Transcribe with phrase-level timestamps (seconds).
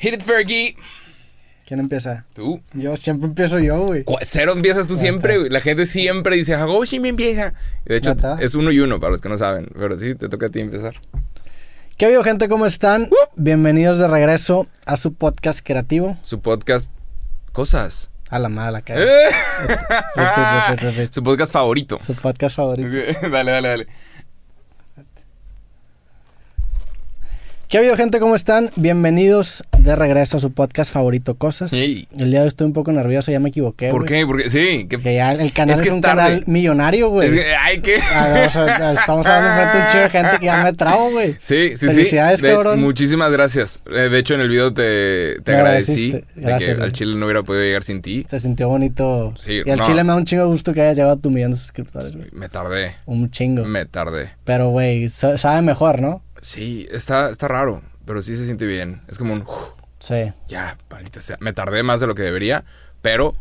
[0.00, 0.76] Hit it, Fergie.
[1.66, 2.24] ¿Quién empieza?
[2.32, 2.62] Tú.
[2.72, 4.04] Yo siempre empiezo yo, güey.
[4.22, 5.50] Cero empiezas tú siempre, güey.
[5.50, 7.52] La gente siempre dice, oh, sí me empieza.
[7.84, 8.36] De hecho, está.
[8.40, 9.68] es uno y uno para los que no saben.
[9.76, 10.94] Pero sí, te toca a ti empezar.
[11.96, 12.48] ¿Qué ha habido, gente?
[12.48, 13.10] ¿Cómo están?
[13.34, 16.16] Bienvenidos de regreso a su podcast creativo.
[16.22, 16.92] Su podcast,
[17.50, 18.12] Cosas.
[18.30, 19.02] A la mala, cara.
[19.02, 19.30] Eh.
[21.10, 21.98] Su podcast favorito.
[21.98, 22.88] Su podcast favorito.
[23.32, 23.86] dale, dale, dale.
[27.68, 28.18] ¿Qué ha habido, gente?
[28.18, 28.70] ¿Cómo están?
[28.76, 31.70] Bienvenidos de regreso a su podcast favorito, Cosas.
[31.74, 32.08] Ey.
[32.18, 34.20] El día de hoy estoy un poco nervioso, ya me equivoqué, ¿Por güey.
[34.20, 34.26] qué?
[34.26, 34.86] Porque sí.
[34.88, 36.16] que- Que ya el canal Es que es un tarde.
[36.22, 37.28] canal millonario, güey.
[37.28, 37.98] es que- ay, ¿qué?
[38.10, 41.10] Ah, o sea, estamos hablando frente a un chido de gente que ya me trabo,
[41.10, 41.36] güey.
[41.42, 42.46] Sí, sí, Felicidades, sí.
[42.46, 42.80] De- cabrón.
[42.80, 43.80] muchísimas gracias.
[43.94, 46.92] Eh, De hecho, en el video te, agradecí de Gracias, que al.
[46.92, 48.24] Chile no hubiera podido llegar sin ti.
[48.30, 49.34] Se sintió bonito.
[49.38, 49.84] Sí, y al no.
[49.84, 52.16] chile me da un chingo de gusto que hayas llegado a tu millón de suscriptores,
[52.16, 52.28] güey.
[52.32, 52.92] Me tardé.
[53.04, 53.62] Un chingo.
[53.66, 54.30] Me tardé.
[54.44, 56.22] Pero, güey, sa- sabe mejor, ¿no?
[56.40, 59.02] Sí, está, está raro, pero sí se siente bien.
[59.08, 59.44] Es como un...
[59.98, 60.32] Sí.
[60.46, 61.36] ya, maldita sea.
[61.40, 62.64] Me tardé más de lo que debería,
[63.02, 63.34] pero...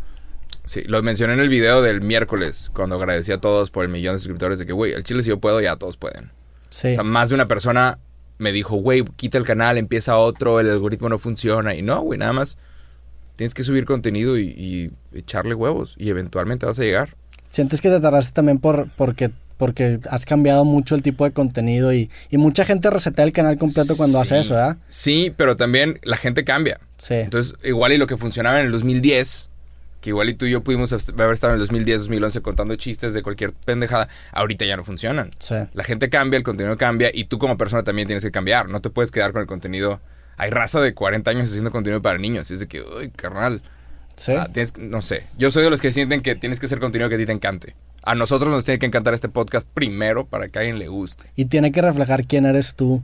[0.65, 4.15] Sí, lo mencioné en el video del miércoles, cuando agradecí a todos por el millón
[4.15, 6.31] de suscriptores, de que, güey, al chile si yo puedo, ya todos pueden.
[6.69, 6.91] Sí.
[6.91, 7.99] O sea, más de una persona
[8.37, 11.73] me dijo, güey, quita el canal, empieza otro, el algoritmo no funciona.
[11.73, 12.57] Y no, güey, nada más
[13.37, 17.15] tienes que subir contenido y, y echarle huevos y eventualmente vas a llegar.
[17.49, 21.93] ¿Sientes que te tardaste también por porque porque has cambiado mucho el tipo de contenido
[21.93, 24.77] y, y mucha gente resetea el canal completo cuando hace eso, ¿verdad?
[24.87, 26.79] Sí, pero también la gente cambia.
[26.97, 27.15] Sí.
[27.15, 29.49] Entonces, igual y lo que funcionaba en el 2010,
[30.01, 33.13] que igual y tú y yo pudimos haber estado en el 2010, 2011 contando chistes
[33.13, 35.31] de cualquier pendejada, ahorita ya no funcionan.
[35.39, 35.55] sí.
[35.73, 38.69] La gente cambia, el contenido cambia y tú como persona también tienes que cambiar.
[38.69, 39.99] No te puedes quedar con el contenido.
[40.37, 42.51] Hay raza de 40 años haciendo contenido para niños.
[42.51, 43.63] Y es de que, uy, carnal.
[44.15, 44.33] Sí.
[44.33, 45.25] ah, tienes no sé.
[45.37, 47.31] Yo soy de los que sienten que tienes que hacer contenido que a ti te
[47.31, 47.75] encante.
[48.07, 51.25] A nosotros nos tiene que encantar este podcast primero para que a alguien le guste.
[51.35, 53.03] Y tiene que reflejar quién eres tú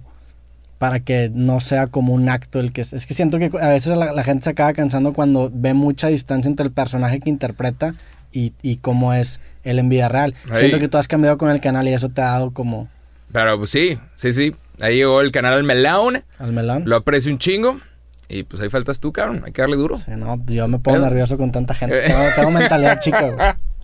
[0.77, 3.97] para que no sea como un acto el que es que siento que a veces
[3.97, 7.95] la, la gente se acaba cansando cuando ve mucha distancia entre el personaje que interpreta
[8.31, 10.35] y, y cómo es él en vida real.
[10.49, 10.59] Ahí.
[10.59, 12.87] Siento que tú has cambiado con el canal y eso te ha dado como
[13.33, 14.55] Pero pues sí, sí, sí.
[14.80, 16.23] Ahí llegó el canal El Melón.
[16.39, 16.83] al melón.
[16.86, 17.81] Lo aprecio un chingo.
[18.30, 19.43] Y pues ahí faltas tú, cabrón.
[19.45, 19.99] Hay que darle duro.
[19.99, 22.02] Sí, no, yo me pongo nervioso con tanta gente.
[22.08, 23.37] Tengo, tengo mentalidad chica, güey.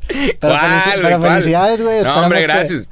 [0.09, 1.31] Pero, ¿Cuál, felici- güey, pero cuál?
[1.31, 2.01] felicidades, güey.
[2.03, 2.87] No, hombre, que- gracias.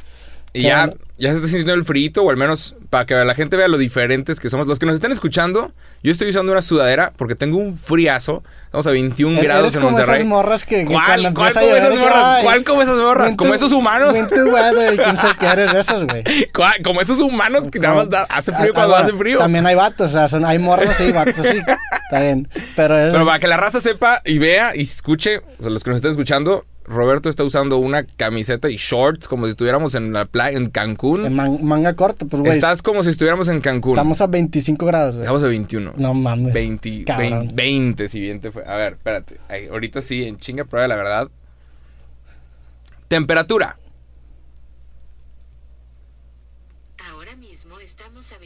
[0.53, 3.35] Y que ya, ya se está sintiendo el frito, o al menos para que la
[3.35, 4.65] gente vea lo diferentes que somos.
[4.65, 8.43] Los que nos están escuchando, yo estoy usando una sudadera porque tengo un friazo.
[8.65, 10.15] Estamos a 21 Eres grados en como Monterrey.
[10.15, 11.33] esas morras que, que ¿Cuál?
[11.33, 12.43] ¿Cuál como esas morras?
[12.43, 13.35] ¿Cuál como esas morras?
[13.35, 14.15] Como esos humanos.
[14.15, 16.23] Winter weather, y quién sabe qué eres de esos, güey.
[16.55, 16.81] ¿Cuál?
[16.83, 19.37] Como esos humanos que nada más da- hace frío Ah, cuando ah, hace frío.
[19.37, 21.57] También hay vatos, o sea, son, hay morras y vatos así.
[22.05, 22.47] Está bien.
[22.75, 25.89] Pero, Pero para que la raza sepa y vea y escuche, o sea, los que
[25.89, 30.25] nos estén escuchando, Roberto está usando una camiseta y shorts como si estuviéramos en la
[30.25, 31.25] playa en Cancún.
[31.25, 32.53] en man- manga corta, pues, güey.
[32.53, 33.93] Estás como si estuviéramos en Cancún.
[33.95, 35.23] Estamos a 25 grados, güey.
[35.25, 35.93] Estamos a 21.
[35.97, 36.53] No mames.
[36.53, 37.39] 20, Cabrón.
[37.39, 38.65] 20, 20, si bien te fue.
[38.65, 39.37] A ver, espérate.
[39.69, 41.27] Ahorita sí, en chinga prueba la verdad.
[43.09, 43.77] Temperatura.
[47.11, 48.37] Ahora mismo estamos a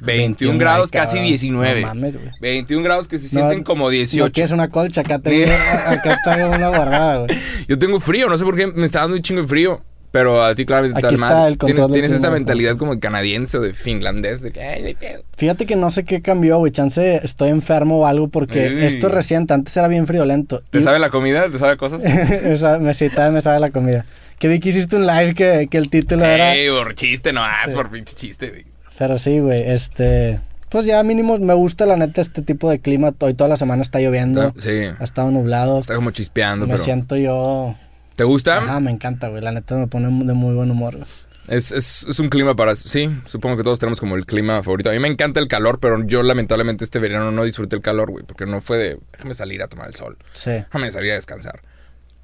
[0.00, 0.30] 21 grados.
[0.38, 1.06] 21 ay, grados, cabrón.
[1.14, 1.80] casi 19.
[1.82, 2.30] No mames, güey.
[2.40, 4.32] 21 grados que se No, sienten como No 18.
[4.32, 5.46] quieres una colcha, acá tengo,
[5.86, 7.30] acá tengo una guardada, güey.
[7.68, 9.82] Yo tengo frío, no sé por qué me está dando un chingo de frío.
[10.12, 11.52] Pero a ti, claramente, Aquí tal está mal.
[11.52, 14.96] el Tienes, tienes esta mentalidad como de canadiense o de finlandés, de que, ay.
[15.38, 16.72] Fíjate que no sé qué cambió, güey.
[16.72, 18.84] Chance estoy enfermo o algo porque Ey.
[18.86, 19.54] esto es reciente.
[19.54, 20.64] Antes era bien friolento.
[20.70, 21.48] ¿Te Y- sabe la comida?
[21.48, 22.00] ¿Te sabe cosas?
[22.02, 24.04] me, todavía me sabe la comida.
[24.40, 26.56] Que vi que hiciste un live que, que el título era...
[26.56, 27.76] Ey, por chiste, no, Sí.
[27.76, 28.64] por pinche chiste, güey.
[29.00, 30.42] Pero sí, güey, este...
[30.68, 33.14] Pues ya mínimo me gusta la neta este tipo de clima.
[33.18, 34.52] Hoy toda la semana está lloviendo.
[34.58, 35.80] Sí, Ha estado nublado.
[35.80, 36.84] está como chispeando, me pero...
[36.84, 37.74] siento yo...
[38.14, 38.58] ¿Te gusta?
[38.58, 39.40] Ajá, me encanta, güey.
[39.42, 41.08] La neta me pone de muy buen humor, güey.
[41.48, 42.76] Es, es, es un clima para...
[42.76, 44.90] Sí, supongo que todos tenemos como el clima favorito.
[44.90, 48.10] A mí me encanta el calor, pero yo lamentablemente este verano no disfruté el calor,
[48.10, 48.26] güey.
[48.26, 48.98] Porque no fue de...
[49.12, 50.18] Déjame salir a tomar el sol.
[50.34, 50.50] Sí.
[50.50, 51.62] Déjame salir a descansar.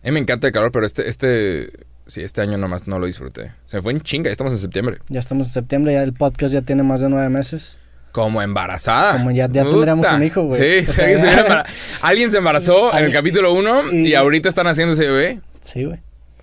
[0.03, 1.09] A mí me encanta el calor, pero este...
[1.09, 3.53] este sí, este año nomás no lo disfruté.
[3.67, 4.29] Se fue en chinga.
[4.29, 4.99] Ya estamos en septiembre.
[5.09, 7.79] Ya estamos en septiembre, ya el podcast ya tiene más de nueve meses.
[8.13, 9.13] Como embarazada.
[9.19, 10.83] Como ya- ya tendríamos un hijo, güey.
[10.85, 11.67] Sí, O sea, alguien, se hubiera embara-
[12.01, 15.41] alguien se embarazó en el capítulo 1 y, y- ahorita están haciendo ese bebé.
[15.61, 15.99] Sí, güey.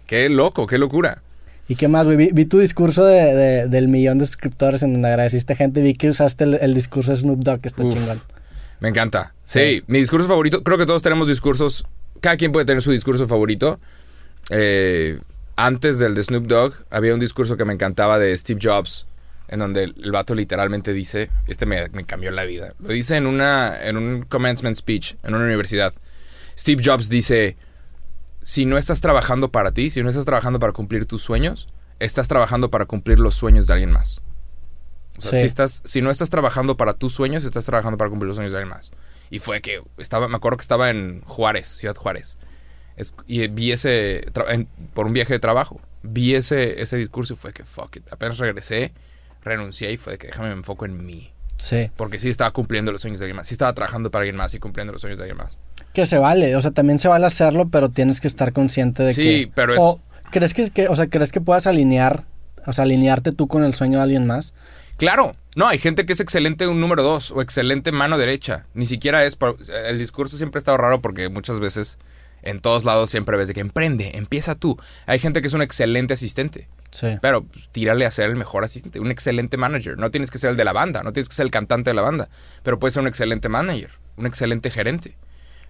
[0.06, 1.24] Qué loco, qué locura.
[1.68, 2.18] ¿Y qué más, güey?
[2.18, 5.82] Vi, vi tu discurso de, de- del millón de suscriptores en donde agradeciste gente.
[5.82, 8.20] Vi que usaste el, el discurso de Snoop Dogg, que está Uf, chingón.
[8.80, 9.34] Me encanta.
[9.44, 9.60] Sí.
[9.60, 9.84] Sí.
[9.88, 11.86] mi discurso favorito, creo que todos tenemos discursos,
[12.22, 13.80] cada quien puede tener su discurso favorito.
[14.50, 15.20] Eh,
[15.56, 19.06] antes del de Snoop Dogg había un discurso que me encantaba de Steve Jobs,
[19.48, 22.74] en donde el, vato literalmente dice, este me, me cambió la vida.
[22.80, 25.94] Lo dice en, una, en un commencement speech en una universidad.
[26.58, 27.56] Steve Jobs dice,
[28.42, 31.68] si no estás trabajando para ti, si no estás trabajando para cumplir tus sueños,
[32.00, 34.22] estás trabajando para cumplir los sueños de alguien más.
[35.18, 35.42] O sea, Sí.
[35.42, 38.52] si, estás, si no estás trabajando para tus sueños, estás trabajando para cumplir los sueños
[38.52, 38.92] de alguien más.
[39.30, 42.38] Y fue que estaba, me acuerdo que estaba en Juárez, Ciudad Juárez.
[42.98, 47.36] Es- y vi ese, en- por un viaje de trabajo, vi ese, ese discurso y
[47.38, 48.04] fue que, fuck it.
[48.12, 48.94] Apenas regresé,
[49.44, 51.32] renuncié y fue de que déjame me enfoco en mí.
[51.58, 51.90] Sí.
[51.96, 53.48] Porque sí estaba cumpliendo los sueños de alguien más.
[53.48, 55.60] Sí estaba trabajando para alguien más y cumpliendo los sueños de alguien más.
[55.94, 59.14] Que se vale, o sea, también se vale hacerlo, pero tienes que estar consciente de
[59.14, 59.52] Sí, que...
[59.56, 60.00] pero es- O,
[60.32, 62.26] ¿crees que, que- o sea, ¿crees que puedas alinear,
[62.66, 64.54] o sea, alinearte tú con el sueño de alguien más?
[64.98, 68.66] Claro, no, hay gente que es excelente un número dos o excelente mano derecha.
[68.74, 69.38] Ni siquiera es.
[69.88, 71.98] el discurso siempre ha estado raro porque muchas veces
[72.44, 74.78] en todos lados siempre ves de que emprende, empieza tú.
[75.06, 77.08] Hay gente que es un excelente asistente, Sí.
[77.22, 79.98] pero pues, tírale a ser el mejor asistente, un excelente manager.
[79.98, 81.94] No tienes que ser el de la banda, no tienes que ser el cantante de
[81.96, 82.30] la banda,
[82.64, 85.16] pero puedes ser un excelente manager, un excelente gerente.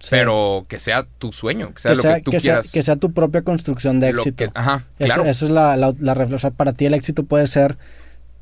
[0.00, 0.08] sí.
[0.10, 2.72] Pero que sea tu sueño, que sea que lo que tú que sea- quieras.
[2.72, 4.36] que sea tu propia construcción de éxito.
[4.36, 5.24] que- ajá, claro.
[5.24, 7.78] eso es la, la, la refle- o sea, para ti el éxito puede ser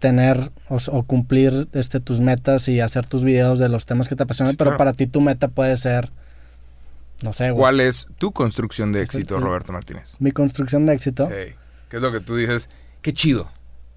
[0.00, 4.17] tener o, o cumplir este, tus metas y hacer tus videos de los temas que
[4.17, 4.79] te apasionan, Sí, pero claro.
[4.79, 6.11] para ti tu meta puede ser,
[7.22, 10.16] no sé, güey, ¿Cuál es tu construcción de éxito, Roberto Martínez?
[10.20, 11.54] mi construcción de éxito, Sí.
[11.88, 12.69] ¿Qué es lo que tú dices?
[13.02, 13.50] Qué chido.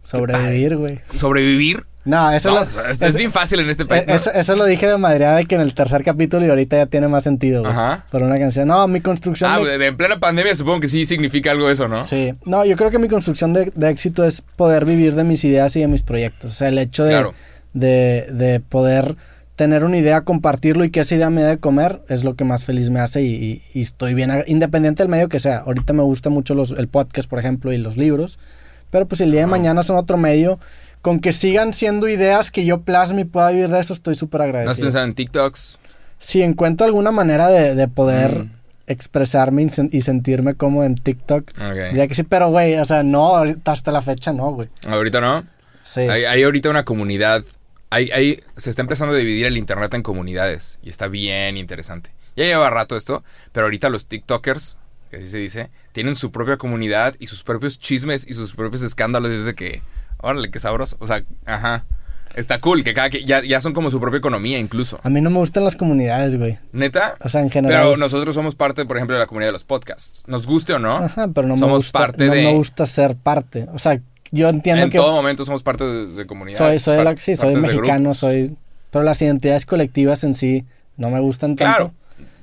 [0.04, 1.00] sobrevivir, güey.
[1.18, 1.86] Sobrevivir.
[2.04, 4.04] No, eso, No, lo, es, es bien fácil en este país.
[4.08, 6.78] eh, eso, eso lo dije de madre de que en el tercer capítulo y ahorita
[6.78, 7.72] ya tiene más sentido, güey.
[7.74, 8.06] Ajá.
[8.12, 8.68] Por una canción.
[8.68, 11.68] No, mi construcción Ah, de de- de- en plena pandemia supongo que sí significa algo
[11.68, 12.04] eso, ¿no?
[12.04, 15.44] Sí, no, yo creo que mi construcción de, de éxito es poder vivir de mis
[15.46, 16.52] ideas y de mis proyectos.
[16.52, 17.34] O sea, el hecho de, Claro.
[17.74, 19.16] de, de poder
[19.56, 22.44] tener una idea, compartirlo y que esa idea me dé de comer es lo que
[22.44, 25.60] más feliz me hace y, y- y estoy bien, independiente del medio que sea.
[25.60, 28.38] Ahorita me gusta mucho los, el podcast, por ejemplo, y los libros,
[28.92, 30.60] pero pues el día de mañana son otro medio.
[31.02, 34.40] Con que sigan siendo ideas que yo plasme y pueda vivir de eso, estoy súper
[34.40, 34.86] ¿No has agradecido.
[34.88, 35.78] pensado en TikToks?
[36.18, 38.50] Si encuentro alguna manera de, de poder Mm.
[38.88, 41.96] expresarme y, sen- y sentirme como en TikTok, Ok.
[41.96, 44.68] ya que sí, pero güey, o sea, no, ahorita hasta la fecha no, güey.
[44.88, 45.44] Ahorita no.
[45.84, 46.02] Sí.
[46.02, 47.44] Hay, hay ahorita una comunidad.
[47.96, 50.80] Hay, hay- se está empezando a dividir el internet en comunidades.
[50.84, 52.12] Y está bien interesante.
[52.36, 54.78] Ya lleva rato esto, pero ahorita los TikTokers,
[55.10, 58.82] que así se dice, tienen su propia comunidad y sus propios chismes y sus propios
[58.84, 59.32] escándalos.
[59.32, 59.82] Y es de que,
[60.18, 60.98] órale, qué sabroso.
[61.00, 61.86] O sea, ajá.
[62.36, 65.00] Está cool, que cada que ya, ya son como su propia economía incluso.
[65.04, 66.60] A mí no me gustan las comunidades, güey.
[66.74, 67.16] ¿Neta?
[67.22, 67.82] O sea, en general.
[67.86, 70.26] Pero nosotros somos parte, por ejemplo, de la comunidad de los podcasts.
[70.28, 72.44] Nos guste o no, Ajá, pero no me somos gusta, parte no de...
[72.44, 73.68] me gusta ser parte.
[73.74, 74.02] O sea,
[74.36, 76.58] yo entiendo en que todo momento somos parte de, de comunidad.
[76.58, 78.56] soy, soy, par- la- sí, soy mexicano, soy...
[78.92, 80.66] Pero las identidades colectivas en sí
[80.98, 81.76] no me gustan tanto.
[81.78, 81.94] Claro.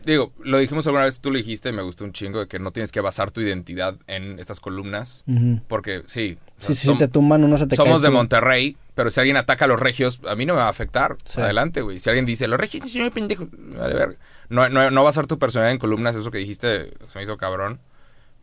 [0.04, 2.58] Digo, lo dijimos alguna vez, tú lo dijiste y me gustó un chingo de que
[2.58, 5.24] no tienes que basar tu identidad en estas columnas.
[5.68, 6.36] Porque sí.
[6.58, 8.12] o sea, Sí, sí, som- si te tumban uno se te somos cae de tú.
[8.14, 11.16] Monterrey, pero si alguien ataca a los regios, a mí no me va a afectar.
[11.24, 11.40] Sí.
[11.40, 12.00] Adelante, güey.
[12.00, 14.16] Si alguien dice, los regios, yo pendejo, vale, verga.
[14.50, 17.78] No, no, no basar tu personalidad en columnas, eso que dijiste se me hizo cabrón.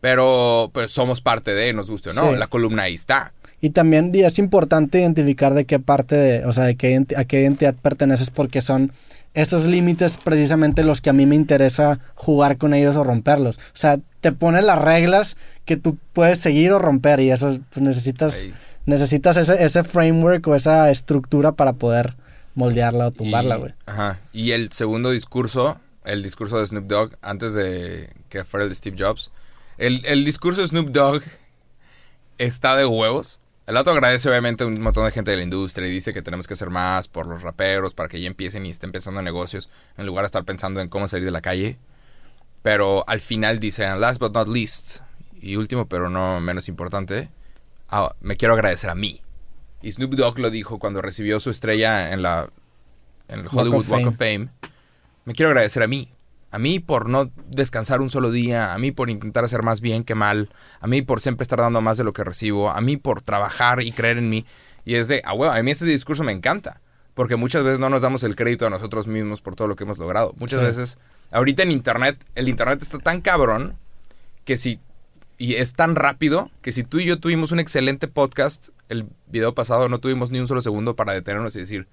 [0.02, 2.32] Pero pues somos parte de, nos guste o no.
[2.32, 2.38] Sí.
[2.38, 3.34] La columna ahí está.
[3.62, 7.42] Y también es importante identificar de qué parte de, o sea, de qué, a qué
[7.42, 8.94] identidad perteneces porque son
[9.34, 13.58] estos límites precisamente los que a mí me interesa jugar con ellos o romperlos.
[13.58, 17.86] O sea, te pone las reglas que tú puedes seguir o romper y eso pues,
[17.86, 18.54] necesitas Ahí.
[18.86, 22.16] necesitas ese, ese framework o esa estructura para poder
[22.56, 23.74] moldearla o tumbarla, güey.
[23.86, 24.20] Ajá.
[24.34, 28.76] Y el segundo discurso, el discurso de Snoop Dogg, antes de que fuera el de
[28.76, 29.32] Steve Jobs,
[29.78, 31.24] el, el discurso de Snoop Dogg
[32.38, 33.40] está de huevos.
[33.70, 36.24] El otro agradece obviamente a un montón de gente de la industria y dice que
[36.24, 39.26] tenemos que hacer más por los raperos para que ya empiecen y estén pensando en
[39.26, 41.78] negocios en lugar de estar pensando en cómo salir de la calle.
[42.64, 45.02] Pero al final dice, and last but not least,
[45.40, 47.30] y último pero no menos importante,
[47.90, 49.22] ah, me quiero agradecer a mí.
[49.84, 52.50] Y Snoop Dogg lo dijo cuando recibió su estrella en la
[53.28, 54.50] en el Walk Hollywood Walk of Fame.
[55.26, 56.12] Me quiero agradecer a mí.
[56.52, 60.04] A mí por no descansar un solo día, a mí por intentar hacer más bien
[60.04, 62.98] que mal, a mí por siempre estar dando más de lo que recibo, a mí
[62.98, 64.46] por trabajar y creer en mí.
[64.86, 66.82] Y es de, ah, huevo, a mí ese discurso me encanta.
[67.14, 69.84] Porque muchas veces no nos damos el crédito a nosotros mismos por todo lo que
[69.84, 70.34] hemos logrado.
[70.40, 70.66] Muchas Sí.
[70.66, 70.98] veces,
[71.32, 73.76] ahorita en Internet, el Internet está tan cabrón
[74.46, 74.80] que si
[75.38, 79.54] y es tan rápido que si tú y yo tuvimos un excelente podcast, el video
[79.54, 81.88] pasado no tuvimos ni un solo segundo para detenernos y decir,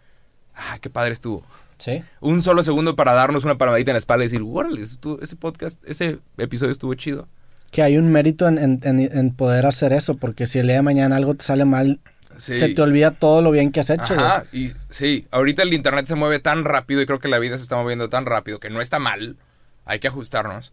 [0.56, 1.44] ah, qué padre estuvo.
[1.78, 2.02] Sí.
[2.20, 5.36] Un solo segundo para darnos una palmadita en la espalda y decir, órale, estuvo- ese
[5.36, 7.28] podcast, ese episodio estuvo chido.
[7.70, 10.76] Que hay un mérito en, en- en- en poder hacer eso, porque si el día
[10.76, 12.00] de mañana algo te sale mal,
[12.38, 12.54] Sí.
[12.54, 14.14] se te olvida todo lo bien que has hecho.
[14.14, 17.56] Ajá, y sí, ahorita el internet se mueve tan rápido y creo que la vida
[17.56, 19.36] se está moviendo tan rápido que no está mal,
[19.86, 20.72] hay que ajustarnos,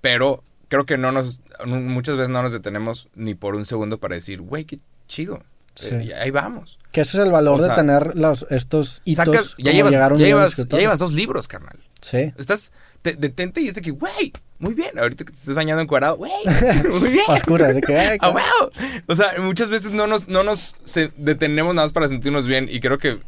[0.00, 4.16] pero creo que no nos, muchas veces no nos detenemos ni por un segundo para
[4.16, 5.42] decir, güey, qué chido,
[5.74, 5.94] Sí.
[5.94, 6.78] Eh, ahí vamos.
[6.92, 9.24] Que eso es el valor O sea, de tener los, estos hitos.
[9.24, 11.78] Sacas, ya llevas, llegar a un ya, llevas, ya llevas dos libros, carnal.
[12.00, 12.32] Sí.
[12.38, 14.98] Estás, te, detente y es de que, güey, muy bien.
[14.98, 16.32] Ahorita que te estés bañando encuadrado, güey,
[17.00, 17.24] muy bien.
[17.26, 18.70] Oscura, de que, ¡Ah, wow!
[19.06, 22.68] O sea, muchas veces no nos, no nos se- detenemos nada más para sentirnos bien
[22.70, 23.18] y creo que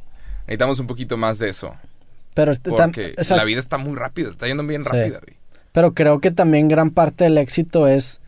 [0.42, 1.74] necesitamos un poquito más de eso.
[2.34, 4.90] Pero, este Porque o sea, la vida está muy rápido, está yendo bien Sí.
[4.90, 5.20] rápida.
[5.24, 5.36] güey.
[5.72, 8.20] pero creo que también gran parte del éxito es,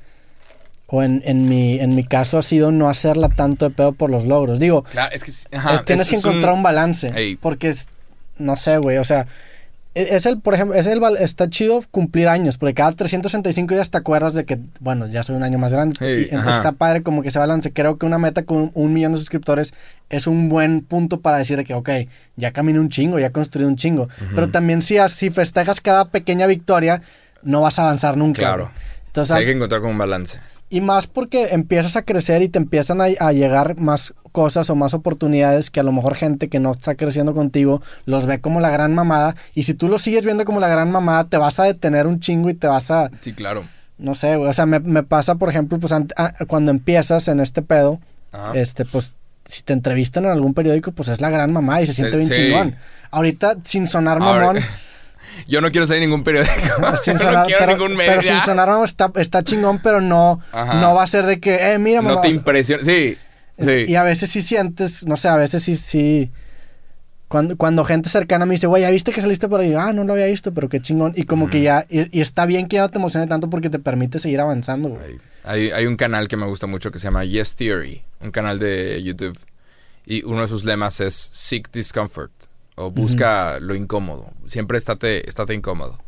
[0.91, 4.11] o en, en, mi, en mi caso ha sido no hacerla tanto de pedo por
[4.11, 4.59] los logros.
[4.59, 7.13] Digo, Claro, es que sí, ajá, es- tienes es- que encontrar un, balance.
[7.15, 7.37] Ey.
[7.37, 7.89] Porque es,
[8.39, 9.27] no sé, güey, o sea,
[9.95, 13.91] e- es el, por ejemplo, es el, está chido cumplir años, porque cada 365 días
[13.91, 15.97] te acuerdas de que, bueno, ya soy un año más grande.
[16.01, 16.57] Y entonces ajá.
[16.57, 17.71] está padre como que se balance.
[17.71, 19.75] Creo que una meta con un millón de suscriptores
[20.09, 21.91] es un buen punto para decir de que, ok,
[22.37, 24.09] ya caminé un chingo, ya construí un chingo.
[24.35, 27.03] Pero también si, si festejas cada pequeña victoria,
[27.43, 28.39] no vas a avanzar nunca.
[28.41, 28.71] Claro.
[29.09, 30.39] Entonces, hay que encontrar como un balance.
[30.71, 34.77] Y más porque empiezas a crecer y te empiezan a, a llegar más cosas o
[34.77, 38.61] más oportunidades que a lo mejor gente que no está creciendo contigo los ve como
[38.61, 39.35] la gran mamada.
[39.55, 42.21] Y si tú lo sigues viendo como la gran mamada, te vas a detener un
[42.21, 43.65] chingo y te vas a, Sí, claro.
[43.97, 44.51] no sé, güey.
[44.51, 48.01] O sea, me, me pasa, por ejemplo, pues ah, cuando empiezas en este pedo,
[48.33, 48.53] Ajá.
[48.55, 49.13] este, pues
[49.47, 52.19] si te entrevistan en algún periódico, pues es la gran mamá y se siente Sí,
[52.19, 52.35] bien sí.
[52.43, 52.77] chingón.
[53.11, 54.63] Ahorita, sin sonar Ahora- mamón,
[55.47, 56.53] Yo no quiero salir en ningún periódico.
[57.03, 58.11] sin Yo sonar, no quiero pero, ningún medio.
[58.11, 60.81] pero sin sonar mamón está, está chingón, pero no, Ajá.
[60.81, 62.17] no va a ser de que, eh, mira, mamá.
[62.17, 62.83] No te impresiona.
[62.85, 63.17] Sí,
[63.59, 63.85] sí.
[63.87, 66.31] Y a veces sí sientes, no sé, a veces sí, sí.
[67.29, 69.75] Cuando, cuando gente cercana me dice, güey, ¿ya viste que saliste por ahí?
[69.75, 71.13] Ah, no lo había visto, pero qué chingón.
[71.15, 73.69] Y como que ya, y, y está bien que ya no te emocione tanto porque
[73.69, 75.19] te permite seguir avanzando, güey.
[75.45, 79.03] Hay un canal que me gusta mucho que se llama Yes Theory, un canal de
[79.03, 79.39] YouTube.
[80.05, 82.33] Y uno de sus lemas es Seek Discomfort,
[82.79, 84.33] o busca lo incómodo.
[84.47, 85.99] Siempre estate, estate incómodo.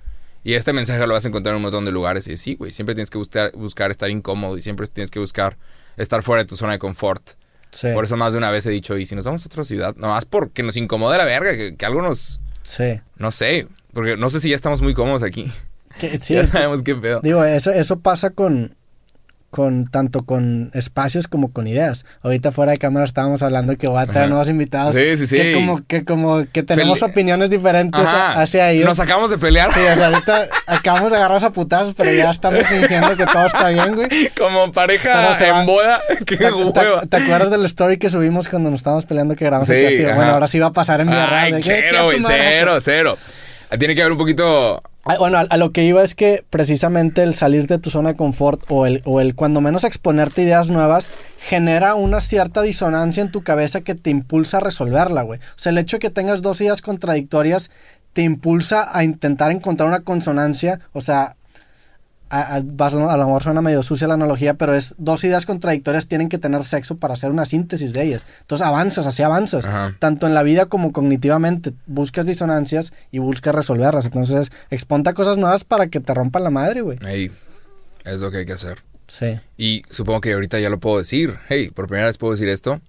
[0.43, 2.27] Y este mensaje lo vas a encontrar en un montón de lugares.
[2.29, 5.59] Y sí, güey, siempre tienes que buscar, buscar estar incómodo y siempre tienes que buscar
[5.99, 7.23] estar fuera de tu zona de confort.
[7.73, 9.63] Sí, Por eso más de una vez he dicho, y si nos vamos a otra
[9.65, 13.01] ciudad, nomás porque nos incomode la verga, que, que algo nos, sí.
[13.17, 15.53] no sé, porque no sé si ya estamos muy cómodos aquí.
[16.01, 17.21] Que- sí, ya sabemos qué pedo.
[17.23, 18.75] digo, eso, eso pasa con,
[19.51, 22.07] con, tanto con espacios como con ideas.
[22.23, 24.95] Ahorita fuera de cámara estábamos hablando que voy a traer nuevos invitados.
[24.95, 25.37] Sí, sí, sí.
[25.37, 28.41] Que como que, como que tenemos Fel- opiniones diferentes Ajá.
[28.41, 28.87] hacia ellos.
[28.87, 29.73] Nos acabamos de pelear.
[29.75, 33.47] Sí, o sea, ahorita acabamos de agarrarnos a putazos, pero ya estamos fingiendo que todo
[33.47, 34.09] está bien, güey.
[34.39, 36.01] Como pareja va- en boda.
[36.27, 37.01] Qué ¿Te, hueva.
[37.03, 40.15] te- te acuerdas del story que subimos cuando nos estábamos peleando que grabamos Sí, el?
[40.15, 42.39] Bueno, ahora sí va a pasar en mi Ay, cero, "Chinga güey, tu madre".
[42.49, 43.19] cero, cero.
[43.79, 44.83] Tiene que haber un poquito.
[45.05, 48.17] Ah, Bueno, a, lo que iba es que precisamente el salir de tu zona de
[48.17, 53.33] confort o el, o el cuando menos exponerte ideas nuevas genera una cierta disonancia en
[53.33, 55.41] tu cabeza que te impulsa a resolverla, güey.
[55.41, 57.71] O sea, el hecho de que tengas dos ideas contradictorias
[58.13, 61.37] te impulsa a intentar encontrar una consonancia, o sea,
[62.31, 66.07] a, a- a lo mejor suena medio sucia la analogía, pero es dos ideas contradictorias
[66.07, 68.25] tienen que tener sexo para hacer una síntesis de ellas.
[68.43, 69.65] Entonces avanzas, así avanzas.
[69.67, 69.95] Ajá.
[69.99, 71.73] Tanto en la vida como cognitivamente.
[71.87, 74.05] Buscas disonancias y buscas resolverlas.
[74.07, 76.99] Entonces, exponte a cosas nuevas para que te rompan la madre, güey.
[77.05, 77.31] Ahí.
[78.05, 78.79] Es lo que hay que hacer.
[79.09, 79.39] Sí.
[79.57, 81.37] Y supongo que ahorita ya lo puedo decir.
[81.49, 82.81] Hey, por primera vez puedo decir esto.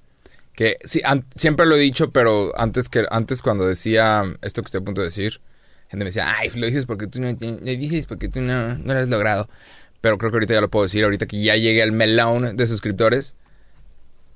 [0.54, 1.02] Que sí,
[1.36, 5.02] siempre lo he dicho, pero antes que antes cuando decía esto que estoy a punto
[5.02, 5.42] de decir,
[5.92, 8.94] gente me decía, ay, lo dices porque tú no, lo dices porque tú no, no
[8.94, 9.50] lo has logrado.
[10.00, 12.66] Pero creo que ahorita ya lo puedo decir, ahorita que ya llegué al melón de
[12.68, 13.36] suscriptores,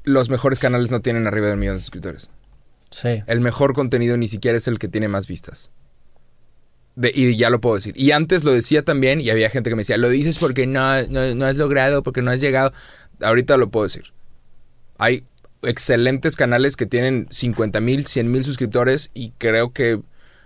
[0.03, 2.29] los mejores canales no tienen arriba del millón de suscriptores.
[2.91, 3.23] Sí.
[3.25, 5.71] El mejor contenido ni siquiera es el que tiene más vistas.
[6.95, 7.93] De- y ya lo puedo decir.
[7.97, 11.01] Y antes lo decía también y había gente que me decía, lo dices porque no,
[11.07, 12.71] no, no has logrado, porque no has llegado.
[13.21, 14.13] Ahorita lo puedo decir.
[14.97, 15.25] Hay
[15.63, 19.99] excelentes canales que tienen 50 mil, 100 mil suscriptores y creo que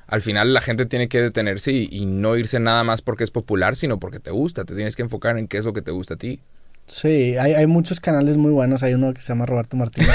[0.09, 3.31] al final la gente tiene que detenerse y, y no irse nada más porque es
[3.31, 4.65] popular, sino porque te gusta.
[4.65, 6.41] Te tienes que enfocar en qué es lo que te gusta a ti.
[6.87, 8.81] Sí, hay, hay muchos canales muy buenos.
[8.81, 10.09] Hay uno que se llama Roberto Martínez.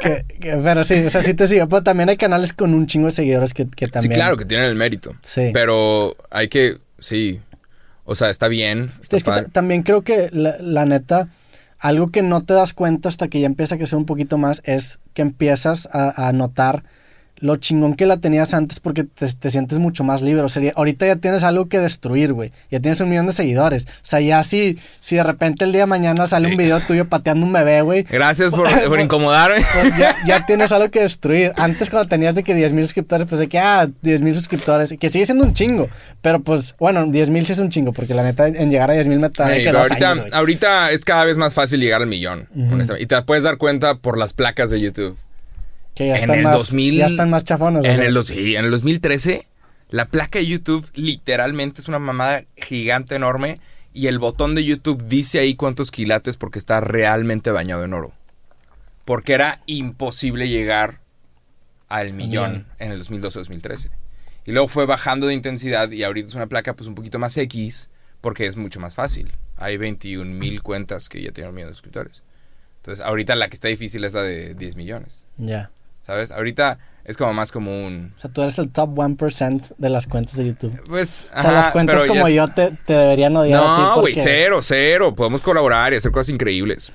[0.00, 1.68] que, que- pero sí, o sea, sí te sigo.
[1.68, 4.12] Pero también hay canales con un chingo de seguidores que, que también.
[4.12, 5.16] Sí, claro que tienen el mérito.
[5.22, 5.50] Sí.
[5.52, 7.40] Pero hay que, sí,
[8.04, 8.92] o sea, está bien.
[9.00, 9.48] está Es que ta- padre.
[9.52, 11.28] también creo que la, la neta,
[11.80, 14.62] algo que no te das cuenta hasta que ya empieza a crecer un poquito más
[14.64, 16.84] es que empiezas a, a notar
[17.42, 20.42] lo chingón que la tenías antes porque te, te sientes mucho más libre.
[20.44, 22.52] O sea, ahorita ya tienes algo que destruir, güey.
[22.70, 23.84] Ya tienes un millón de seguidores.
[23.86, 26.52] O sea, ya si, si de repente el día de mañana sale Sí.
[26.54, 28.04] un video tuyo pateando un bebé, güey.
[28.04, 29.64] Gracias por, por incomodarme.
[29.74, 31.52] pues ya, ya tienes algo que destruir.
[31.56, 34.94] Antes cuando tenías de que 10 mil suscriptores, pues de que, ah, 10 mil suscriptores,
[34.98, 35.88] que sigue siendo un chingo.
[36.20, 38.94] Pero pues, bueno, 10 mil sí es un chingo, porque la neta en llegar a
[38.94, 41.80] 10 mil me tarda Ey, que dos ahorita, años, ahorita es cada vez más fácil
[41.80, 43.02] llegar al millón, honestamente.
[43.02, 45.16] Y te puedes dar cuenta por las placas de YouTube.
[45.94, 47.84] Que ya en están el más, 2000 ya están más chafones.
[47.84, 49.46] En el, sí, en el 2013,
[49.90, 53.54] la placa de YouTube literalmente es una mamada gigante enorme.
[53.94, 58.12] Y el botón de YouTube dice ahí cuántos quilates porque está realmente bañado en oro.
[59.04, 61.00] porque era imposible llegar
[61.88, 63.90] al millón en el 2012-2013.
[64.46, 67.36] Y luego fue bajando de intensidad y ahorita es una placa pues un poquito más
[67.36, 67.90] X
[68.22, 69.32] porque es mucho más fácil.
[69.56, 72.22] Hay 21 mil cuentas que ya tienen millón de suscriptores.
[72.78, 75.70] Entonces ahorita la que está difícil es la de 10 millones, Ya.
[76.02, 76.30] ¿Sabes?
[76.30, 78.12] Ahorita es como más como un...
[78.16, 80.80] O sea, tú eres el top 1% de las cuentas de YouTube.
[80.88, 84.20] Pues, O sea, las cuentas como es- yo te, te deberían odiar No, güey, porque-
[84.22, 85.14] cero, cero.
[85.14, 86.92] Podemos colaborar y hacer cosas increíbles.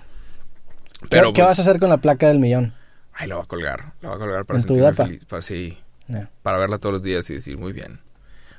[1.02, 2.74] ¿Qué, Pero qué pues, vas a hacer con la placa del millón?
[3.14, 3.94] Ay, la voy a colgar.
[4.02, 5.26] La voy a colgar para ¿En tu sentirme feliz.
[5.26, 6.30] Para, sí, Ya.
[6.44, 8.00] para verla todos los días y decir, muy bien.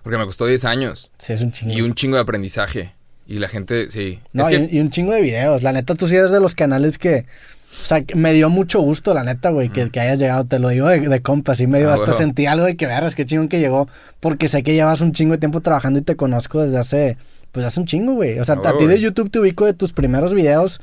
[0.03, 1.73] Porque me costó 10 años Sí, es un chingo.
[1.73, 2.95] y un chingo de aprendizaje.
[3.27, 4.21] Y la gente, sí.
[4.33, 5.63] No, es y, que, y un chingo de videos.
[5.63, 7.27] La neta, tú sí eres de los canales que...
[7.71, 10.45] O sea, me dio mucho gusto, la neta, güey, que, que hayas llegado.
[10.45, 12.87] Te lo digo de, de compa, sí me dio Ah, hasta sentí algo de que
[12.87, 13.89] veras, qué chingón que llegó.
[14.21, 17.17] Porque sé que llevas un chingo de tiempo trabajando y te conozco desde hace...
[17.53, 18.39] Pues hace un chingo, güey.
[18.41, 19.01] O sea, Ah, a ti de.
[19.01, 20.81] YouTube te ubico de tus primeros videos...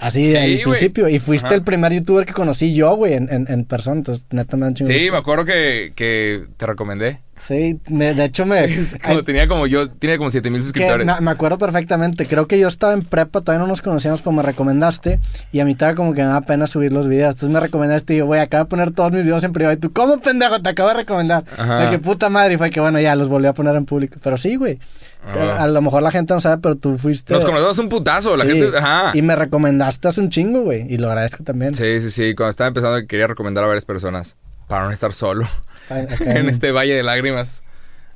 [0.00, 1.08] Así Sí, al principio.
[1.08, 1.54] Y fuiste Ajá.
[1.56, 3.96] el primer youtuber que conocí yo, güey, en, en, en persona.
[3.98, 5.12] Entonces, neta, me sí, gusto.
[5.12, 7.20] me acuerdo que, que te recomendé.
[7.36, 8.68] Sí, me- de hecho me...
[9.02, 11.06] Como tenía como yo, tiene como 7 mil suscriptores.
[11.06, 12.26] me, me acuerdo perfectamente.
[12.26, 15.20] Creo que yo estaba en prepa, todavía no nos conocíamos, como me recomendaste.
[15.50, 17.30] Y a mí estaba como que me da pena subir los videos.
[17.34, 19.74] Entonces me recomendaste y yo, güey, acabo de poner todos mis videos en privado.
[19.74, 20.60] Y tú, ¿cómo pendejo?
[20.60, 21.44] Te acabo de recomendar.
[21.56, 21.84] Ajá.
[21.84, 22.54] De que puta madre.
[22.54, 24.18] Y fue que bueno, ya los volví a poner en público.
[24.22, 24.78] Pero sí, güey.
[25.26, 25.62] Ajá.
[25.62, 27.34] A, lo mejor la gente no sabe, pero tú fuiste.
[27.34, 28.52] Nos conocemos un putazo, la Sí.
[28.52, 28.76] gente.
[28.78, 29.12] Ajá.
[29.16, 30.86] Y me recomendaste hace un chingo, güey.
[30.92, 31.74] Y lo agradezco también.
[31.74, 32.34] Sí, sí, sí.
[32.34, 34.36] Cuando estaba empezando quería recomendar a varias personas
[34.68, 35.48] para no estar solo
[35.88, 36.06] acá
[36.38, 37.64] en este valle de lágrimas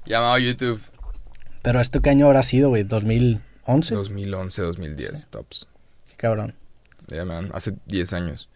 [0.06, 0.80] llamado YouTube.
[1.62, 2.84] Pero esto qué año habrá sido, güey.
[2.84, 3.94] 2011.
[3.94, 5.26] 2011, 2010, Sí.
[5.30, 5.66] tops.
[6.08, 6.54] Qué cabrón.
[7.08, 8.48] Ya, man, hace 10 años.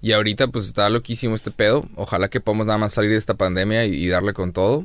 [0.00, 1.88] Y ahorita pues está loquísimo este pedo.
[1.96, 4.84] Ojalá que podamos nada más salir de esta pandemia y, y darle con todo.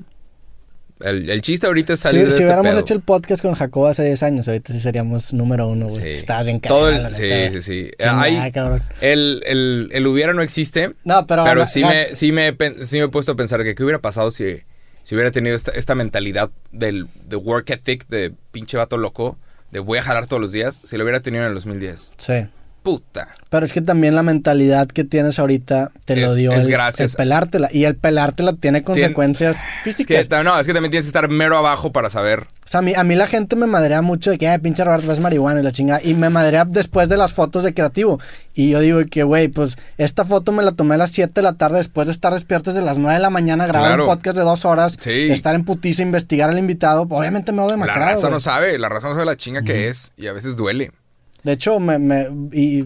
[1.03, 2.79] El, el chiste ahorita es salir Si, de si este hubiéramos pedo.
[2.79, 6.01] hecho el podcast con Jacobo hace 10 años, ahorita sí seríamos número uno, güey.
[6.01, 6.09] Sí.
[6.09, 7.91] Está bien Todo el- la sí, sí, sí.
[8.05, 8.81] Hay- cabrón.
[9.01, 10.93] El, el, el hubiera no existe.
[11.03, 11.43] No, pero...
[11.43, 14.31] Pero sí, me, sí, me, sí me he puesto a pensar que qué hubiera pasado
[14.31, 14.59] si,
[15.03, 19.37] si hubiera tenido esta, esta mentalidad del de work ethic, de pinche vato loco,
[19.71, 22.11] de voy a jalar todos los días, si lo hubiera tenido en el 2010.
[22.17, 22.33] Sí.
[22.83, 23.29] Puta.
[23.49, 26.71] Pero es que también la mentalidad que tienes ahorita te lo Es- dio es el,
[26.71, 27.69] gracias el pelártela.
[27.71, 30.27] Y el pelártela tiene consecuencias físicas.
[30.27, 32.41] que, no, es que también tienes que estar mero abajo para saber.
[32.41, 34.83] O sea, a mí, a mí la gente me madrea mucho de que, ay, pinche
[34.83, 36.01] Roberto, es marihuana y la chingada.
[36.03, 38.19] Y me madrea después de las fotos de creativo.
[38.53, 41.41] Y yo digo que, güey, pues esta foto me la tomé a las 7 de
[41.41, 44.03] la tarde después de estar despierto desde las 9 de la mañana, grabar Claro.
[44.03, 45.29] un podcast de dos horas, Sí.
[45.31, 47.03] estar en putiza, investigar al invitado.
[47.09, 47.99] Obviamente me La demacrado.
[48.11, 48.31] raza güey.
[48.31, 50.91] no sabe, la raza no sabe la chinga que es y a veces duele.
[51.43, 52.83] De hecho, me, me, y,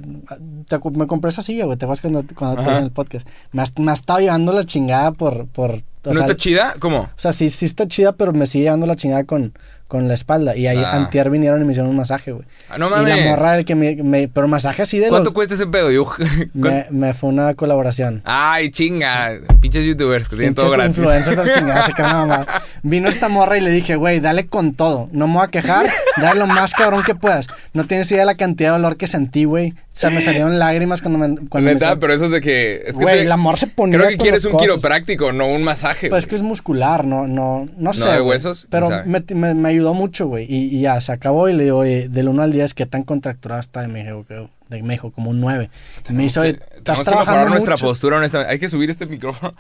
[0.68, 1.78] te- me compré esa silla, güey.
[1.78, 3.28] Te acuerdas cuando, cuando te en el podcast.
[3.52, 5.48] Me, has- me ha estado llevando la chingada por.
[5.48, 6.74] por ¿No sea, está chida?
[6.80, 7.00] ¿Cómo?
[7.02, 9.54] o sea, sí, sí está chida, pero me sigue llevando la chingada con,
[9.88, 10.56] con la espalda.
[10.56, 10.96] Y ahí Ah.
[10.96, 12.46] antier vinieron y me hicieron un masaje, güey.
[12.70, 13.18] Ah, no y mames.
[13.26, 15.90] la morra del que me, me- Pero masaje así de ¿Cuánto los- cuesta ese pedo?
[15.92, 16.06] Yo-
[16.54, 18.22] me, me fue una colaboración.
[18.26, 19.32] Ay, chinga.
[19.62, 20.98] Pinches youtubers que tienen todo Pinches gratis.
[20.98, 22.46] influencers de la chingada, se mamada.
[22.84, 25.10] Vino esta morra y le dije, güey, dale con todo.
[25.12, 27.48] No me voy a quejar, dale lo más cabrón que puedas.
[27.74, 29.74] No tienes idea de la cantidad de dolor que sentí, güey.
[29.98, 31.48] O sea, me salieron lágrimas cuando me.
[31.48, 32.84] Cuando me Neta, sal- pero eso es de que.
[32.86, 35.64] Es que Güey, te- la amor se ponía Creo que quieres un quiropráctico, no un
[35.64, 36.10] masaje.
[36.10, 38.04] Pues es que es muscular, no, no, no sé.
[38.08, 38.30] de güey.
[38.30, 38.68] huesos?
[38.70, 40.46] Pero ¿Quién me, me, me ayudó mucho, güey.
[40.48, 43.02] Y, y ya, se acabó y le digo, oye, del 1 al 10, ¿qué tan
[43.04, 43.84] contracturado está?
[43.86, 45.70] Y me dijo, que- de- me dijo como un 9.
[46.10, 47.86] me hizo, Que- "Oye, estás que trabajando mejorar nuestra mucho".
[47.86, 48.54] postura, honestamente.
[48.54, 49.56] Hay que subir este micrófono.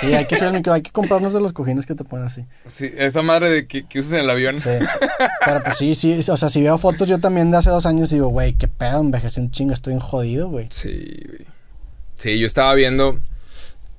[0.00, 2.26] Sí, hay que subir el micro, hay que comprarnos de los cojines que te ponen
[2.26, 2.44] así.
[2.66, 4.54] Sí, esa madre de que, que usas en el avión.
[4.54, 4.70] Sí.
[5.44, 8.10] Pero pues sí, sí, o sea, si veo fotos yo también de hace dos años
[8.10, 10.66] digo, güey, qué pedo, envejecí un chingo, estoy en jodido, güey.
[10.70, 11.46] Sí, güey.
[12.14, 13.18] Sí, yo estaba viendo.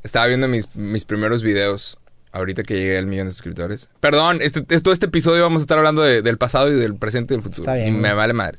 [0.03, 1.97] Estaba viendo mis, mis primeros videos.
[2.31, 3.89] Ahorita que llegué al millón de suscriptores.
[3.99, 6.95] Perdón, este, es- todo este episodio vamos a estar hablando de- del pasado y del
[6.95, 7.61] presente y del futuro.
[7.63, 8.13] Está bien, y me güey.
[8.15, 8.57] vale madre.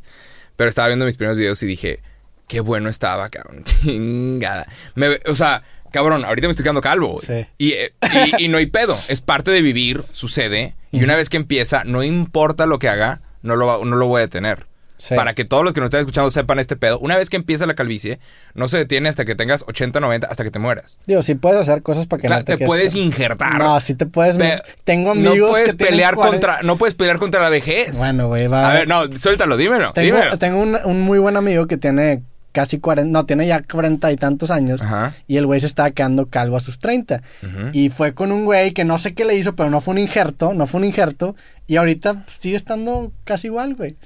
[0.57, 2.01] Pero estaba viendo mis primeros videos y dije,
[2.49, 3.65] qué bueno estaba, cabrón.
[3.83, 4.67] Chingada.
[4.95, 5.63] Me- o sea,
[5.93, 7.21] cabrón, ahorita me estoy quedando calvo.
[7.25, 7.47] Sí.
[7.59, 7.93] Y, eh,
[8.39, 8.97] y- y no hay pedo.
[9.09, 10.75] Es parte de vivir, sucede.
[10.93, 14.07] Y una vez que empieza, no importa lo que haga, no lo, va- no lo
[14.07, 14.67] voy a detener.
[14.97, 15.15] Sí.
[15.17, 16.99] Para que todos los que nos están escuchando sepan este pedo.
[16.99, 18.21] Una vez que empieza la calvicie,
[18.55, 20.99] no se detiene hasta que tengas 80, 90, hasta que te mueras.
[21.07, 23.59] Digo, sí puedes hacer cosas para que Claro, no te, puedes con- injertar.
[23.59, 24.39] No, sí te puedes.
[24.39, 27.99] Te- Tengo amigos no puedes que pelear 40 contra no puedes pelear contra la vejez.
[27.99, 28.71] Bueno, güey, va.
[28.71, 30.39] A ver, no, suéltalo, dímelo, Tengo, dímelo.
[30.39, 34.17] tengo un, un muy buen amigo que tiene casi 40, no, tiene ya 40 y
[34.17, 34.81] tantos años.
[34.81, 35.13] Ajá.
[35.27, 37.21] Y el güey se estaba quedando calvo a sus 30.
[37.43, 37.71] Ujú.
[37.73, 39.99] Y fue con un güey que no sé qué le hizo, pero no fue un
[39.99, 41.35] injerto, no fue un injerto.
[41.67, 43.97] Y ahorita sigue estando casi igual, güey.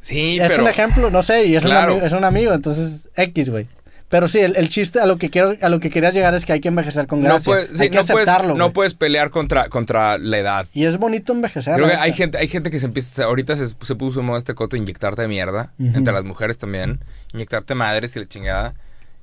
[0.00, 1.92] Sí, es pero un ejemplo, no sé, y es, Claro.
[1.92, 3.66] un, amigo, es un amigo, entonces X, güey.
[4.08, 6.44] Pero sí, el, el chiste a lo que quiero, a lo que querías llegar es
[6.44, 7.44] que hay que envejecer con no gracia.
[7.52, 8.72] puedes, sí, hay que no puedes, aceptarlo, no güey.
[8.72, 10.66] puedes pelear contra, contra la edad.
[10.74, 11.74] Y es bonito envejecer.
[11.76, 14.38] Creo que hay gente, hay gente que se empieza, ahorita se, se puso en moda
[14.38, 16.98] este coto de inyectarte mierda, entre las mujeres también,
[17.34, 18.74] inyectarte madres y la chingada.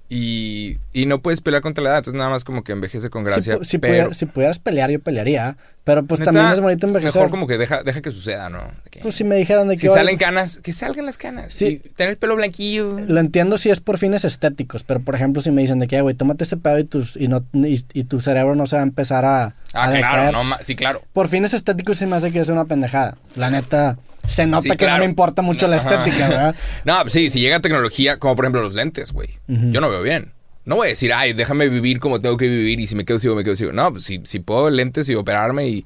[0.09, 3.25] Y, y no puedes pelear contra la edad, entonces nada más como que envejece con
[3.25, 3.55] gracia.
[3.55, 5.57] Si, pu- si pero, pudiera- si pudieras pelear, yo pelearía.
[5.83, 7.15] Pero pues neta, también es bonito envejecer.
[7.21, 8.59] Mejor como que deja, deja que suceda, ¿no?
[8.89, 9.81] Que- Pues si me dijeran de que...
[9.81, 11.53] si "Oye, salen canas, que salgan las canas.
[11.53, 11.81] Sí.
[11.83, 12.97] Y tener el pelo blanquillo.
[12.99, 15.97] Lo entiendo si es por fines estéticos, pero por ejemplo si me dicen de que,
[15.97, 18.75] "Ah, güey, tómate este pedo y, tus, y, no, y, y tu cerebro no se
[18.77, 21.03] va a empezar a, Ah, a claro, no, sí, claro.
[21.13, 23.17] Por fines estéticos se me hace que es una pendejada.
[23.35, 24.93] La neta, se nota Sí, que claro.
[24.97, 25.95] no me importa mucho la Ajá.
[26.05, 26.55] estética, ¿verdad?
[26.85, 29.29] No, sí, si llega tecnología, como por ejemplo los lentes, güey.
[29.47, 30.33] Yo no veo bien.
[30.65, 33.19] No voy a decir, ay, déjame vivir como tengo que vivir y si me quedo
[33.19, 33.71] ciego, me quedo ciego.
[33.73, 35.85] No, pues si, si puedo lentes y operarme y,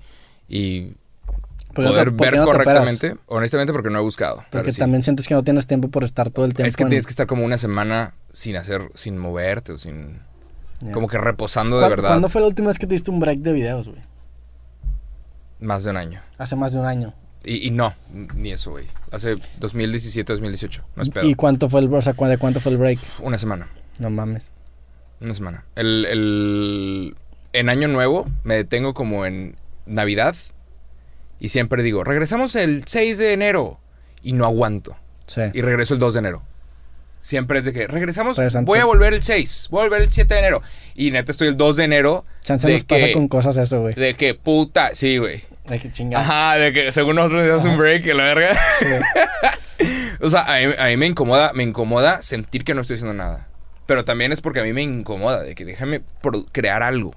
[0.49, 0.93] y
[1.73, 4.43] ¿Por qué no poder ver no correctamente, honestamente porque no he buscado.
[4.49, 4.79] Porque sí.
[4.79, 6.67] también sientes que no tienes tiempo por estar todo el tiempo.
[6.67, 10.19] Es que en- tienes que estar como una semana sin hacer, sin moverte o sin...
[10.93, 12.09] Como que reposando de ¿Cuá- verdad.
[12.09, 14.01] ¿Cuándo fue la última vez que te diste un break de videos, güey?
[15.59, 16.21] Más de un año.
[16.39, 17.13] Hace más de un año.
[17.43, 17.95] Y, y no,
[18.35, 18.85] ni eso, güey.
[19.11, 20.83] Hace 2017, 2018.
[20.95, 21.27] No es pedo.
[21.27, 22.99] ¿Y cuánto fue el, o sea, cu- de cuánto fue el break?
[23.19, 23.67] Una semana.
[23.99, 24.51] No mames.
[25.19, 25.65] Una semana.
[25.75, 27.15] El, el-
[27.53, 30.35] en Año Nuevo me detengo como en Navidad
[31.39, 33.79] y siempre digo, regresamos el 6 de enero
[34.21, 34.95] y no aguanto.
[35.27, 35.41] Sí.
[35.53, 36.43] Y regreso el 2 de enero.
[37.19, 40.33] Siempre es de que regresamos, voy a volver el 6, voy a volver el 7
[40.33, 40.61] de enero.
[40.95, 43.81] Y neta estoy el 2 de enero Chance de nos pasa que, con cosas eso,
[43.81, 43.93] güey.
[43.93, 45.41] de que puta, sí, güey.
[45.71, 46.23] De que chingada.
[46.23, 48.57] Ajá, de que según nosotros damos un break, que la verga.
[50.19, 53.13] o sea, a mí, a mí me incomoda, me incomoda sentir que no estoy haciendo
[53.13, 53.47] nada.
[53.85, 56.01] Pero también es porque a mí me incomoda, de que déjame
[56.51, 57.15] crear algo.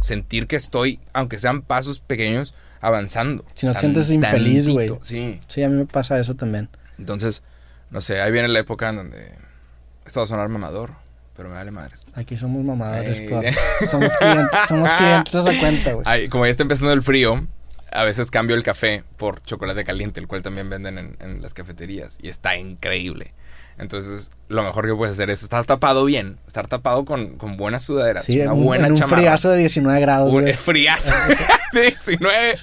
[0.00, 3.44] Sentir que estoy, aunque sean pasos pequeños, avanzando.
[3.54, 4.90] Si no te sientes infeliz, güey.
[5.02, 5.38] Sí.
[5.46, 6.68] Sí, a mí me pasa eso también.
[6.98, 7.42] Entonces,
[7.90, 9.32] no sé, ahí viene la época en donde
[10.04, 10.92] esto va a sonar mamador,
[11.36, 12.04] pero me vale madres.
[12.14, 13.30] Aquí somos mamadores.
[13.30, 13.44] Por-
[13.90, 16.04] somos clientes, somos clientes a cuenta, güey.
[16.06, 17.46] Ay, como ya está empezando el frío,
[17.94, 21.54] a veces cambio el café por chocolate caliente, el cual también venden en, en las
[21.54, 22.18] cafeterías.
[22.22, 23.34] Y está increíble.
[23.78, 27.82] Entonces, lo mejor que puedes hacer es estar tapado bien, estar tapado con, con buenas
[27.82, 29.16] sudaderas, Sí, en una un, buena en un chamarra.
[29.22, 31.14] friazo de 19 grados, Un friazo
[31.72, 32.54] de 19.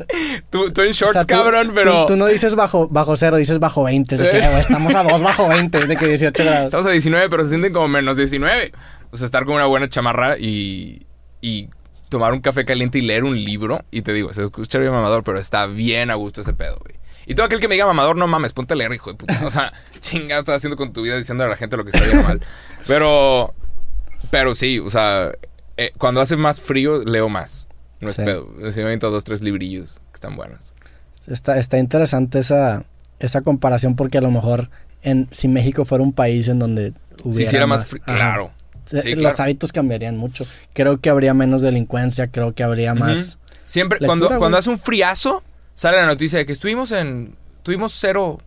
[0.52, 2.06] Tú, tú en O shorts, sea, tú- cabrón, pero...
[2.06, 4.18] Tú, no dices bajo, bajo cero, dices bajo 20.
[4.18, 4.48] De que, Eh.
[4.50, 6.66] güey, estamos a 2 bajo 20, de que 18 grados.
[6.66, 8.72] Estamos a 19, pero se sienten como menos 19.
[9.12, 11.08] O sea, estar con una buena chamarra y,
[11.42, 11.70] y
[12.10, 13.84] tomar un café caliente y leer un libro.
[13.92, 16.96] Y te digo, se escucha bien mamador, pero está bien a gusto ese pedo, güey.
[17.26, 19.40] Y todo aquel que me diga mamador, no mames, ponte a leer, hijo de puta.
[19.46, 22.04] O sea, chinga, estás haciendo con tu vida diciendo a la gente lo que está
[22.04, 22.42] bien mal.
[22.88, 23.54] Pero,
[24.32, 25.32] pero sí, o sea,
[25.78, 27.68] eh, cuando hace más frío, leo más.
[28.00, 28.24] No es Sí.
[28.24, 28.48] pedo.
[28.72, 30.74] Sí me aviento dos, tres librillos que están buenos.
[31.28, 32.84] Está, está interesante esa,
[33.20, 34.70] esa comparación porque a lo mejor
[35.04, 36.94] en, si México fuera un país en donde
[37.24, 38.16] hubiera Si hiciera más frío, Ajá.
[38.16, 38.52] claro.
[38.90, 40.46] Sí, Los hábitos cambiarían mucho.
[40.74, 43.38] Creo que habría menos delincuencia, creo que habría más...
[43.66, 45.44] Siempre, Lectura, cuando, cuando hace un friazo,
[45.76, 47.36] sale la noticia de que estuvimos en.
[47.62, 48.40] Tuvimos cero.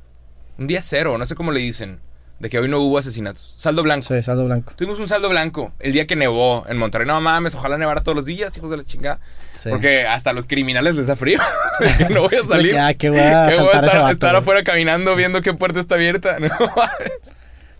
[0.58, 2.00] Un día cero, no sé cómo le dicen.
[2.40, 3.54] De que hoy no hubo asesinatos.
[3.56, 4.04] Saldo blanco.
[4.08, 4.72] Sí, saldo blanco.
[4.74, 7.06] Tuvimos un saldo blanco el día que nevó en Monterrey.
[7.06, 9.20] No mames, ojalá nevara todos los días, hijos de la chingada.
[9.54, 9.68] Sí.
[9.70, 11.38] Porque hasta a los criminales les da frío.
[12.10, 12.72] No voy a salir.
[12.72, 14.40] Ya, que voy a Que voy a estar, vato, estar güey.
[14.40, 16.36] afuera caminando viendo qué puerta está abierta.
[16.40, 17.12] No mames.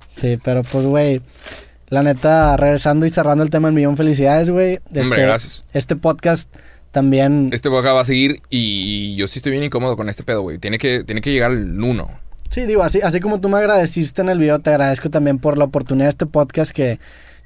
[0.06, 1.20] Sí, pero pues, güey,
[1.92, 4.80] la neta, regresando y cerrando el tema del millón, felicidades, güey.
[4.98, 5.62] Hombre, gracias.
[5.74, 6.48] Este podcast
[6.90, 7.50] también...
[7.52, 10.56] Este boca va a seguir y yo sí estoy bien incómodo con este pedo, güey.
[10.58, 12.10] Tiene que, tiene que llegar al uno.
[12.48, 15.58] Sí, digo, así, así como tú me agradeciste en el video, te agradezco también por
[15.58, 16.98] la oportunidad de este podcast que,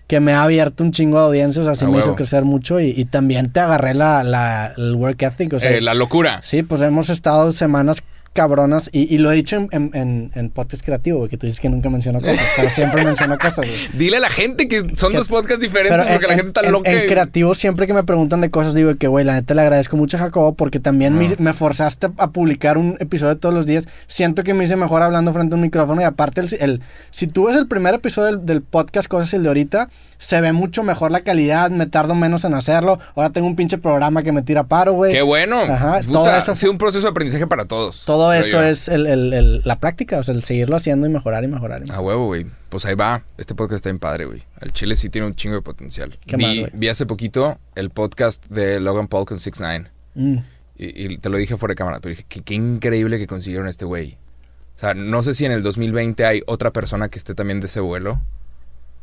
[0.06, 2.02] que me ha abierto un chingo de audiencias, así me huevo.
[2.04, 5.72] hizo crecer mucho y, y también te agarré la, la, el work ethic, o sea,
[5.72, 6.40] Eh, la locura.
[6.44, 8.02] sí, pues hemos estado semanas
[8.36, 11.46] cabronas y, y lo he dicho en, en, en, en podcast creativo, güey, que tú
[11.46, 13.70] dices que nunca menciono cosas, pero siempre menciono cosas, güey.
[13.94, 16.62] Dile a la gente que son Que- dos podcasts diferentes porque en, la gente está
[16.70, 16.90] loca.
[16.92, 19.62] En y- creativo, siempre que me preguntan de cosas, digo que, güey, la neta le
[19.62, 23.88] agradezco mucho a Jacobo porque también me, forzaste a publicar un episodio todos los días.
[24.06, 27.26] Siento que me hice mejor hablando frente a un micrófono y aparte, el, el- si
[27.26, 30.82] tú ves el primer episodio del, del podcast, cosas el de ahorita, se ve mucho
[30.82, 32.98] mejor la calidad, me tardo menos en hacerlo.
[33.14, 35.12] Ahora tengo un pinche programa que me tira paro, güey.
[35.12, 35.60] Qué bueno.
[35.62, 38.04] Ajá, Puta, todo eso ha sido un proceso de aprendizaje para todos.
[38.04, 38.62] Todo creo eso yo.
[38.62, 41.78] es el, el- el- la práctica, o sea, el seguirlo haciendo y mejorar y mejorar.
[41.78, 41.98] y mejorar.
[41.98, 42.46] A huevo, güey.
[42.68, 43.24] Pues ahí va.
[43.38, 44.42] Este podcast está bien padre, güey.
[44.60, 46.18] El Chile sí tiene un chingo de potencial.
[46.26, 46.70] ¿Qué vi, más, güey?
[46.74, 50.38] vi hace poquito el podcast de Logan Paul con 6 9 Mm.
[50.78, 53.68] y, y te lo dije fuera de cámara, pero dije, qué, qué increíble que consiguieron
[53.68, 54.16] este güey.
[54.76, 57.66] O sea, no sé si en el 2020 hay otra persona que esté también de
[57.66, 58.20] ese vuelo.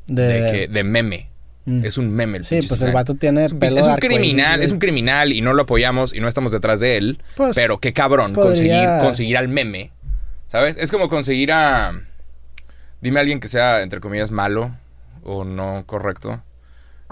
[0.07, 1.29] De, De, que, de meme.
[1.65, 1.85] Mm.
[1.85, 2.87] Es un meme el Sí, pues 6ix9ine.
[2.87, 4.65] el vato tiene Es un, pelo es un criminal, güey.
[4.65, 7.21] es un criminal y no lo apoyamos y no estamos detrás de él.
[7.37, 9.91] Pues, pero qué cabrón podría- conseguir, conseguir al meme.
[10.47, 10.75] ¿Sabes?
[10.77, 11.93] Es como conseguir a.
[13.01, 14.75] Dime a alguien que sea, entre comillas, malo
[15.23, 16.43] o no correcto.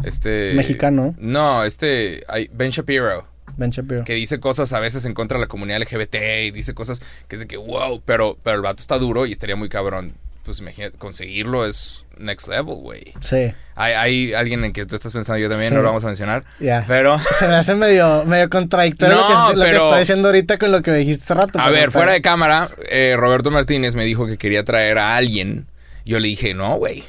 [0.04, 0.54] Este.
[0.54, 1.16] Mexicano.
[1.18, 2.24] No, este.
[2.54, 3.26] Ben Shapiro.
[3.58, 4.04] Ben Shapiro.
[4.04, 7.36] Que dice cosas a veces en contra de la comunidad LGBT y dice cosas que
[7.36, 8.02] es de que wow.
[8.06, 12.48] Pero, pero el vato está duro y estaría muy cabrón pues imagínate, conseguirlo es next
[12.48, 13.14] level, güey.
[13.20, 15.76] Sí, Hay, hay alguien en que tú estás pensando, yo también, Sí.
[15.76, 16.44] no lo vamos a mencionar.
[16.60, 16.84] ya.
[16.88, 20.58] Pero, Se me hace medio, medio contradictorio No, lo, que, lo que estoy diciendo ahorita
[20.58, 21.60] con lo que me dijiste hace rato.
[21.60, 25.68] a ver, fuera de cámara, eh, Roberto Martínez me dijo que quería traer a alguien.
[26.06, 27.04] Yo le dije, no, güey.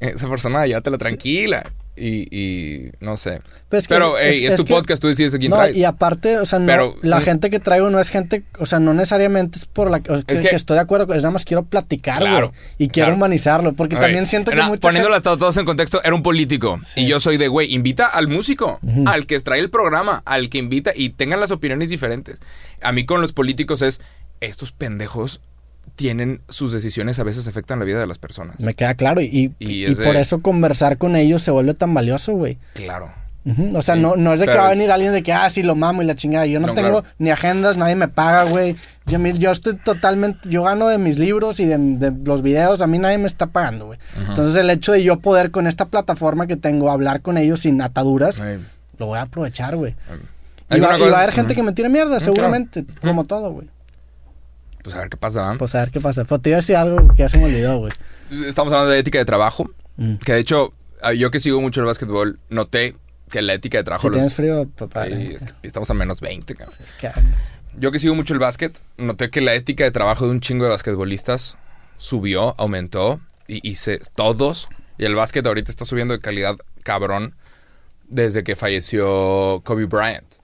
[0.00, 1.64] Esa persona, llévatela tranquila.
[2.00, 3.40] Y, y no sé.
[3.68, 5.56] Pues es que Pero, es- es, es tu que- podcast, tú decides a quién No,
[5.56, 5.76] traes.
[5.76, 7.22] y aparte, o sea, no, Pero- la mm.
[7.22, 10.54] gente que traigo no es gente, o sea, no necesariamente es por la que, que,
[10.54, 12.30] estoy de acuerdo, es nada más quiero platicar, güey.
[12.30, 13.16] Claro, y quiero claro.
[13.16, 14.02] humanizarlo, porque Ok.
[14.02, 16.78] también siento que Era- mucha Poniéndolo gente- todos en contexto, era un político.
[16.86, 17.02] Sí.
[17.02, 19.08] Y yo soy de, güey, invita al músico, Ujú.
[19.08, 22.38] al que trae el programa, al que invita y tengan las opiniones diferentes.
[22.80, 24.00] A mí con los políticos es,
[24.40, 25.40] estos pendejos
[25.94, 28.58] tienen sus decisiones a veces afectan la vida de las personas.
[28.60, 31.50] Me queda claro, y, y, Y y es de- por eso conversar con ellos se
[31.50, 32.58] vuelve tan valioso, güey.
[32.74, 33.12] Claro.
[33.74, 35.48] O sea, Sí, no, no es de que va a venir alguien de que, ah,
[35.48, 36.44] sí, lo mamo y la chingada.
[36.44, 37.04] Yo no, No, tengo claro.
[37.18, 38.76] ni agendas, nadie me paga, güey.
[39.06, 42.86] Yo, yo estoy totalmente, yo gano de mis libros y de, de los videos, a
[42.86, 43.98] mí nadie me está pagando, güey.
[44.28, 47.80] Entonces el hecho de yo poder con esta plataforma que tengo hablar con ellos sin
[47.80, 48.58] ataduras, Ay.
[48.98, 49.94] lo voy a aprovechar, güey.
[50.70, 51.10] Y ¿Alguna va, y cosa?
[51.12, 53.68] va a haber gente que me tire mierda, Mm, seguramente, como todo, güey.
[54.82, 55.42] Pues a ver qué pasa.
[55.42, 55.54] ¿va?
[55.58, 56.24] Pues a ver qué pasa.
[56.24, 57.92] Pues te iba a decir algo que ya se me olvidó, güey.
[58.46, 59.70] Estamos hablando de ética de trabajo.
[59.96, 60.16] Mm.
[60.16, 62.96] Que de hecho, ah, yo que sigo mucho el básquetbol, noté
[63.28, 64.08] que la ética de trabajo...
[64.08, 65.02] Si tienes frío, papá.
[65.02, 66.76] Ay, es que estamos a menos 20, cabrón.
[67.00, 67.10] ¿qué?
[67.78, 70.64] Yo que sigo mucho el básquet, noté que la ética de trabajo de un chingo
[70.64, 71.58] de basquetbolistas
[71.96, 74.68] subió, aumentó y, se, todos.
[74.98, 77.34] Y el básquet ahorita está subiendo de calidad cabrón
[78.08, 80.36] desde que falleció Kobe Bryant.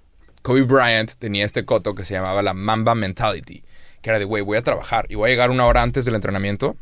[0.42, 3.64] Kobe Bryant tenía este coto que se llamaba la Mamba Mentality,
[4.04, 6.14] que era de, güey, voy a trabajar y voy a llegar una hora antes del
[6.14, 6.76] entrenamiento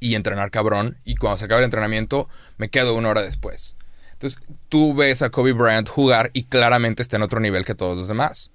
[0.00, 0.98] y entrenar cabrón.
[1.02, 2.28] Y cuando se acabe el entrenamiento,
[2.58, 3.74] me quedo una hora después.
[4.12, 7.96] Entonces, tú ves a Kobe Bryant jugar y claramente está en otro nivel que todos
[7.96, 8.50] los demás.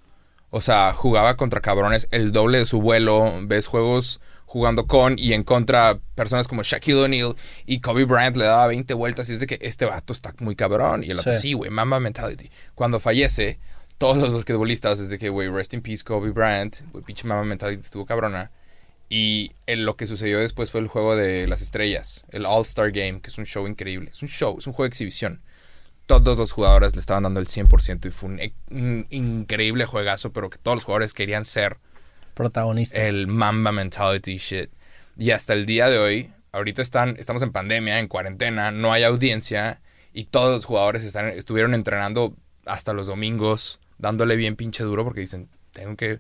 [0.51, 3.33] O sea, jugaba contra cabrones el doble de su vuelo.
[3.47, 8.45] Ves juegos jugando con y en contra personas como Shaquille O'Neal y Kobe Bryant le
[8.45, 11.03] daba 20 vueltas y de que este vato está muy cabrón.
[11.03, 11.39] Y el otro, Sí.
[11.39, 12.51] sí, güey, mamba mentality.
[12.75, 13.57] Cuando fallece,
[13.97, 17.43] todos los basquetbolistas es de que, güey, rest in peace Kobe Bryant, güey, pinche mamba
[17.45, 18.51] mentality estuvo cabrona.
[19.07, 23.21] Y el- lo que sucedió después fue el juego de las estrellas, el All-Star Game,
[23.21, 24.09] que es un show increíble.
[24.11, 25.41] Es un show, es un juego de exhibición.
[26.07, 28.39] Todos los jugadores le estaban dando el 100% y fue un,
[28.71, 31.77] un increíble juegazo, pero que todos los jugadores querían ser
[32.33, 32.99] Protagonistas.
[32.99, 34.69] el Mamba mentality shit.
[35.17, 39.03] Y hasta el día de hoy, ahorita están, estamos en pandemia, en cuarentena, no hay
[39.03, 39.81] audiencia
[40.13, 45.21] y todos los jugadores están, estuvieron entrenando hasta los domingos, dándole bien pinche duro porque
[45.21, 46.19] dicen, tengo que,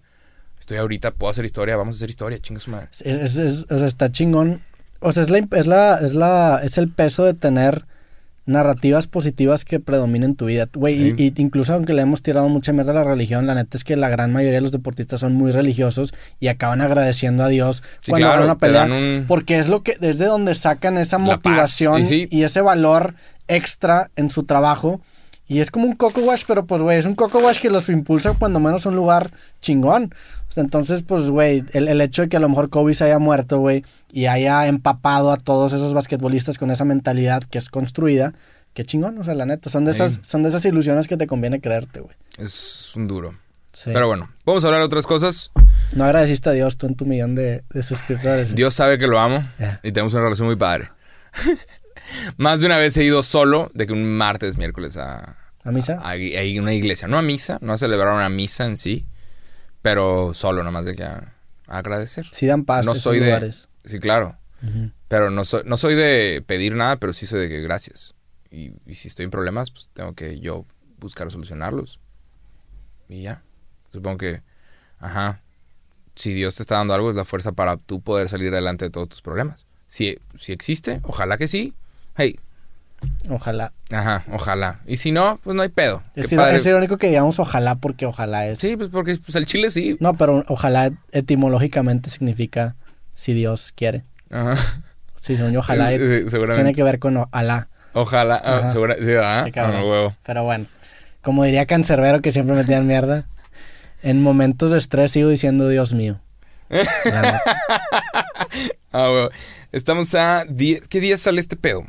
[0.59, 2.87] estoy ahorita, puedo hacer historia, vamos a hacer historia, chinga su madre.
[3.01, 4.61] Es, es- o sea, está chingón.
[5.01, 7.85] O sea, es la, es la, es la, es el peso de tener
[8.47, 10.69] narrativas positivas que predominen tu vida.
[10.73, 11.33] Güey, y- Sí.
[11.35, 13.95] y, incluso aunque le hemos tirado mucha mierda a la religión, la neta es que
[13.95, 18.11] la gran mayoría de los deportistas son muy religiosos y acaban agradeciendo a Dios Sí,
[18.11, 18.81] cuando claro, van a una te pelea.
[18.81, 22.27] dan un- Porque es lo que, desde donde sacan esa paz, motivación y sí.
[22.29, 23.15] y ese valor
[23.47, 25.01] extra en su trabajo.
[25.47, 27.87] Y es como un coco wash, pero pues, güey, es un coco wash que los
[27.89, 29.31] impulsa cuando menos a un lugar
[29.61, 30.13] chingón.
[30.49, 33.03] O sea, entonces, pues, güey, el, el hecho de que a lo mejor Kobe se
[33.03, 37.69] haya muerto, güey, y haya empapado a todos esos basquetbolistas con esa mentalidad que es
[37.69, 38.33] construida,
[38.73, 40.01] qué chingón, o sea, la neta, son de Sí.
[40.01, 42.15] esas, son de esas ilusiones que te conviene creerte, güey.
[42.39, 43.35] Es un duro.
[43.71, 43.91] Sí.
[43.93, 45.51] Pero bueno, vamos a hablar de otras cosas.
[45.93, 48.55] No agradeciste a Dios tú en tu millón de, de suscriptores.
[48.55, 49.43] Dios sabe que lo amo
[49.83, 50.89] y tenemos una relación muy padre.
[52.37, 55.99] Más de una vez he ido solo de que un martes, miércoles a, ¿A misa?
[56.01, 57.07] a, a una iglesia.
[57.07, 59.05] No a misa, no a celebrar una misa en sí,
[59.81, 61.33] pero solo nomás de que a,
[61.67, 62.27] a agradecer.
[62.31, 63.25] Sí dan paz no esos soy de...
[63.25, 63.67] lugares.
[63.85, 64.37] Sí, claro.
[65.07, 68.15] Pero no soy, no soy de pedir nada, pero sí soy de que gracias.
[68.49, 70.65] Y, y si estoy en problemas, pues tengo que yo
[70.97, 71.99] buscar solucionarlos.
[73.07, 73.43] Y ya.
[73.93, 74.41] Supongo que,
[74.97, 75.41] ajá,
[76.15, 78.91] si Dios te está dando algo, es la fuerza para tú poder salir adelante de
[78.91, 79.65] todos tus problemas.
[79.85, 81.75] Si, si existe, ojalá que sí.
[82.17, 82.39] Hey,
[83.29, 83.71] Ojalá.
[83.91, 84.79] ajá, ojalá.
[84.87, 86.01] Y si no, pues no hay pedo.
[86.15, 88.57] Es, ir- es irónico que digamos ojalá porque ojalá es...
[88.59, 89.97] Sí, pues porque pues, el chile sí.
[89.99, 92.75] No, pero ojalá etimológicamente significa
[93.13, 94.05] si Dios quiere.
[94.31, 94.55] Ajá.
[95.19, 96.55] Sí, según yo, ojalá Sí, sí, seguramente.
[96.63, 97.67] tiene que ver con Alá.
[97.93, 98.41] Ojalá.
[98.43, 99.11] ah, segura- sí.
[99.19, 100.15] Ah, huevo.
[100.23, 100.65] Pero bueno,
[101.21, 103.27] como diría Cancerbero que siempre me tiran mierda,
[104.03, 106.19] en momentos de estrés sigo diciendo Dios mío.
[108.91, 109.29] Ah, huevo.
[109.71, 110.87] Estamos a 10.
[110.87, 111.85] ¿Qué día sale este pedo?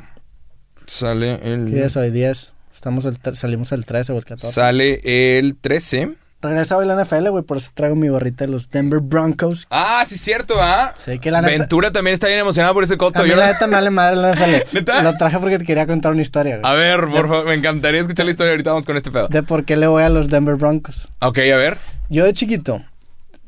[0.87, 1.70] Sale el.
[1.72, 2.11] ¿Qué es hoy?
[2.11, 2.55] 10.
[2.75, 4.53] Estamos el salimos el 13 o el 14.
[4.53, 6.14] Sale el 13.
[6.42, 9.66] Regresa hoy la NFL, güey, por eso traigo mi gorrita de los Denver Broncos.
[9.70, 10.92] Ah, sí, cierto, ¿ah?
[10.94, 11.57] Sé que la neta...
[11.59, 13.18] Ventura también está bien emocionado por ese coto.
[13.20, 14.72] A mí Yo la neta me vale madre la NFL.
[14.77, 15.03] ¿Neta?
[15.03, 16.70] Lo traje porque te quería contar una historia, güey.
[16.70, 18.53] A ver, por favor, me encantaría escuchar la historia.
[18.53, 19.29] Ahorita vamos con este pedo.
[19.29, 21.09] De por qué le voy a los Denver Broncos.
[21.20, 21.79] Ok, a ver.
[22.11, 22.85] Yo de chiquito,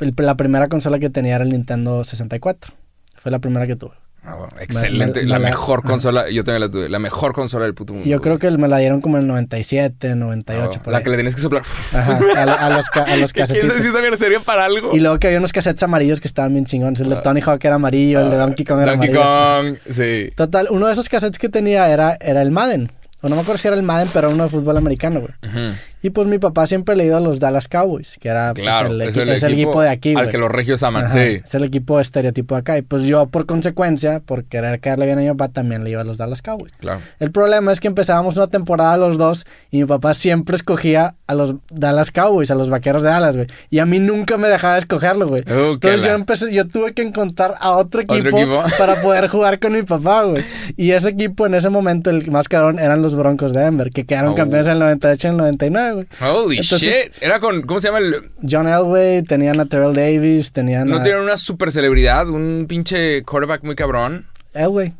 [0.00, 2.72] el- la primera consola que tenía era el Nintendo 64.
[3.16, 3.94] Fue la primera que tuve.
[4.30, 5.20] Ah, bueno, excelente.
[5.22, 6.88] me- la me la- mejor consola, yo también la tuve.
[6.90, 8.06] La mejor consola del puto mundo.
[8.08, 11.04] Yo creo que me la dieron como en el 97, 98, Ah, por la ahí.
[11.04, 11.62] que le tenías que soplar.
[11.94, 13.76] Ajá, a, a los, a los ¿Quién sabe casetitos.
[13.92, 14.90] si mierda sería para algo?
[14.94, 17.00] Y luego que había unos cassettes amarillos que estaban bien chingones.
[17.00, 19.78] El de Tony Hawk era amarillo, el de Donkey Kong era Ah, Donkey amarillo.
[19.86, 20.30] Kong, sí.
[20.36, 22.92] Total, uno de esos cassettes que tenía era, era el Madden.
[23.20, 25.32] O no me acuerdo si era el Madden, pero era uno de fútbol americano, güey.
[25.42, 25.74] Ujú.
[26.02, 29.02] Y pues mi papá siempre le ido a los Dallas Cowboys, que era pues, el,
[29.02, 31.40] es equi- el, es el equipo de aquí, Al que los regios aman, Ajá, sí.
[31.44, 32.78] Es el equipo estereotipo de acá.
[32.78, 36.00] Y pues yo, por consecuencia, por querer caerle bien a mi papá, también le iba
[36.00, 36.72] a los Dallas Cowboys.
[36.78, 37.00] Claro.
[37.18, 41.34] El problema es que empezábamos una temporada los dos y mi papá siempre escogía a
[41.34, 43.48] los Dallas Cowboys, a los vaqueros de Dallas, güey.
[43.70, 45.42] Y a mí nunca me dejaba escogerlo, güey.
[45.42, 49.58] Uh, Entonces yo empecé, yo tuve que encontrar a otro ¿Otro equipo, para poder jugar
[49.58, 50.44] con mi papá, güey.
[50.76, 54.04] Y ese equipo en ese momento, el más cabrón, eran los Broncos de Denver, que
[54.04, 54.34] quedaron Oh.
[54.36, 56.06] campeones en el 98 y el 99, güey.
[56.20, 57.12] Holy Entonces- shit.
[57.22, 58.30] Era con, ¿cómo se llama el...?
[58.48, 62.28] John Elway, tenían a Terrell Davis, tenían ¿No a tienen una super celebridad?
[62.28, 64.26] Un pinche quarterback muy cabrón.
[64.54, 64.94] Elway.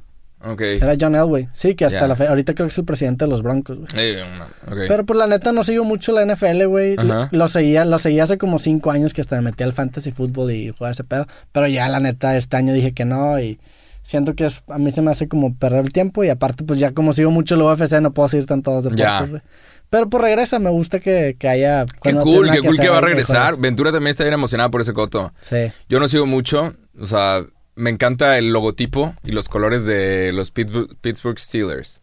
[0.44, 0.61] Ok.
[0.61, 1.48] Era John Elway.
[1.53, 3.88] Sí, que hasta la fe, ahorita creo que es el presidente de los Broncos, güey.
[3.96, 4.22] Eh.
[4.87, 6.96] Pero pues la neta no sigo mucho la NFL, güey.
[7.33, 10.53] Lo seguía, lo seguía hace como cinco años que hasta me metí al fantasy fútbol
[10.53, 11.27] y jugaba ese pedo.
[11.51, 13.59] Pero ya la neta este año dije que no y
[14.03, 16.79] siento que es, a mí se me hace como perder el tiempo y aparte pues
[16.79, 19.42] ya como sigo mucho el UFC no puedo seguir tanto los deportes, güey.
[19.90, 21.87] Pero pues regresa, me gusta que, que haya...
[22.03, 23.57] Qué cool, qué cool que va a regresar.
[23.59, 25.33] Ventura también está bien emocionada por ese coto.
[25.40, 25.72] Sí.
[25.88, 27.42] Yo no sigo mucho, o sea,
[27.74, 32.01] me encanta el logotipo y los colores de los Pittsburgh, Steelers.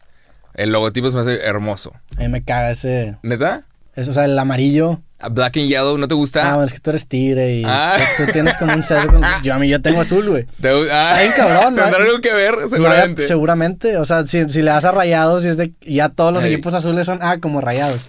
[0.54, 1.92] El logotipo se me hace hermoso.
[2.16, 3.18] A mí me caga ese...
[3.22, 3.66] ¿Neta?
[3.94, 5.02] Eso, o sea, el amarillo.
[5.18, 6.48] ¿A Black and Yellow no te Ah, gusta?
[6.50, 7.98] bueno, es que tú eres tigre y Ah.
[8.18, 9.22] tú tienes como un sesgo con...
[9.42, 10.46] Yo, a mí yo tengo azul, güey.
[10.90, 11.82] Ah, Está bien cabrón, ¿no?
[11.84, 13.26] Tendrá algo que ver, No, seguramente.
[13.26, 13.96] seguramente.
[13.96, 15.72] O sea, si, si le das a rayados y es de...
[15.80, 17.18] Ya todos los equipos azules son...
[17.22, 18.02] Ah, como rayados.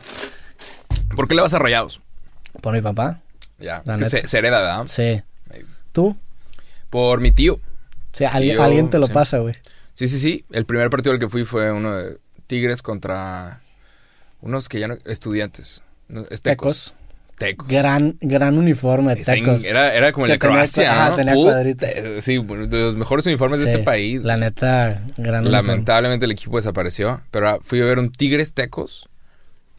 [1.15, 2.01] ¿Por qué le vas a rayados?
[2.61, 3.21] Por mi papá.
[3.57, 4.17] Ya, La es que neta.
[4.21, 4.85] se, se hereda, ¿verdad?
[4.87, 5.21] Sí.
[5.93, 6.17] ¿Tú?
[6.89, 7.59] Por mi tío.
[8.11, 9.13] Sí, alguien, te lo sí.
[9.13, 9.55] pasa, güey.
[9.93, 10.45] Sí, sí, sí.
[10.51, 12.17] El primer partido al que fui fue uno de
[12.47, 13.61] Tigres contra
[14.41, 14.97] unos que ya no...
[15.05, 15.83] Estudiantes.
[16.09, 16.93] No, es Tecos.
[17.37, 17.67] Tecos.
[17.67, 19.63] Gran, gran uniforme, Está en- tecos.
[19.63, 21.15] era, era como el de tenía Croacia, ajá, ¿no?
[21.17, 21.89] tenía cuadritos.
[22.21, 24.23] Sí, de los mejores uniformes de este país.
[24.23, 25.49] La neta, gran uniforme.
[25.51, 29.07] Lamentablemente el equipo desapareció, pero fui a ver un Tigres Tecos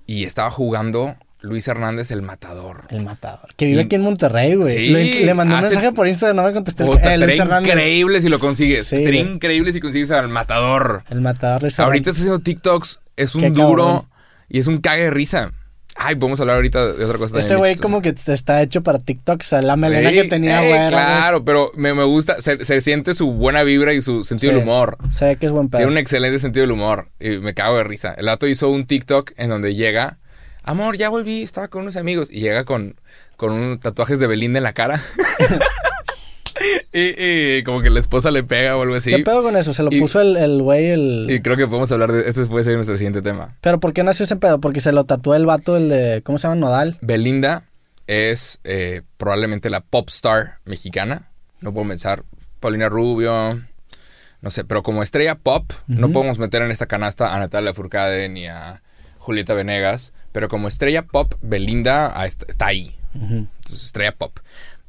[0.06, 2.84] y estaba jugando Luis Hernández el matador.
[2.90, 3.48] El matador.
[3.56, 4.72] Que vive Y- aquí en Monterrey, güey.
[4.76, 6.84] Sí, Le, le mandé un mensaje por Instagram, no me contesté.
[6.84, 7.68] el- Puta, eh, Luis Hernández.
[7.72, 8.86] increíble si lo consigues.
[8.86, 9.34] Sí, estaría güey.
[9.34, 11.02] increíble si consigues al matador.
[11.10, 14.08] El matador Luis Ahorita está haciendo TikToks, es un Qué duro cabrón.
[14.48, 15.50] y es un cague de risa.
[16.00, 19.40] Ay, podemos hablar ahorita de otra cosa Ese güey como que está hecho para TikTok.
[19.40, 20.88] O sea, la melena Sí, que tenía, eh, güey.
[20.90, 24.58] Claro, pero me, me gusta, se, se siente su buena vibra y su sentido Sí.
[24.60, 24.96] del humor.
[25.20, 25.78] ve que es buen pedo.
[25.80, 28.14] Tiene un excelente sentido del humor y me cago de risa.
[28.16, 30.18] El vato hizo un TikTok en donde llega,
[30.62, 32.94] amor, ya volví, estaba con unos amigos y llega con,
[33.36, 35.02] con un tatuajes de Belinda en la cara.
[36.98, 39.10] y, y como que la esposa le pega o algo así.
[39.10, 39.72] ¿Qué pedo con eso?
[39.74, 41.26] Se lo Y- puso el, el güey, el...
[41.28, 43.56] Y creo que podemos hablar de este puede ser nuestro siguiente tema.
[43.60, 44.60] Pero ¿por qué nació ese pedo?
[44.60, 46.22] Porque se lo tatuó el vato, el de...
[46.22, 46.60] ¿Cómo se llama?
[46.60, 46.98] Nodal.
[47.00, 47.64] Belinda
[48.06, 51.30] es eh, probablemente la pop star mexicana.
[51.60, 52.24] No puedo pensar.
[52.60, 53.62] Paulina Rubio.
[54.40, 58.28] No sé, pero como estrella pop, no podemos meter en esta canasta a Natalia Furcade
[58.28, 58.82] ni a
[59.18, 60.12] Julieta Venegas.
[60.30, 62.94] Pero como estrella pop, Belinda ah, está, ahí.
[63.14, 64.38] Entonces, estrella pop.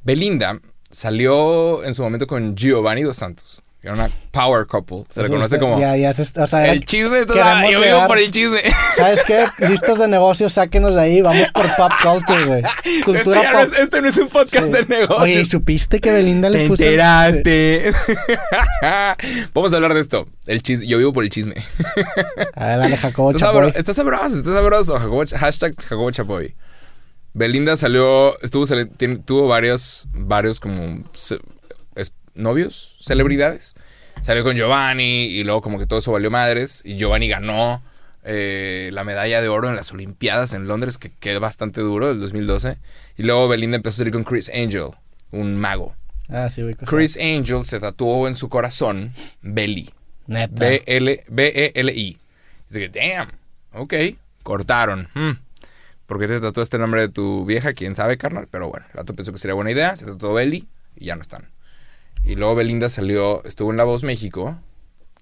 [0.04, 3.62] Belinda salió en su momento con Giovanni Dos Santos.
[3.82, 5.06] Era una power couple.
[5.10, 7.19] Se le conoce como Ya, ya se está- o sea, el chisme.
[7.41, 8.60] ah, yo vivo por el chisme.
[8.97, 9.45] ¿Sabes qué?
[9.69, 11.21] Listos de negocios, sáquenos de ahí.
[11.21, 12.63] Vamos por pop culture, güey.
[13.06, 13.73] Cultura este, ya no pop.
[13.73, 14.71] es, este no es un podcast Sí.
[14.73, 15.21] de negocios.
[15.21, 16.84] Oye, ¿y ¿supiste que Belinda le Te puso...
[16.84, 17.93] enteraste.
[19.54, 20.28] Vamos a hablar de esto.
[20.45, 21.56] El chis- Yo vivo por el chisme.
[22.56, 23.39] A ver, dale, Jacobo Chapoy.
[23.69, 24.99] sabro- está sabroso, está sabroso.
[24.99, 26.54] Jacobo- hashtag Jacobo Chapoy.
[27.39, 28.65] Belinda salió, estuvo,
[28.97, 31.39] tiene- tuvo varios, varios como ce-
[31.95, 33.75] es- novios, celebridades.
[34.21, 36.82] Salió con Giovanni y luego como que todo eso valió madres.
[36.84, 37.82] Y Giovanni ganó
[38.25, 42.19] eh, la medalla de oro en las Olimpiadas en Londres, que quedó bastante duro, del
[42.19, 42.78] 2012.
[43.17, 44.89] Y luego Belinda empezó a salir con Chris Angel,
[45.32, 45.95] un mago.
[46.28, 46.75] Ah, sí, güey.
[46.75, 49.89] Chris Angel se tatuó en su corazón Belly.
[50.28, 50.54] Neta.
[51.30, 52.17] B-E-L-I.
[52.67, 53.32] Dice que, damn,
[53.73, 53.93] ok,
[54.43, 55.08] cortaron.
[55.13, 55.32] Hmm.
[56.10, 57.74] ¿Por qué te tatuó este nombre de tu vieja?
[57.74, 58.48] ¿Quién sabe, carnal?
[58.50, 61.22] Pero bueno, el vato pensó que sería buena idea, se tatuó Belly y ya no
[61.22, 61.50] están.
[62.24, 64.58] Y luego Belinda salió, estuvo en La Voz México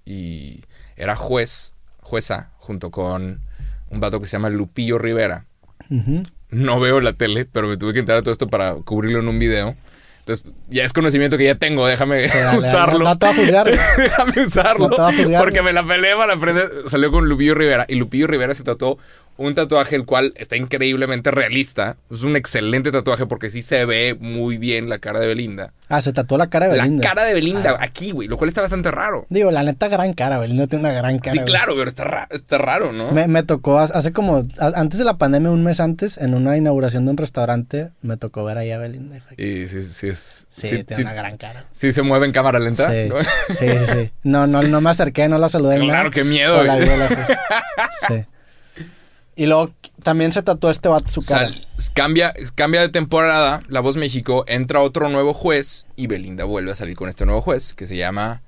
[0.06, 0.62] y
[0.96, 3.42] era juez, jueza, junto con
[3.90, 5.44] un vato que se llama Lupillo Rivera.
[5.90, 6.24] Ujú.
[6.52, 9.28] No veo la tele, pero me tuve que entrar a todo esto para cubrirlo en
[9.28, 9.76] un video.
[10.20, 12.26] Entonces, ya es conocimiento que ya tengo, déjame
[12.60, 13.00] usarlo.
[13.00, 13.72] No, no te va a juzgar.
[13.98, 14.88] déjame usarlo.
[14.88, 15.44] No te va a juzgar.
[15.44, 16.70] porque me la peleé para aprender.
[16.88, 18.98] Salió con Lupillo Rivera y Lupillo Rivera se trató
[19.38, 21.98] un tatuaje el cual está increíblemente realista.
[22.12, 25.74] Es un excelente tatuaje porque sí se ve muy bien la cara de Belinda.
[25.90, 27.04] Ah, se tatuó la cara de Belinda.
[27.04, 27.84] La cara de Belinda Ah.
[27.84, 29.26] aquí, güey, lo cual está bastante raro.
[29.30, 30.38] Digo, la neta, gran cara.
[30.38, 31.32] Belinda tiene una gran cara.
[31.32, 31.46] sí, güey.
[31.48, 33.12] claro, pero está, ra- está raro, ¿no?
[33.12, 37.06] Me, me tocó hace- como, antes de la pandemia, un mes antes, en una inauguración
[37.06, 39.18] de un restaurante, me tocó ver ahí a Belinda.
[39.38, 40.48] y sí, sí, es...
[40.50, 41.66] Sí, sí, tiene sí- una gran cara.
[41.72, 42.90] sí se mueve en cámara lenta.
[42.92, 43.16] Sí, ¿no?
[43.54, 44.12] sí, sí, sí.
[44.24, 45.76] No, no, no me acerqué, no la saludé.
[45.78, 47.18] Claro, nada, qué miedo, la lejos.
[48.08, 48.26] Sí.
[49.38, 49.72] Y luego
[50.02, 51.48] también se tatuó este vato su cara.
[51.48, 56.72] Sal- cambia, cambia de temporada La Voz México, entra otro nuevo juez y Belinda vuelve
[56.72, 58.42] a salir con este nuevo juez que se llama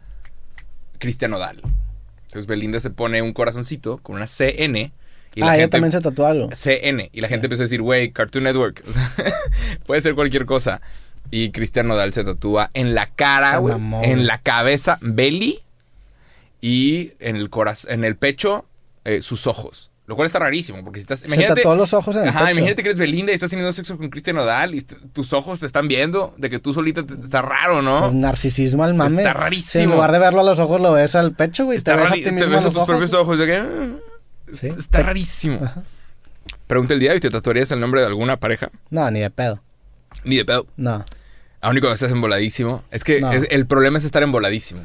[0.97, 1.61] Cristian Odal.
[2.23, 4.91] Entonces Belinda se pone un corazoncito con una CN
[5.35, 6.49] y la ah, ella gente también se tatuó algo.
[6.49, 9.13] CN y la gente empezó a decir, güey, Cartoon Network, o sea,
[9.85, 10.81] puede ser cualquier cosa.
[11.29, 15.59] Y Cristian Nodal se tatúa en la cara, güey, en la cabeza, belly
[16.61, 18.65] y en el corazón, en el pecho,
[19.05, 19.88] eh, sus ojos.
[20.09, 21.19] Lo cual está rarísimo, porque si estás.
[21.19, 21.61] Se Imagínate.
[21.61, 22.51] tatuó los ojos en el Ajá, pecho.
[22.59, 25.67] imagínate que eres Belinda y estás teniendo sexo con Cristian Nodal y tus ojos te
[25.67, 27.99] están viendo de que tú solita te- está raro, ¿no?
[28.01, 29.21] Pues narcisismo al mame.
[29.21, 29.83] Está Si rarísimo.
[29.83, 31.77] en lugar de verlo a los ojos, lo ves al pecho, güey.
[31.77, 32.87] está te ves a ti te mismo ves a a tus ojos.
[32.87, 33.37] propios ojos.
[33.37, 33.97] de que, mm,
[34.51, 34.67] Sí.
[34.67, 35.63] Está Te- rarísimo.
[35.63, 35.83] Ajá.
[36.65, 38.71] Pregunta el día y te tatuarías el nombre de alguna pareja.
[38.89, 39.61] No, ni de pedo.
[40.23, 40.65] Ni de pedo.
[40.75, 41.05] No.
[41.61, 42.83] Aún y cuando estás emboladísimo.
[42.89, 43.31] Es que No.
[43.31, 44.81] es- el problema es estar emboladísimo.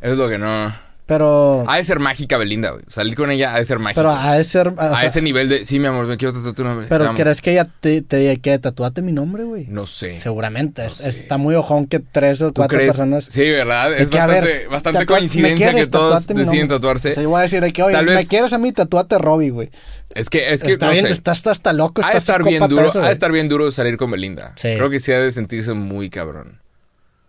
[0.00, 0.74] Eso es lo que no.
[1.06, 1.64] Pero.
[1.68, 2.82] Ha de ser mágica Belinda, güey.
[2.88, 4.00] Salir con ella ha de ser mágica.
[4.00, 4.68] Pero ha de ser.
[4.68, 5.66] o a ese nivel de.
[5.66, 6.86] Sí, mi amor, me quiero tatuar tu nombre.
[6.88, 7.18] Pero amo".
[7.18, 9.66] ¿crees que ella te, te diga que tatúate mi nombre, güey?
[9.68, 10.18] No sé.
[10.18, 10.80] Seguramente.
[10.82, 11.10] No es- sé.
[11.10, 12.92] Está muy ojón que tres o ¿Tú cuatro crees?
[12.92, 13.26] personas.
[13.28, 13.92] Sí, ¿verdad?
[13.92, 15.84] Es que, bastante, ver, bastante tatua- ¿me coincidencia quieres?
[15.86, 17.10] que todos deciden tatuarse.
[17.10, 18.72] O sea, yo voy a decir de que, oye, Tal me vez- quieres a mí,
[18.72, 19.70] tatúate a Robbie, güey.
[20.14, 21.12] Es que, es que, está no bien, sé.
[21.12, 22.00] está hasta, loco.
[22.02, 24.52] Ha de estar bien duro, eso, ha de estar bien duro salir con Belinda.
[24.56, 24.68] Sí.
[24.76, 26.60] Creo que sí ha de sentirse muy cabrón.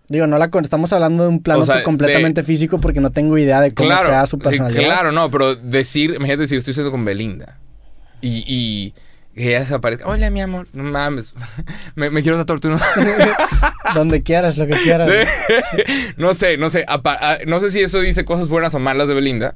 [0.08, 3.38] Digo, no la estamos hablando de un plano O sea, completamente físico porque no tengo
[3.38, 4.84] idea de cómo claro, sea su personalidad.
[4.84, 7.58] claro, no, pero decir, imagínate decir, estoy siendo con Belinda.
[8.22, 8.94] Y, y
[9.36, 10.08] que ella desaparezca.
[10.08, 10.68] Hola, mi amor.
[10.74, 11.34] No mames.
[11.96, 12.86] me, me quiero tatuar tu nombre.
[13.94, 15.10] Donde quieras, lo que quieras.
[16.18, 16.86] no sé, no sé.
[17.46, 19.56] no sé si eso dice cosas buenas o malas de Belinda.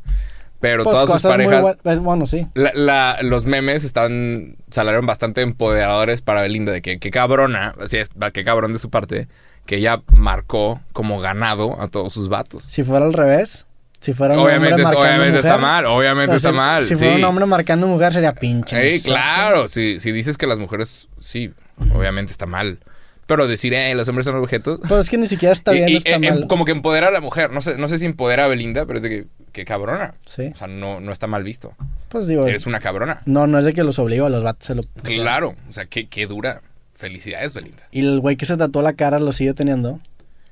[0.60, 1.62] Pero Pues todas sus muy parejas.
[1.62, 2.46] buen- pues, bueno, sí.
[2.54, 4.58] la- la- los memes están.
[4.70, 6.74] Salieron bastante empoderadores para Belinda.
[6.74, 7.74] De que qué cabrona.
[7.80, 9.30] Así es, qué cabrón de su parte.
[9.70, 12.64] Que ella marcó como ganado a todos sus vatos.
[12.64, 13.68] Si fuera al revés,
[14.00, 15.86] si fuera un Obviamente, hombre marcando obviamente mujer, está mal.
[15.86, 16.84] Obviamente o sea, está mal.
[16.86, 17.04] Si sí.
[17.04, 18.82] fuera un hombre marcando mujer sería pinche.
[18.82, 19.14] Misógino.
[19.16, 21.54] claro, si, si dices que las mujeres, sí,
[21.94, 22.80] obviamente está mal.
[23.28, 24.82] Pero decir, eh, los hombres son objetos.
[24.88, 26.42] Pues es que ni siquiera está bien, y, está mal.
[26.42, 27.52] em- como que empodera a la mujer.
[27.52, 30.16] No sé, no sé si empodera a Belinda, pero es de que, que cabrona.
[30.26, 30.50] Sí.
[30.52, 31.76] O sea, no, no está mal visto.
[32.08, 33.22] Pues digo, Eres una cabrona.
[33.26, 34.82] no, no es de que los obligo a los vatos se lo.
[35.04, 35.54] Claro.
[35.70, 36.64] O sea, qué, qué dura.
[37.00, 37.88] Felicidades, Belinda.
[37.92, 40.02] Y el güey que se tatuó la cara lo sigue teniendo.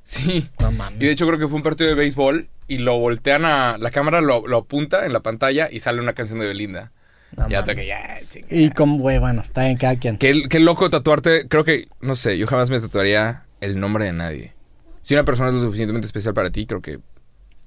[0.04, 0.48] Sí.
[0.62, 1.04] No Y de mames.
[1.12, 3.78] hecho creo que fue un partido de béisbol y lo voltean a...
[3.78, 6.94] La cámara lo, lo apunta en la pantalla y sale una canción de Belinda.
[7.36, 7.84] No ya hasta mames.
[7.84, 8.20] que ya...
[8.30, 8.48] chinga.
[8.50, 10.18] Y como, güey, bueno, está bien cada quien.
[10.18, 11.50] Qué, qué loco tatuarte.
[11.50, 14.54] Creo que, no sé, yo jamás me tatuaría el nombre de nadie.
[15.02, 17.00] Si una persona es lo suficientemente especial para ti, creo que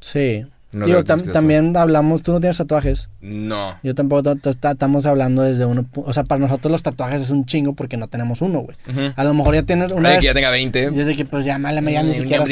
[0.00, 0.46] Sí.
[0.72, 3.08] No Digo, tam- también hablamos, tú no tienes tatuajes.
[3.20, 3.78] No.
[3.82, 5.88] Yo tampoco, estamos hablando desde uno.
[5.94, 8.76] O sea, para nosotros los tatuajes es un chingo porque no tenemos uno, güey.
[9.16, 10.20] A lo mejor ya tienes una Ay, vez.
[10.20, 10.90] que ya tenga 20.
[10.94, 12.44] Y es de que, pues ya, mala, ya ni siquiera.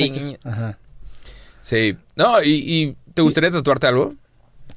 [0.45, 0.79] Ajá.
[1.61, 1.97] Sí.
[2.16, 4.14] No, y, y ¿te gustaría tatuarte algo?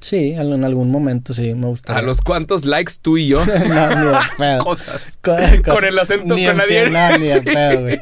[0.00, 2.00] Sí, en algún momento sí me gustaría.
[2.00, 3.44] ¿A los cuantos likes tú y yo?
[3.46, 4.64] no, ni de pedo.
[4.64, 5.18] Cosas.
[5.22, 6.66] Con, Con el acento canadiense.
[6.66, 8.00] pie, No, ni de pedo, güey.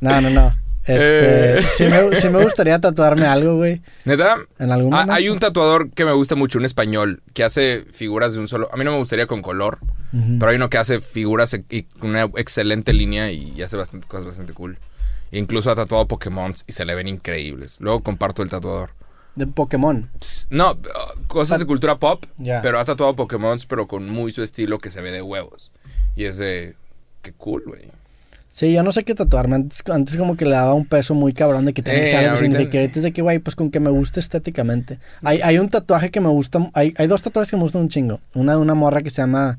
[0.00, 0.54] No, no, no.
[0.88, 1.62] Este, Eh.
[1.62, 3.82] sí, me, sí me gustaría tatuarme algo, güey.
[4.04, 4.38] ¿Neta?
[4.58, 8.32] En algún Ah, hay un tatuador que me gusta mucho, un español, que hace figuras
[8.34, 8.68] de un solo...
[8.72, 9.78] A mí no me gustaría con color,
[10.38, 14.26] pero hay uno que hace figuras y con una excelente línea y hace bastante, cosas
[14.26, 14.78] bastante cool.
[15.30, 17.76] Incluso ha tatuado Pokémon y se le ven increíbles.
[17.80, 18.90] Luego comparto el tatuador.
[19.34, 20.10] De Pokémon.
[20.50, 22.60] No, uh, cosas de cultura pop, Ya.
[22.62, 25.70] pero ha tatuado Pokémon, pero con muy su estilo que se ve de huevos.
[26.16, 26.74] Y es de...
[27.22, 27.90] Qué cool, güey.
[28.48, 29.56] Sí, yo no sé qué tatuarme.
[29.56, 32.24] Antes, antes como que le daba un peso muy cabrón de que que Eh, ser
[32.24, 32.78] algo signifique.
[32.78, 34.98] Ahorita es de que, güey, pues con que me guste estéticamente.
[35.22, 36.68] Hay, hay un tatuaje que me gusta.
[36.72, 38.20] Hay, hay dos tatuajes que me gustan un chingo.
[38.34, 39.58] Una de una morra que se llama.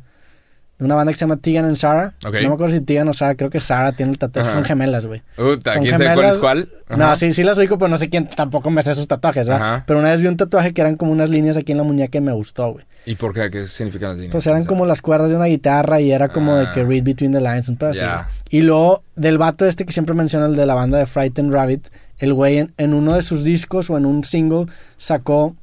[0.79, 2.13] De Una banda que se llama Tegan and Sarah.
[2.25, 2.35] Ok.
[2.41, 3.35] No me acuerdo si Tegan o Sarah.
[3.35, 4.49] Creo que Sarah tiene el tatuaje.
[4.49, 5.21] Son gemelas, güey.
[5.35, 6.69] Puta, Son ¿quién sabe cuál es cuál?
[6.97, 9.83] No, sí, sí las ubico, pero no sé quién tampoco me hace esos tatuajes, ¿verdad?
[9.85, 12.17] Pero una vez vi un tatuaje que eran como unas líneas aquí en la muñeca
[12.17, 12.85] y me gustó, güey.
[13.05, 13.51] ¿Y por qué?
[13.51, 14.31] ¿Qué significan las líneas?
[14.31, 16.71] Pues eran como las cuerdas de una guitarra y era como de Ah.
[16.73, 17.99] que read between the lines, un pedo así.
[17.99, 18.27] Ya.
[18.49, 21.87] Y luego, del vato este que siempre menciona, el de la banda de Frightened Rabbit,
[22.17, 24.65] el güey en, en uno de sus discos o en un single
[24.97, 25.55] sacó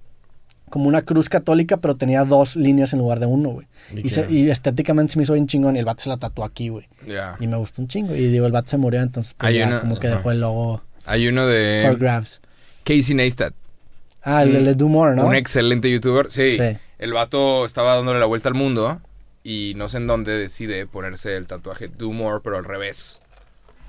[0.70, 3.66] como una cruz católica, pero tenía dos líneas en lugar de uno, güey.
[3.94, 6.68] ¿Y se- estéticamente se me hizo bien chingón y el vato se la tatuó aquí,
[6.70, 6.88] güey.
[7.40, 8.14] Y me gustó un chingo.
[8.14, 10.40] Y digo, el vato se murió, entonces pues, Hay ya una- como que dejó el
[10.40, 12.40] logo Hay uno for de grabs.
[12.84, 13.54] Casey Neistat.
[14.22, 15.26] Ah, el, el de Do More, ¿no?
[15.26, 16.30] Un excelente youtuber.
[16.30, 16.56] Sí.
[16.58, 16.76] Sí.
[16.98, 19.00] El vato estaba dándole la vuelta al mundo
[19.44, 23.20] y no sé en dónde decide ponerse el tatuaje Do More, pero al revés.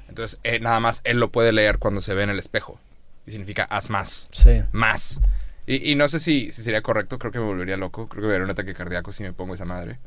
[0.09, 2.79] Entonces, eh, nada más él lo puede leer cuando se ve en el espejo.
[3.25, 4.61] Y significa haz más, Sí.
[4.71, 5.19] más.
[5.67, 8.07] Y, y no sé si, si sería correcto, creo que me volvería loco.
[8.07, 9.99] Creo que me daría un ataque cardíaco si me pongo esa madre.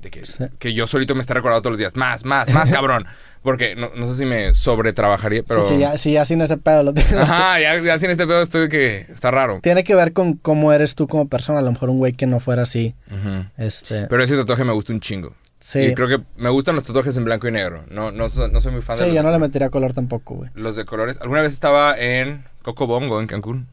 [0.00, 0.42] De que, Sí.
[0.58, 3.06] que yo solito me esté recordando todos los días, más, más, más cabrón.
[3.42, 5.62] Porque no, no sé si me sobretrabajaría, pero...
[5.62, 7.12] Sí, sí, ya, sí, ya sin ese pedo lo tienes.
[7.12, 9.60] Ajá, ya, ya sin este pedo estoy que está raro.
[9.62, 11.60] Tiene que ver con cómo eres tú como persona.
[11.60, 12.96] A lo mejor un güey que no fuera así.
[13.12, 13.44] Ujú.
[13.58, 14.06] Este.
[14.08, 15.36] Pero ese tatuaje me gusta un chingo.
[15.60, 15.78] sí.
[15.80, 17.84] Y creo que me gustan los tatuajes en blanco y negro.
[17.88, 20.50] No, no, no soy muy fan de Sí, yo no le metería color tampoco, güey.
[20.54, 21.18] los de colores.
[21.20, 23.68] Alguna vez estaba en Coco Bongo, en Cancún.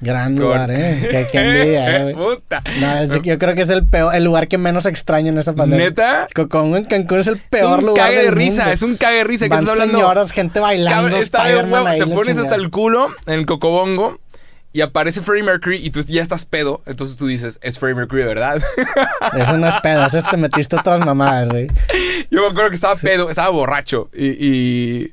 [0.00, 1.08] Gran Con- lugar, ¿eh?
[1.10, 2.36] Qué, qué envidia, eh, güey.
[2.36, 2.62] Puta.
[2.80, 5.52] No, es- yo creo que es el peor, el lugar que menos extraño en esta
[5.52, 5.86] pandemia.
[5.90, 6.26] ¿Neta?
[6.34, 8.72] En Cancún es el Es peor un lugar cague del de risa, mundo.
[8.74, 9.44] es un cague de risa.
[9.46, 9.98] que Van estás hablando?
[9.98, 11.84] señoras, gente bailando, Cabrón, está de huevo.
[11.98, 14.18] Te pones hasta el culo en el Cocobongo
[14.72, 16.80] y aparece Freddie Mercury y tú ya estás pedo.
[16.86, 18.62] Entonces tú dices, es Freddie Mercury de verdad.
[19.36, 21.66] Eso no es pedo, eso es te metiste otras mamadas, güey.
[22.30, 24.08] Yo me acuerdo que estaba pedo, estaba borracho.
[24.14, 25.12] Y, y-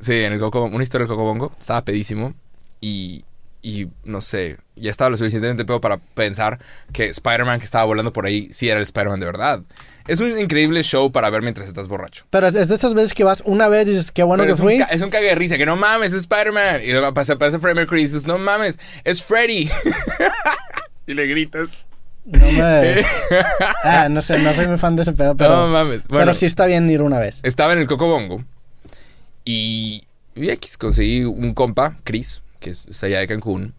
[0.00, 2.34] sí, en el Coco, una historia del Cocobongo, estaba pedísimo.
[2.80, 3.24] Y,
[3.62, 6.58] y no sé, ya estaba lo suficientemente pedo para pensar
[6.92, 9.62] que Spider-Man que estaba volando por ahí sí era el Spider-Man de verdad.
[10.08, 12.24] Es un increíble show para ver mientras estás borracho.
[12.30, 14.74] Pero es, de esas veces que vas una vez y dices, qué bueno Pero que
[14.74, 14.86] es, fui.
[14.90, 16.82] es un cague de risa, que no mames, es Spider-Man.
[16.82, 19.70] Y luego aparece, aparece Freddie Mercury y dices, no mames, es Freddy.
[21.06, 21.70] y le gritas.
[22.24, 23.04] No me...
[23.84, 25.56] Ah, no sé, no soy muy fan de ese pedo, pero...
[25.56, 26.08] no mames.
[26.08, 27.40] Bueno, pero sí está bien ir una vez.
[27.42, 28.44] estaba en el Cocobongo
[29.44, 30.04] y,
[30.34, 33.74] y X conseguí un compa, Chris, que es allá de Cancún.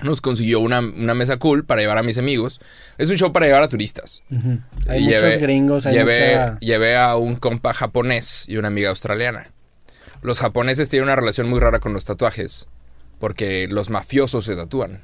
[0.00, 2.60] Nos consiguió una, una mesa cool para llevar a mis amigos.
[2.98, 4.22] Es un show para llevar a turistas.
[4.86, 6.58] Hay Y muchos gringos, hay llevé, mucha...
[6.60, 9.50] llevé a un compa japonés y una amiga australiana.
[10.22, 12.68] Los japoneses tienen una relación muy rara con los tatuajes.
[13.18, 15.02] Porque los mafiosos se tatúan.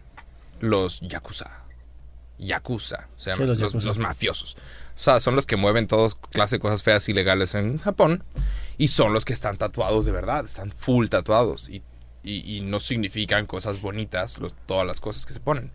[0.61, 1.65] Los yakuza.
[2.39, 3.09] Yakuza.
[3.17, 3.89] Se llaman, los los, yakuza.
[3.89, 4.57] los mafiosos.
[4.95, 8.23] O sea, son los que mueven todas clase de cosas feas ilegales en Japón.
[8.79, 10.45] Y son los que están tatuados de verdad.
[10.45, 11.69] Están full tatuados.
[11.69, 11.83] Y,
[12.25, 15.71] y- no significan cosas bonitas los- todas las cosas que se ponen.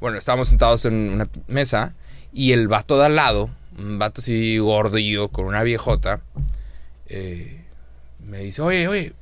[0.00, 1.94] Bueno, estábamos sentados en una mesa.
[2.32, 6.20] Y el vato de al lado, un vato así gordillo con una viejota,
[7.06, 7.64] eh,
[8.26, 9.12] me dice, oye, oye,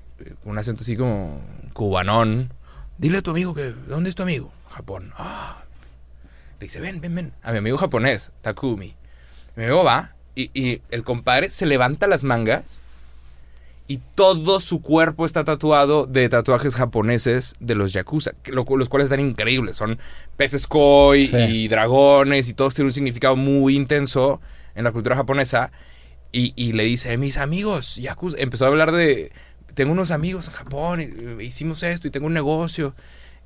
[0.42, 1.40] con un acento así como
[1.72, 2.52] cubanón,
[2.98, 4.52] dile a tu amigo que, ¿dónde es tu amigo?
[4.70, 5.12] Japón.
[5.16, 5.64] Ah.
[6.60, 7.32] Le dice, ven, ven, ven.
[7.42, 8.94] A mi amigo japonés, Takumi.
[9.56, 12.80] Mi amigo va y, y el compadre se levanta las mangas
[13.90, 19.06] y todo su cuerpo está tatuado de tatuajes japoneses de los yakuza, lo- los cuales
[19.10, 19.74] están increíbles.
[19.76, 19.98] Son
[20.36, 21.36] peces koi Sí.
[21.36, 24.40] y dragones y todos tienen un significado muy intenso
[24.76, 25.72] en la cultura japonesa.
[26.30, 29.32] Y, y le dice, mis amigos, yakuza, empezó a hablar de,
[29.74, 32.94] tengo unos amigos en Japón, hicimos esto y tengo un negocio.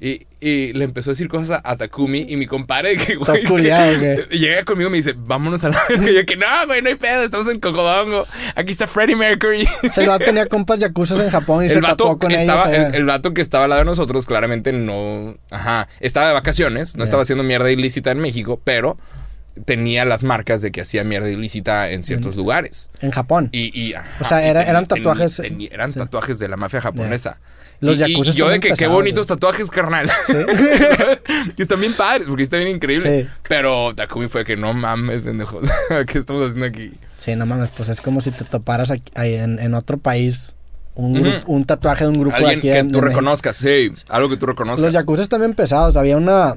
[0.06, 3.48] Y, y le empezó a decir cosas a Takumi y mi compadre que, güey, que-
[3.48, 4.16] culiado, güey.
[4.38, 6.10] llega conmigo y me dice, vámonos a la verga.
[6.10, 8.26] Y yo que no, güey, no hay pedo, estamos en Cocodongo.
[8.54, 9.66] Aquí está Freddie Mercury.
[9.90, 12.42] Se lo tenía compas yakuzas en Japón y se El vato, tatuó con ellos.
[12.42, 12.88] estaba, allá.
[12.88, 15.36] el, el vato que estaba al lado de nosotros claramente no...
[15.50, 18.98] Ajá, estaba de vacaciones, no estaba haciendo mierda ilícita en México, pero
[19.64, 22.90] tenía las marcas de que hacía mierda ilícita en ciertos lugares.
[23.00, 23.48] En Japón.
[23.52, 25.38] Y, y, ajá, O sea, era- eran tatuajes-
[25.70, 25.98] eran sí.
[25.98, 27.40] tatuajes de la mafia japonesa.
[27.84, 29.36] Los Y- y, yo de que qué bonitos güey.
[29.36, 30.10] tatuajes, carnal.
[30.26, 30.32] Sí.
[31.56, 33.22] que están bien padres, porque está bien increíble.
[33.24, 33.28] Sí.
[33.48, 35.68] Pero Takumi fue que no mames, pendejos.
[36.06, 36.92] ¿Qué estamos haciendo aquí?
[37.16, 40.54] Sí, no mames, pues es como si te toparas aquí, en, en otro país
[40.96, 42.60] un, tatuaje de un grupo de aquí.
[42.62, 43.90] que de- tú de reconozcas, sí.
[44.08, 44.80] Algo que tú reconozcas.
[44.80, 45.96] Los yakuza están bien pesados.
[45.96, 46.54] Había una.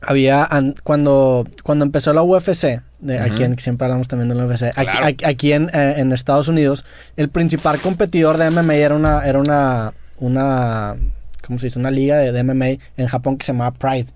[0.00, 0.44] Había.
[0.44, 4.64] an- cuando, cuando empezó la UFC, de, aquí en, siempre hablamos también de la UFC,
[4.64, 5.06] aquí, Claro.
[5.06, 6.84] aquí- aquí en, eh, en Estados Unidos,
[7.16, 9.20] el principal competidor de MMA era una.
[9.24, 10.96] Era una, una
[11.46, 11.78] ¿Cómo se dice?
[11.78, 14.06] Una liga de, de MMA en Japón que se llamaba Pride.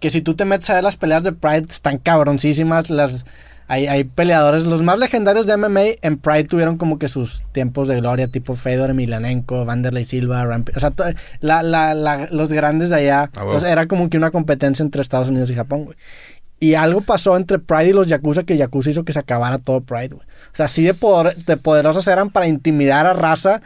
[0.00, 2.88] Que si tú te metes a ver las peleas de Pride, están cabroncísimas.
[2.88, 3.24] Las,
[3.66, 7.88] hay, hay peleadores, los más legendarios de MMA en Pride tuvieron como que sus tiempos
[7.88, 10.92] de gloria, tipo Fedor Emelianenko, Vanderlei Silva, Ramp o sea,
[11.40, 13.22] la, la, la- los grandes de allá.
[13.34, 13.40] Ah.
[13.42, 15.96] Entonces era como que una competencia entre Estados Unidos y Japón, güey.
[16.60, 19.80] Y algo pasó entre Pride y los Yakuza que Yakuza hizo que se acabara todo
[19.80, 20.26] Pride, güey.
[20.52, 23.60] O sea, así de, poder, de poderosos eran para intimidar a raza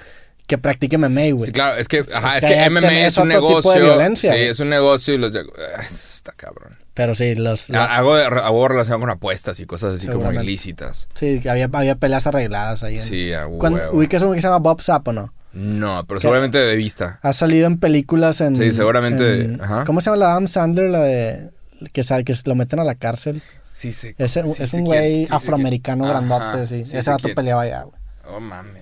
[0.47, 1.47] que practique MMA, güey.
[1.47, 3.79] Sí, claro, es que, ajá, es es que que MMA es un otro tipo de
[3.81, 3.83] negocio.
[3.85, 4.51] violencia, sí, güey.
[4.51, 5.43] es un negocio y los Ah,
[5.83, 6.73] Está cabrón.
[6.95, 7.71] Pero sí, los...
[7.71, 11.09] Ah, Algo, de- algo relacionado con apuestas y cosas así como ilícitas.
[11.15, 12.97] sí, que había, había peleas arregladas ahí.
[12.97, 13.79] en- Sí, a huevo.
[13.93, 15.33] ¿Ubicas uno que se llama Bob Sapp o no?
[15.55, 17.19] No, pero seguramente de vista.
[17.23, 18.57] Ha salido en películas en...
[18.57, 19.85] Sí, seguramente, en- ajá.
[19.85, 20.91] ¿Cómo se llama la Adam Sandler?
[20.91, 21.51] La de...
[21.93, 23.41] Que, sabe, que lo meten a la cárcel.
[23.71, 24.15] Sí, sí.
[24.19, 26.97] Ese, sí, es un güey afroamericano grandote, sí.
[26.97, 27.97] Ese vato peleaba allá, güey.
[28.29, 28.82] Oh, mames.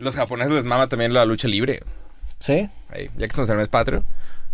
[0.00, 1.82] Los japoneses les mama también la lucha libre.
[2.38, 2.68] ¿Sí?
[2.90, 4.02] Ahí, ya que el mes patrio,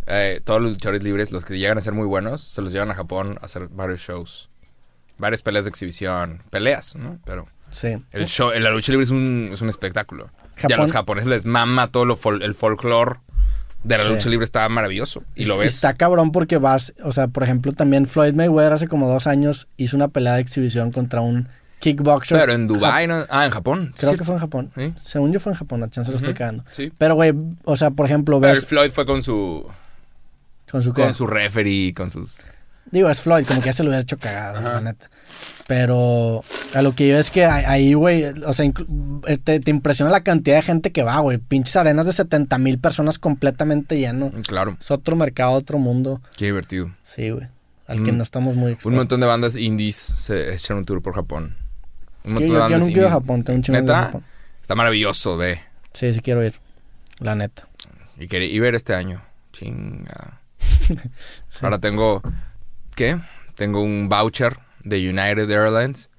[0.07, 2.91] eh, todos los luchadores libres, los que llegan a ser muy buenos, se los llevan
[2.91, 4.49] a Japón a hacer varios shows.
[5.19, 7.19] varias peleas de exhibición, peleas, ¿no?
[7.25, 7.97] Pero Sí.
[8.13, 10.29] el show, la lucha libre es un, es un espectáculo.
[10.69, 13.21] Y a los japoneses les mama todo lo fol- el folclore
[13.83, 14.11] de la Sí.
[14.11, 15.23] lucha libre, está maravilloso.
[15.35, 15.75] Y lo ves.
[15.77, 19.69] Está cabrón porque vas, o sea, por ejemplo, también Floyd Mayweather hace como dos años
[19.79, 21.49] hizo una pelea de exhibición contra un
[21.95, 22.39] kickboxer.
[22.41, 23.25] Pero en Dubai, ¿no?
[23.31, 23.93] ah, en Japón.
[23.97, 24.19] Creo sí.
[24.19, 24.73] que fue en Japón.
[24.77, 24.93] Sí.
[25.03, 26.65] Según yo fue en Japón, a chance lo estoy cagando.
[26.73, 26.93] Sí.
[26.99, 27.33] Pero, güey,
[27.65, 29.67] o sea, por ejemplo, Pero ves el Floyd fue con su
[30.71, 32.41] con su, con su referee, con sus
[32.91, 34.75] Digo, es Floyd, como que ya se lo hubiera hecho cagado, Ajá.
[34.75, 35.11] la neta.
[35.67, 38.65] Pero a lo que yo es que ahí- güey, o sea,
[39.27, 41.39] eh, te, te impresiona la cantidad de gente que va, güey.
[41.39, 44.31] Pinches arenas de 70 mil personas completamente lleno.
[44.47, 46.21] claro, Es otro mercado, otro mundo.
[46.37, 46.93] qué divertido.
[47.03, 47.49] Sí, güey.
[47.89, 48.17] Al que Mm.
[48.19, 48.99] no estamos muy Un expuestos.
[48.99, 51.57] montón de bandas indies se echaron un tour por Japón.
[52.27, 53.11] Yo, nunca he ido a.
[53.11, 54.05] Japón, tengo un chingo de ¿Neta?
[54.07, 54.25] Japón.
[54.61, 55.61] Está maravilloso, ve.
[55.93, 56.55] Sí, sí quiero ir.
[57.21, 57.69] La neta.
[58.19, 59.23] Y quería y ver este año.
[59.53, 60.41] Chinga.
[61.63, 62.23] Ahora tengo.
[62.95, 63.19] ¿Qué?
[63.55, 66.11] Tengo un voucher de United Airlines.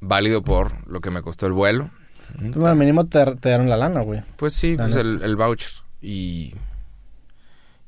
[0.00, 1.90] Válido por lo que me costó el vuelo.
[2.38, 4.22] Pues, bueno, mínimo te, te dieron la lana, güey.
[4.36, 5.70] Pues sí, La pues el, el voucher.
[6.00, 6.54] Y.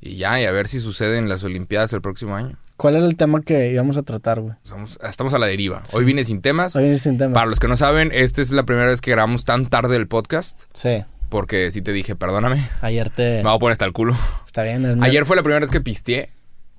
[0.01, 2.57] Y ya, y a ver si sucede en las Olimpiadas el próximo año.
[2.81, 4.55] ¿Cuál era el tema que íbamos a tratar, güey?
[4.65, 5.83] Estamos, estamos a la deriva.
[5.85, 5.95] Sí.
[5.99, 6.75] Hoy vine sin temas.
[6.77, 7.35] Hoy sin tema.
[7.35, 10.09] Para los que no saben, esta es la primera vez que grabamos tan tarde el
[10.09, 10.63] podcast.
[10.73, 11.05] Sí.
[11.29, 12.71] Porque sí te dije, perdóname.
[12.81, 13.37] Ayer te...
[13.37, 14.17] Me voy a poner hasta el culo.
[14.47, 14.87] Está bien.
[14.87, 16.31] es- Ayer fue la primera vez que pisteé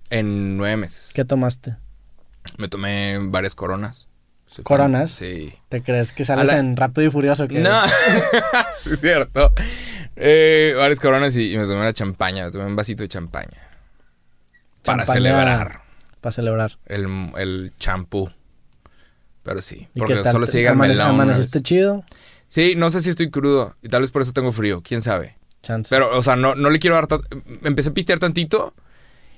[0.09, 1.11] en nueve meses.
[1.13, 1.75] ¿Qué tomaste?
[2.57, 4.07] Me tomé varias coronas.
[4.63, 5.11] ¿Coronas?
[5.11, 5.53] Sí.
[5.69, 7.43] ¿Te crees que sales la- en Rápido y Furioso?
[7.43, 7.59] o qué?
[7.59, 7.79] No,
[8.81, 9.53] sí es cierto.
[10.15, 12.45] Eh, varias coronas y, y me tomé una champaña.
[12.45, 13.59] Me tomé un vasito de champaña.
[14.83, 15.81] Para celebrar
[16.21, 16.77] Para celebrar.
[16.85, 18.29] el, el champú.
[19.43, 19.87] Pero sí.
[19.95, 20.31] ¿Y Porque tal?
[20.33, 21.01] solo ¿Te- se llega melón.
[21.01, 22.03] ¿Amaneciste chido?
[22.47, 23.75] Sí, no sé si estoy crudo.
[23.81, 24.81] Y tal vez por eso tengo frío.
[24.83, 25.35] ¿Quién sabe?
[25.63, 25.93] Chance.
[25.95, 27.07] Pero, o sea, no, no le quiero dar...
[27.63, 28.73] Empecé a pistear tantito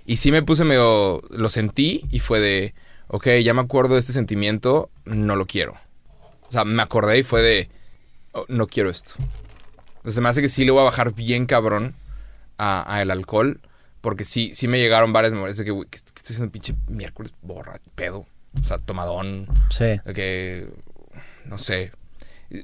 [0.05, 1.21] y sí me puse medio...
[1.29, 2.73] Lo sentí y fue de...
[3.07, 5.75] Ok, ya me acuerdo de este sentimiento, no lo quiero.
[6.47, 7.69] O sea, me acordé y fue de...
[8.33, 9.13] "Oh, no quiero esto.
[9.97, 11.95] Entonces me hace que sí le voy a bajar bien cabrón
[12.57, 13.61] a, a el alcohol.
[14.03, 16.51] Porque sí, sí me llegaron varias memorias de que, güey, que est- que estoy haciendo
[16.51, 18.25] pinche miércoles borra, pedo.
[18.61, 19.47] O sea, tomadón.
[19.71, 19.85] Sí.
[20.05, 20.67] De que...
[21.45, 21.91] No sé.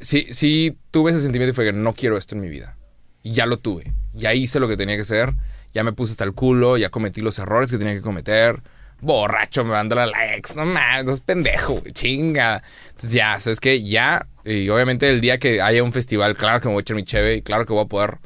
[0.02, 2.76] Sí, sí tuve ese sentimiento y fue que no quiero esto en mi vida.
[3.24, 3.94] Y ya lo tuve.
[4.14, 5.34] Ya hice lo que tenía que hacer.
[5.74, 6.76] Ya me puse hasta el culo.
[6.78, 8.62] Ya cometí los errores que tenía que cometer.
[9.02, 10.58] Borracho, me mandó la ex.
[10.58, 12.62] No mames, no es pendejo, güey, chinga.
[12.90, 13.82] Entonces ya, ¿sabes qué?
[13.82, 14.28] Ya.
[14.44, 17.04] Y obviamente el día que haya un festival, claro que me voy a echar mi
[17.06, 17.36] cheve.
[17.38, 18.18] Y claro que voy a poder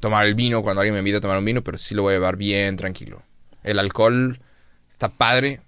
[0.00, 1.62] tomar el vino cuando alguien me invite a tomar un vino.
[1.62, 3.22] Pero sí lo voy a llevar bien tranquilo.
[3.62, 4.40] El alcohol
[4.88, 5.60] está padre.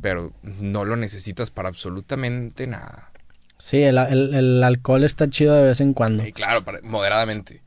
[0.00, 3.10] Pero no lo necesitas para absolutamente nada.
[3.56, 6.24] Sí, el, el- el alcohol está chido de vez en cuando.
[6.24, 7.62] Y claro, para- moderadamente.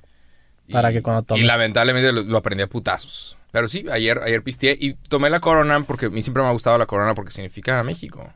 [0.71, 3.35] Para que cuando tomes- Y lamentablemente lo, lo aprendí a putazos.
[3.51, 6.53] Pero sí, ayer, ayer pisteé y tomé la corona porque a mí siempre me ha
[6.53, 8.31] gustado la corona porque significa México.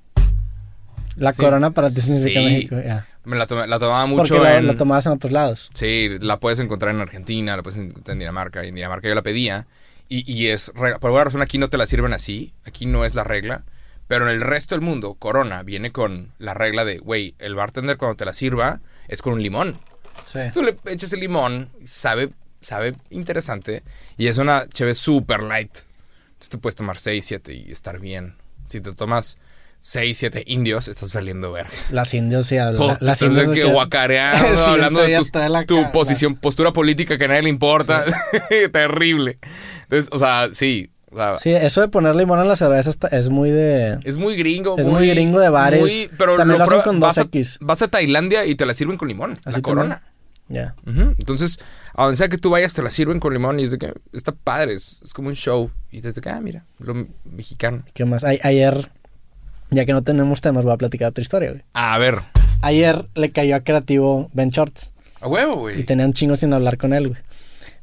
[1.15, 1.43] La Sí.
[1.43, 2.45] corona para ti significa Sí.
[2.45, 2.75] México.
[3.23, 4.67] Me la, tomaba Porque mucho la, en...
[4.67, 5.69] la tomabas en otros lados.
[5.73, 8.63] Sí, la puedes encontrar en Argentina, la puedes encontrar en Dinamarca.
[8.65, 9.65] Y en Dinamarca yo la pedía.
[10.09, 10.71] Y, y es...
[10.75, 12.53] Por alguna razón aquí no te la sirven así.
[12.65, 13.63] Aquí no es la regla.
[14.07, 17.97] Pero en el resto del mundo, Corona viene con la regla de, güey, el bartender
[17.97, 19.79] cuando te la sirva es con un limón.
[20.25, 20.39] Sí.
[20.41, 22.29] Si tú le echas el limón, sabe,
[22.61, 23.81] sabe interesante.
[24.17, 25.75] Y es una cheve super light.
[26.27, 28.35] Entonces te puedes tomar 6, 7 y estar bien.
[28.67, 29.39] Si te tomas
[29.87, 31.69] 6, 7 indios, estás valiendo verga.
[31.91, 32.55] Las indios sí.
[32.55, 37.19] la- Pues, las indios que guacareando, hablando de está de la tu posición, postura política
[37.19, 38.03] que a nadie le importa.
[38.73, 39.37] Terrible.
[39.83, 40.89] Entonces, o sea, sí.
[41.37, 43.99] Sí, eso de poner limón en la cerveza está- es muy de...
[44.03, 44.75] Es muy gringo.
[44.77, 46.09] Es muy gringo de bares.
[46.17, 47.57] pero También lo hacen prueba- con a- 2X.
[47.61, 49.39] Vas a Tailandia y te la sirven con limón.
[49.45, 50.03] Así la corona.
[50.49, 50.75] Ya.
[50.85, 51.59] Entonces,
[51.93, 53.93] a donde sea que tú vayas, te la sirven con limón y es de que
[54.13, 55.69] está padre, es, es como un show.
[55.91, 57.83] Y desde que, ah, mira, lo mexicano.
[57.93, 58.23] ¿Qué más?
[58.23, 58.91] A- ayer,
[59.75, 61.61] ya que no tenemos temas, voy a platicar otra historia, güey.
[61.73, 62.19] A ver,
[62.61, 64.93] Ayer le cayó a Creativo Ben Shorts.
[65.21, 65.83] a huevo, Y güey.
[65.83, 67.19] tenía un chingo sin hablar con él, güey.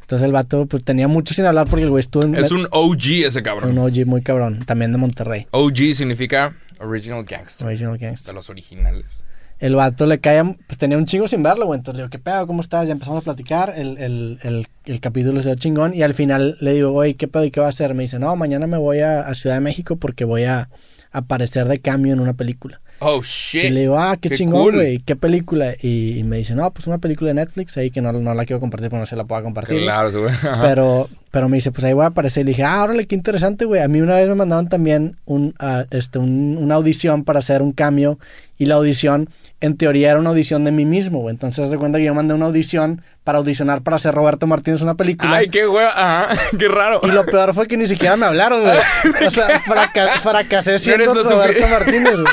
[0.01, 2.34] Entonces el vato, pues tenía mucho sin hablar porque el güey estuvo en...
[2.34, 3.70] Es un OG ese cabrón.
[3.70, 5.47] un OG muy cabrón, también de Monterrey.
[5.53, 7.66] OG significa Original Gangster.
[7.68, 8.34] Original De Gangster.
[8.34, 9.24] los originales.
[9.61, 11.78] El vato le cae, pues tenía un chingo sin verlo, güey.
[11.78, 12.49] Entonces le digo, ¿qué pedo?
[12.49, 12.86] ¿Cómo estás?
[12.88, 13.72] Ya empezamos a platicar.
[13.76, 15.95] El, el, el, el capítulo se dio chingón.
[15.95, 17.95] Y al final le digo, güey, ¿qué pedo y qué va a hacer?
[17.95, 20.68] Me dice, no, mañana me voy a, a Ciudad de México porque voy a
[21.13, 22.81] aparecer de cambio en una película.
[23.05, 23.64] Oh, shit.
[23.64, 24.74] Y le digo, ah, qué, Qué chingón, cool.
[24.74, 25.74] güey, ¿qué película?
[25.82, 28.44] Y, y me dice, no, pues una película de Netflix ahí que no, no la
[28.44, 29.80] quiero compartir porque no se la pueda compartir.
[29.82, 30.34] Claro, güey.
[30.61, 32.42] Pero, pero me dice, pues ahí voy a aparecer.
[32.42, 33.80] Y le dije, ah, órale, qué interesante, güey.
[33.82, 37.61] A mí una vez me mandaron también un, ah, este, un- una audición para hacer
[37.62, 38.18] un cambio.
[38.59, 39.28] Y la audición,
[39.61, 41.32] en teoría, era una audición de mí mismo, güey.
[41.34, 44.94] Entonces, de cuenta que yo mandé una audición para audicionar para hacer Roberto Martínez una
[44.94, 45.34] película.
[45.36, 45.84] Ay, qué güey.
[45.84, 46.28] Ajá,
[46.59, 47.00] qué raro.
[47.03, 48.78] Y lo peor fue que ni siquiera me hablaron, güey.
[49.26, 52.24] O sea, fraca- fracasé siendo Roberto Martínez, güey.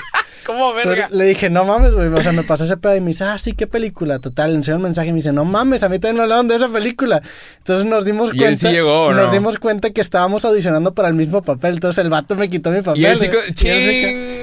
[0.46, 0.92] ¿Cómo, verga?
[0.94, 2.08] Entonces, le dije, no mames, güey.
[2.08, 4.20] O sea, me pasó ese pedo y me dice, ah, sí, qué película.
[4.20, 6.48] Total, le enseñó un mensaje y me dice, no mames, a mí también me hablaron
[6.48, 7.22] de esa película.
[7.60, 8.48] Entonces nos dimos ¿Y cuenta.
[8.50, 9.32] él sí llegó, o Nos no?
[9.32, 11.76] dimos cuenta que estábamos audicionando para el mismo papel.
[11.76, 13.02] Entonces el vato me quitó mi papel.
[13.02, 13.28] Y él sí...
[13.28, 13.40] güey.
[13.40, 14.40] co- Y ¡Ching!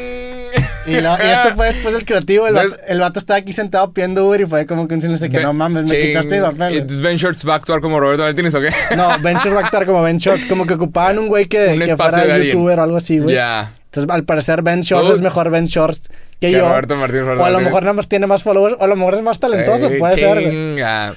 [0.87, 2.47] Y, no, y esto fue después del creativo.
[2.47, 5.29] El vato, el vato estaba aquí sentado pidiendo Uber y fue como que un silencio
[5.29, 6.01] de que no mames, me ching.
[6.09, 6.57] quitaste mi papel.
[6.59, 6.77] güey".
[6.79, 8.71] Entonces Ben Shorts va a actuar como Roberto Martínez o qué?
[8.97, 10.45] No, Ben Shorts va a actuar como Ben Shorts.
[10.45, 12.53] Como que ocupaban un güey que, Un que espacio de fuera alguien.
[12.53, 13.35] youtuber o algo así, güey.
[13.35, 13.73] Ya.
[13.97, 15.17] Entonces, al parecer, Ben Shorts Ups.
[15.17, 16.09] es mejor Ben Shorts
[16.41, 16.69] que, Que yo.
[16.69, 19.15] Roberto Martínez o a lo mejor nada más tiene más followers, o a lo mejor
[19.15, 21.15] es más talentoso, puede ser.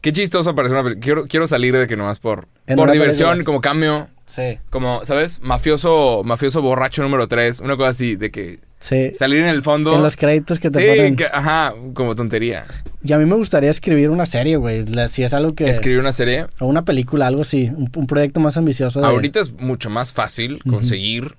[0.00, 1.04] Qué chistoso parece una película.
[1.04, 3.44] Quiero, quiero salir de que nomás por, En por diversión, película.
[3.44, 4.08] como cambio.
[4.24, 5.40] Sí, Como, ¿sabes?
[5.40, 7.60] Mafioso, mafioso borracho número 3.
[7.60, 9.12] Una cosa así, de que sí.
[9.16, 9.94] salir en el fondo.
[9.94, 11.16] En los créditos que te sí, ponen.
[11.16, 12.64] que- ajá, como tontería.
[13.04, 14.84] Y a mí me gustaría escribir una serie, güey.
[15.08, 15.68] Si es algo que.
[15.70, 16.46] Escribir una serie.
[16.58, 17.70] O una película, algo así.
[17.74, 19.00] Un, un proyecto más ambicioso.
[19.00, 21.36] De, Ahorita es mucho más fácil conseguir,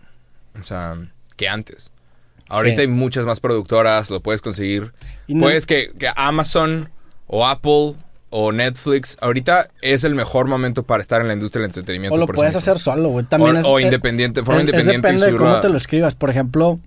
[0.60, 0.95] o sea,
[1.36, 1.91] que antes.
[2.49, 2.82] Ahorita Sí.
[2.82, 4.91] hay muchas más productoras, lo puedes conseguir.
[5.28, 6.89] Y no- Puedes que, que Amazon
[7.28, 7.95] o Apple
[8.30, 12.16] o Netflix, ahorita es el mejor momento para estar en la industria del entretenimiento.
[12.16, 12.72] O lo por puedes mismo.
[12.72, 13.26] hacer solo, güey.
[13.26, 15.08] También o, es, o es- independiente, de forma es- es independiente.
[15.08, 16.16] y depende de subirlo cómo te lo escribas.
[16.16, 16.80] Por ejemplo,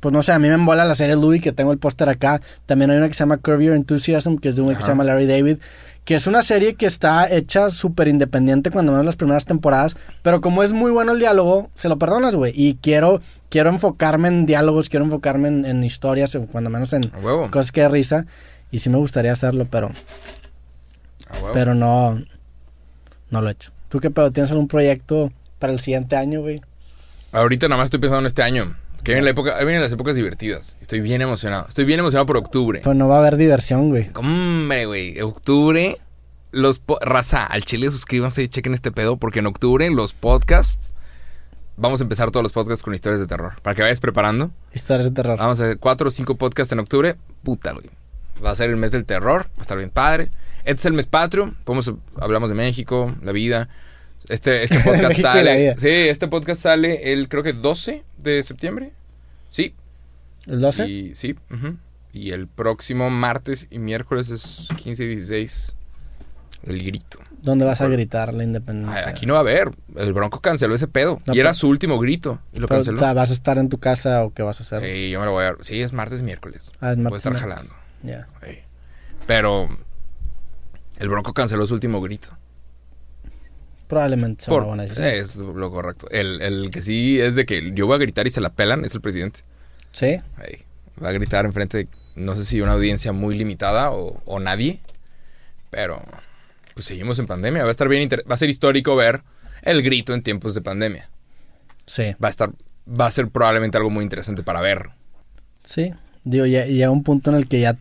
[0.00, 2.40] pues no sé, a mí me embola la serie Louis, que tengo el póster acá.
[2.66, 4.82] También hay una que se llama Curve Your Enthusiasm, que es de un güey que
[4.82, 5.58] se llama Larry David.
[6.06, 9.96] Que es una serie que está hecha súper independiente cuando menos las primeras temporadas.
[10.22, 12.52] Pero como es muy bueno el diálogo, se lo perdonas, güey.
[12.54, 17.50] Y quiero, quiero enfocarme en diálogos, quiero enfocarme en, en historias, cuando menos en huevo.
[17.50, 18.24] cosas que de risa.
[18.70, 19.90] Y sí me gustaría hacerlo, pero,
[21.34, 21.50] huevo.
[21.52, 22.22] pero no,
[23.30, 23.72] no lo he hecho.
[23.88, 24.30] ¿Tú qué pedo?
[24.30, 26.60] ¿Tienes algún proyecto para el siguiente año, güey?
[27.32, 28.76] Ahorita nada más estoy pensando en este año.
[29.06, 30.76] Que viene la época, ahí vienen las épocas divertidas.
[30.80, 31.64] Estoy bien emocionado.
[31.68, 32.80] Estoy bien emocionado por octubre.
[32.82, 34.10] Pues no va a haber diversión, güey.
[34.16, 35.98] Hombre, güey, octubre,
[36.50, 40.92] los raza, al chile suscríbanse y chequen este pedo porque en octubre los podcasts
[41.76, 43.52] vamos a empezar todos los podcasts con historias de terror.
[43.62, 44.50] Para que vayas preparando.
[44.74, 45.38] Historias de terror.
[45.38, 47.14] Vamos a hacer cuatro o cinco podcasts en octubre.
[47.44, 47.88] Puta, güey.
[48.44, 49.42] Va a ser el mes del terror.
[49.50, 50.32] Va a estar bien padre.
[50.64, 51.54] Este es el mes patrio.
[51.62, 53.68] Podemos, hablamos de México, la vida.
[54.28, 55.76] Este, este podcast sale.
[55.78, 58.95] Sí, este podcast sale el creo que 12 de septiembre.
[59.48, 59.74] Sí,
[60.46, 60.88] ¿El 12?
[60.88, 61.34] y, sí,
[62.12, 65.74] y el próximo martes y miércoles es 15 y 16.
[66.62, 67.18] El grito.
[67.42, 69.08] ¿Dónde vas a gritar la independencia?
[69.08, 69.70] Aquí no va a haber.
[69.94, 71.18] El Bronco canceló ese pedo.
[71.26, 72.40] No, y era su último grito.
[72.52, 72.96] Y lo Pero, canceló.
[72.96, 74.82] o sea, ¿Vas a estar en tu casa o qué vas a hacer?
[74.82, 75.54] Ey, yo me lo voy a...
[75.60, 76.72] Sí, es martes, miércoles.
[76.80, 77.72] Ah, es Voy a martes, estar jalando.
[78.02, 78.26] Ya.
[78.42, 78.64] Ey.
[79.28, 79.68] Pero
[80.98, 82.36] el Bronco canceló su último grito.
[83.88, 85.06] Probablemente sea Por- una buena decisión.
[85.08, 86.08] es lo, lo correcto.
[86.10, 88.84] El, el que sí es de que yo voy a gritar y se la pelan
[88.84, 89.40] es el presidente.
[89.92, 90.16] ¿Sí?
[91.02, 94.80] Va a gritar enfrente de, no sé si una audiencia muy limitada o, o nadie.
[95.70, 96.02] Pero
[96.74, 97.62] pues seguimos en pandemia.
[97.62, 99.22] Va a estar bien inter- va a ser histórico ver
[99.62, 101.08] el grito en tiempos de pandemia.
[101.86, 102.14] Sí.
[102.22, 102.50] Va a estar
[102.88, 104.90] va a ser probablemente algo muy interesante para ver.
[105.64, 105.92] Sí.
[106.24, 107.76] Digo, ya llega un punto en el que ya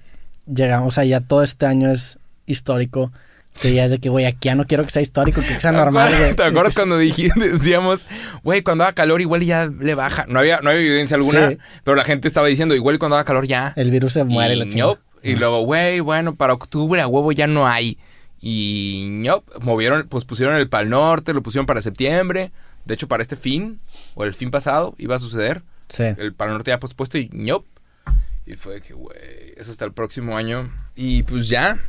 [0.48, 3.12] llegamos, o sea, ya todo este año es histórico.
[3.62, 5.72] Que ya es de que, güey, aquí ya no quiero que sea histórico, que sea
[5.72, 6.36] normal, güey.
[6.36, 8.06] ¿Te acuerdas cuando diji- decíamos,
[8.44, 10.26] güey, cuando haga calor igual ya le baja?
[10.28, 11.58] No había, no había evidencia alguna, Sí.
[11.84, 13.74] pero la gente estaba diciendo, igual cuando haga calor ya.
[13.78, 17.48] El virus se muere y la y, luego, güey, bueno, para octubre a huevo ya
[17.48, 17.98] no hay.
[18.42, 22.52] Y ñop, movieron, pues pusieron el Pal Norte, lo pusieron para septiembre.
[22.86, 23.80] De hecho, para este fin,
[24.14, 25.64] o el fin pasado, iba a suceder.
[25.90, 26.04] Sí.
[26.18, 27.66] El Pal Norte ya pospuesto y ñop.
[28.46, 29.18] Y fue que, güey,
[29.58, 30.70] es hasta el próximo año.
[30.96, 31.80] Y pues ya.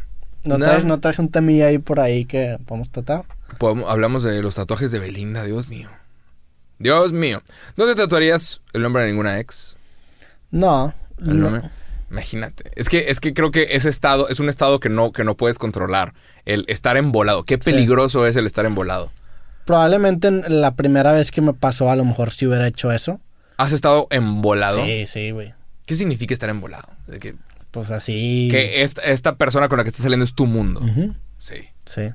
[0.46, 3.24] ¿No, traes, ¿No traes un temilla ahí por ahí que podemos tratar?
[3.58, 5.90] Podemos- hablamos de los tatuajes de Belinda, Dios mío.
[6.78, 7.42] Dios mío.
[7.76, 9.76] ¿No te tatuarías el nombre de ninguna ex?
[10.50, 10.94] No.
[11.18, 11.50] El no.
[11.50, 11.70] nombre.
[12.10, 12.70] Imagínate.
[12.76, 15.36] Es que, es que creo que ese estado es un estado que no, que no
[15.36, 16.14] puedes controlar.
[16.44, 17.44] El estar embolado.
[17.44, 19.10] Qué peligroso es el estar embolado.
[19.64, 23.20] Probablemente en la primera vez que me pasó, a lo mejor sí hubiera hecho eso.
[23.56, 24.84] ¿Has estado embolado?
[24.84, 25.54] Sí, sí, güey.
[25.86, 26.86] ¿Qué significa estar embolado?
[27.08, 27.34] De que,
[27.76, 28.48] Pues así.
[28.50, 30.80] que esta, esta persona con la que estás saliendo es tu mundo.
[31.36, 32.08] Sí, Sí.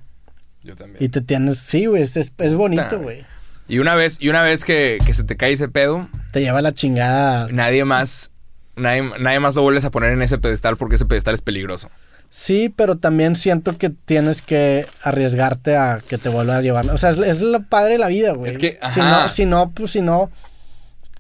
[0.64, 1.04] yo también.
[1.04, 1.60] Y te tienes.
[1.60, 2.02] Sí, güey.
[2.02, 3.24] Es, es, bonito, güey.
[3.68, 6.64] Y una vez, y una vez que, que se te cae ese pedo, Te lleva
[6.64, 7.48] la chingada.
[7.52, 8.32] nadie más,
[8.76, 11.92] nadie, nadie más lo vuelves a poner en ese pedestal porque ese pedestal es peligroso.
[12.32, 16.90] Sí, pero también siento que tienes que arriesgarte a que te vuelva a llevar.
[16.90, 18.52] O sea, es, es lo padre de la vida, güey.
[18.52, 20.32] Es que, si no, si no, pues si no,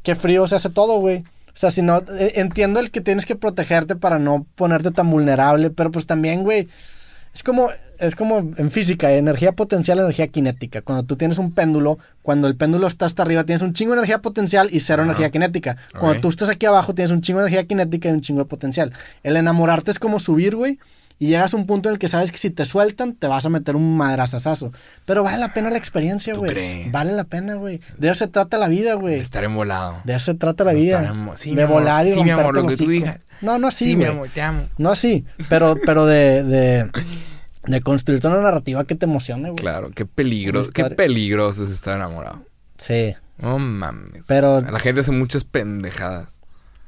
[0.01, 1.23] qué frío se hace todo, güey.
[1.61, 5.11] O sea, si no, eh, entiendo el que tienes que protegerte para no ponerte tan
[5.11, 6.67] vulnerable, pero pues también, güey,
[7.35, 10.81] es como, es como en física, energía potencial, energía cinética.
[10.81, 13.99] Cuando tú tienes un péndulo, cuando el péndulo está hasta arriba, tienes un chingo de
[13.99, 15.77] energía potencial y cero energía cinética.
[15.99, 18.45] Cuando tú estás aquí abajo, tienes un chingo de energía cinética y un chingo de
[18.45, 18.91] potencial.
[19.21, 20.79] El enamorarte es como subir, güey.
[21.21, 23.45] Y llegas a un punto en el que sabes que si te sueltan, te vas
[23.45, 24.71] a meter un madrazazazo.
[25.05, 26.89] Pero vale la pena la experiencia, ¿Tú güey.
[26.89, 27.79] Vale la pena, güey.
[27.99, 29.19] De eso se trata la vida, De güey.
[29.19, 30.01] estar envolado.
[30.03, 31.13] De eso se trata la De vida.
[31.35, 33.19] sí, de mi volar y Sí, mi amor, lo que tú digas.
[33.39, 34.07] No, no así, sí, mi güey.
[34.15, 34.63] amor, te amo.
[34.79, 36.89] No así, pero, pero de, de,
[37.67, 39.57] de construirte una narrativa que te emocione, güey.
[39.61, 42.43] Claro, qué peligro, Una qué peligroso es estar enamorado.
[42.77, 43.13] Sí.
[43.37, 44.25] No mames.
[44.27, 46.39] Pero- La gente hace muchas pendejadas.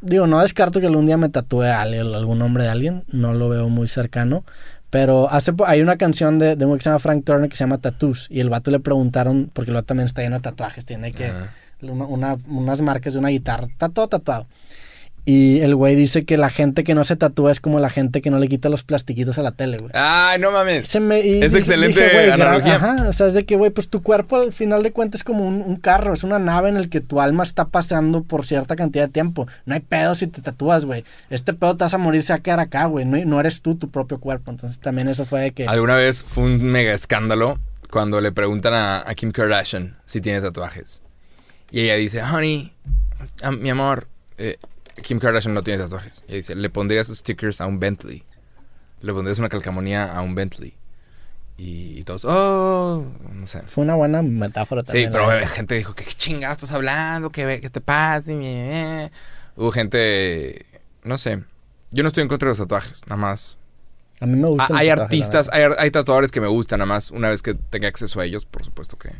[0.05, 3.03] Digo, no descarto que algún día me tatúe a alguien, algún nombre de alguien.
[3.11, 4.43] No lo veo muy cercano.
[4.89, 7.63] Pero hace hay una canción de, de un que se llama Frank Turner que se
[7.63, 8.27] llama Tattoos.
[8.29, 11.27] Y el vato le preguntaron, porque el vato también está lleno de tatuajes, tiene que
[11.27, 11.51] Ajá.
[11.81, 13.65] una- una- unas marcas de una guitarra.
[13.67, 14.45] Está todo tatuado.
[15.25, 18.21] Y el güey dice que la gente que no se tatúa es como la gente
[18.21, 19.91] que no le quita los plastiquitos a la tele, güey.
[19.95, 20.85] Ay, no mames.
[20.87, 22.75] Se me- y Es dije- excelente dije, güey, analogía.
[22.75, 25.23] Ajá, o sea, es de que, güey, pues tu cuerpo al final de cuentas es
[25.23, 28.45] como un, un carro, es una nave en el que tu alma está pasando por
[28.45, 29.47] cierta cantidad de tiempo.
[29.65, 31.05] No hay pedo si te tatúas, güey.
[31.29, 33.05] Este pedo te vas a morir, se va a quedar acá, güey.
[33.05, 34.51] No, no eres tú tu propio cuerpo.
[34.51, 35.67] Entonces también eso fue de que...
[35.67, 37.59] Alguna vez fue un mega escándalo
[37.89, 41.01] cuando le preguntan a, a Kim Kardashian si tiene tatuajes.
[41.71, 42.73] Y ella dice, honey,
[43.57, 44.07] mi amor,
[44.37, 44.57] eh,
[45.01, 46.23] Kim Kardashian no tiene tatuajes.
[46.27, 48.23] Y dice, le pondrías stickers a un Bentley.
[49.01, 50.75] Le pondrías una calcamonía a un Bentley.
[51.57, 53.61] Y, y todos, oh, no sé.
[53.63, 55.11] Fue una buena metáfora Sí, también.
[55.11, 57.31] pero la gente dijo, ¿qué chingado estás hablando?
[57.31, 58.31] ¿Qué, qué te pasa?
[58.31, 59.09] Y.
[59.55, 60.65] Hubo gente,
[61.03, 61.43] no sé.
[61.91, 63.57] Yo no estoy en contra de los tatuajes, nada más.
[64.19, 64.77] A mí me Ah, gusta.
[64.77, 67.11] hay artistas, hay, hay tatuadores que me gustan, nada más.
[67.11, 69.11] Una vez que tenga acceso a ellos, por supuesto que,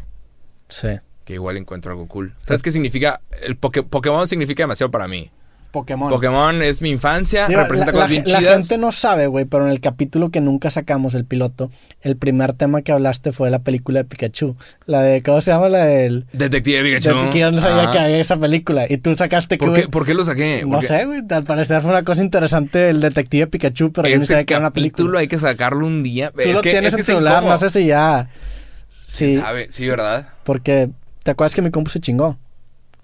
[0.70, 0.88] Sí.
[1.26, 2.34] que igual encuentro algo cool.
[2.48, 3.22] ¿Sabes qué significa?
[3.44, 5.30] El Poké- Pokémon significa demasiado para mí.
[5.74, 6.10] Pokémon.
[6.12, 8.54] Pokémon es mi infancia, representa la, cosas la- bien la chidas.
[8.54, 11.72] gente no sabe, güey, pero en el capítulo que nunca sacamos, el piloto,
[12.02, 14.56] el primer tema que hablaste fue la película de Pikachu.
[14.86, 15.70] La de, ¿cómo se llama?
[15.70, 16.28] La del...
[16.32, 17.24] Detective Pikachu.
[17.24, 18.86] De que yo no sabía que había esa película.
[18.88, 19.66] Y tú sacaste que...
[19.66, 20.64] ¿Por qué, güey, por qué lo saqué?
[20.66, 21.22] no sé, güey.
[21.30, 24.60] Al parecer fue una cosa interesante el detective Pikachu, pero yo no sabía que era
[24.62, 25.20] una capítulo película.
[25.22, 26.32] hay que sacarlo un día.
[26.32, 28.30] Tú lo tienes en celular, no sé si ya...
[29.08, 29.68] Sí, ¿Sabe?
[29.72, 30.28] Sí, ¿verdad?
[30.44, 30.90] porque
[31.24, 32.38] ¿te acuerdas que mi compu se chingó?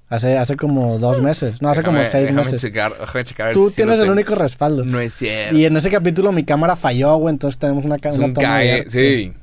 [0.10, 1.62] Hace, hace como dos meses.
[1.62, 2.62] No, hace como seis déjame meses.
[2.62, 4.14] Checar, déjame checar Tú si tienes el tengo.
[4.14, 4.84] único respaldo.
[4.84, 5.56] No es cierto.
[5.56, 8.90] Y en ese capítulo mi cámara falló, güey, entonces tenemos una, una un toma cae,
[8.90, 9.34] sí.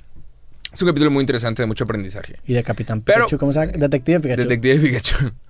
[0.73, 2.37] Es un capítulo muy interesante de mucho aprendizaje.
[2.47, 3.73] Y de Capitán Pero- Pikachu, ¿cómo se llama?
[3.79, 4.43] Detective Pikachu.
[4.43, 5.17] Detective Pikachu.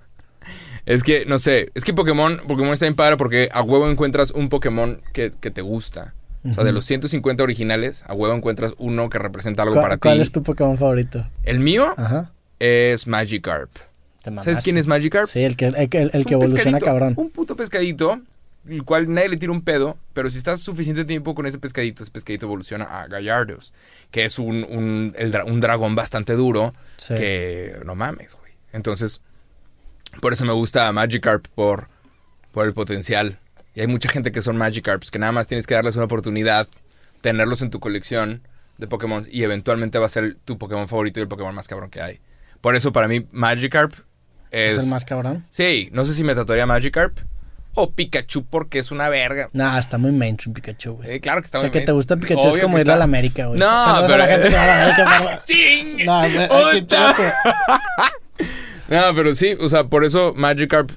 [0.85, 4.31] Es que, no sé, es que Pokémon, Pokémon está bien padre porque a huevo encuentras
[4.31, 6.13] un Pokémon que, que te gusta.
[6.49, 9.97] O sea, de los 150 originales, a huevo encuentras uno que representa algo ¿Cuál, para
[9.97, 10.21] cuál ti.
[10.21, 11.27] es tu Pokémon favorito?
[11.43, 12.31] El mío Ajá.
[12.59, 13.69] es Magikarp.
[14.43, 15.27] ¿Sabes quién es Magikarp?
[15.27, 17.13] Sí, el que, el, que- el evoluciona cabrón.
[17.17, 18.19] Un puto pescadito,
[18.67, 22.03] el cual nadie le tira un pedo, pero si estás suficiente tiempo con ese pescadito,
[22.03, 23.73] ese pescadito evoluciona a Gallardos,
[24.11, 27.13] que es un, un, el un dragón bastante duro, Sí.
[27.15, 28.51] que no mames, güey.
[28.73, 29.21] Entonces,
[30.21, 31.87] por eso me gusta Magikarp, por,
[32.51, 33.39] por el potencial.
[33.75, 36.67] Y hay mucha gente que son Magikarps, que nada más tienes que darles una oportunidad,
[37.21, 38.41] tenerlos en tu colección
[38.77, 41.89] de Pokémon y eventualmente va a ser tu Pokémon favorito y el Pokémon más cabrón
[41.89, 42.19] que hay.
[42.61, 43.93] Por eso para mí Magikarp
[44.51, 44.75] es...
[44.75, 45.45] ¿Es el más cabrón?
[45.49, 47.17] Sí, no sé si me tatuaría Magikarp
[47.79, 49.49] o Pikachu porque es una verga.
[49.53, 51.11] Nah, está muy mainstream Pikachu, güey.
[51.11, 52.95] Eh, claro que está o sea, muy que te gusta Pikachu es como ir a
[52.95, 53.59] la América, güey.
[53.59, 55.05] No, Saludos a la pero- gente que va a la América.
[55.05, 56.05] para- ¡Ching!
[56.05, 56.21] No.
[58.89, 60.91] No, pero sí, o sea, por eso Magikarp.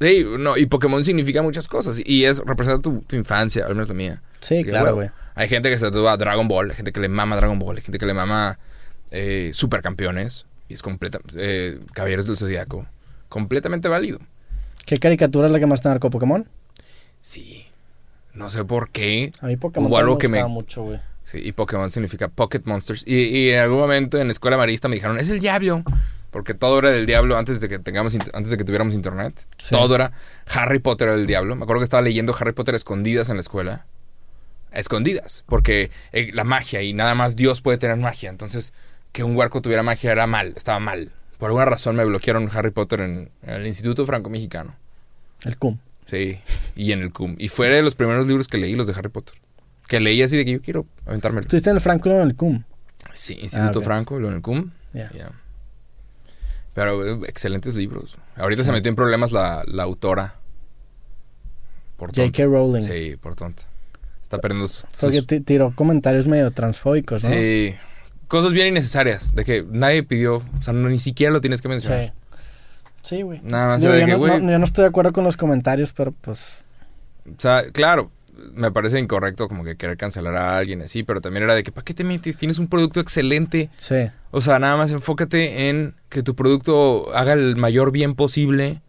[0.00, 1.98] Sí, no, y Pokémon significa muchas cosas.
[2.04, 4.22] Y es, representa tu, tu infancia, al menos la mía.
[4.40, 5.08] Sí, claro, güey.
[5.34, 7.82] Hay gente que se tatúa Dragon Ball, hay gente que le mama Dragon Ball, hay
[7.82, 8.58] gente que le mama
[9.10, 10.46] eh, Supercampeones.
[10.72, 11.20] Y es completa.
[11.36, 12.86] Eh, Caballeros del Zodiaco.
[13.28, 14.20] Completamente válido.
[14.86, 16.48] ¿Qué caricatura es la que más te marcó Pokémon?
[17.20, 17.66] Sí.
[18.32, 19.34] No sé por qué.
[19.42, 20.98] A mí Pokémon Hubo algo también que me mucho, güey.
[21.24, 23.04] Sí, y Pokémon significa Pocket Monsters.
[23.06, 25.84] Y, y en algún momento en la escuela marista me dijeron, es el diablo.
[26.30, 29.46] Porque todo era del diablo antes de que tengamos antes de que tuviéramos internet.
[29.58, 29.72] Sí.
[29.72, 30.12] Todo era
[30.46, 31.54] Harry Potter era del diablo.
[31.54, 33.84] Me acuerdo que estaba leyendo Harry Potter escondidas en la escuela.
[34.72, 35.44] Escondidas.
[35.44, 38.30] Porque eh, la magia y nada más Dios puede tener magia.
[38.30, 38.72] Entonces,
[39.12, 41.12] que un huarco tuviera magia era mal, estaba mal.
[41.38, 44.74] Por alguna razón me bloquearon Harry Potter en, en el Instituto Franco-Mexicano.
[45.44, 45.78] El CUM.
[46.06, 46.38] Sí,
[46.76, 47.36] y en el CUM.
[47.38, 49.34] Y fue de los primeros libros que leí, los de Harry Potter.
[49.88, 51.42] Que leí así de que yo quiero aventármelo.
[51.42, 52.62] ¿Estuviste en el Franco y en el CUM?
[53.12, 53.84] Sí, Instituto Ah, ok.
[53.84, 54.70] Franco, lo en el CUM.
[54.92, 55.10] Ya.
[55.12, 55.30] Ya.
[56.74, 58.16] Pero eh, excelentes libros.
[58.36, 58.66] Ahorita Sí.
[58.66, 60.36] se metió en problemas la, la autora.
[61.98, 62.44] J.K.
[62.46, 62.82] Rowling.
[62.82, 63.62] Sí, por tonta.
[64.22, 64.86] Está perdiendo sus...
[65.00, 67.30] Porque sus- tiró comentarios medio transfóbicos, ¿no?
[67.30, 67.74] Sí.
[68.32, 69.34] Cosas bien innecesarias.
[69.34, 70.36] De que nadie pidió.
[70.36, 72.06] O sea, no, ni siquiera lo tienes que mencionar.
[72.06, 72.12] Sí.
[73.02, 73.40] Sí, güey.
[73.42, 74.42] Nada más Digo, era de yo, que, no, güey.
[74.42, 76.62] no- yo no estoy de acuerdo con los comentarios, pero pues...
[77.28, 78.10] O sea, claro,
[78.54, 81.72] me parece incorrecto como que querer cancelar a alguien así, pero también era de que,
[81.72, 82.38] ¿para qué te metes?
[82.38, 83.68] Tienes un producto excelente.
[83.76, 84.08] Sí.
[84.30, 88.80] O sea, nada más enfócate en que tu producto haga el mayor bien posible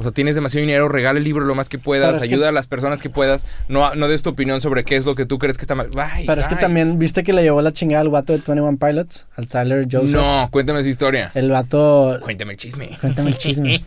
[0.00, 2.34] O sea, tienes demasiado dinero, regala el libro lo más que puedas, Pero es que-
[2.34, 5.14] ayuda a las personas que puedas, no, no des tu opinión sobre qué es lo
[5.14, 5.88] que tú crees que está mal.
[5.88, 8.78] Bye, Pero es que también, ¿viste que le llevó la chingada al vato de 21
[8.78, 9.26] Pilots?
[9.36, 10.12] Al Tyler Joseph.
[10.12, 11.30] No, cuéntame esa historia.
[11.34, 12.18] El vato...
[12.22, 12.96] Cuéntame el chisme.
[13.00, 13.84] Cuéntame el chisme.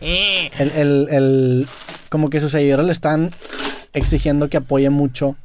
[0.58, 1.66] El, el, el-
[2.08, 3.32] como que sus seguidores le están
[3.92, 5.36] exigiendo que apoye mucho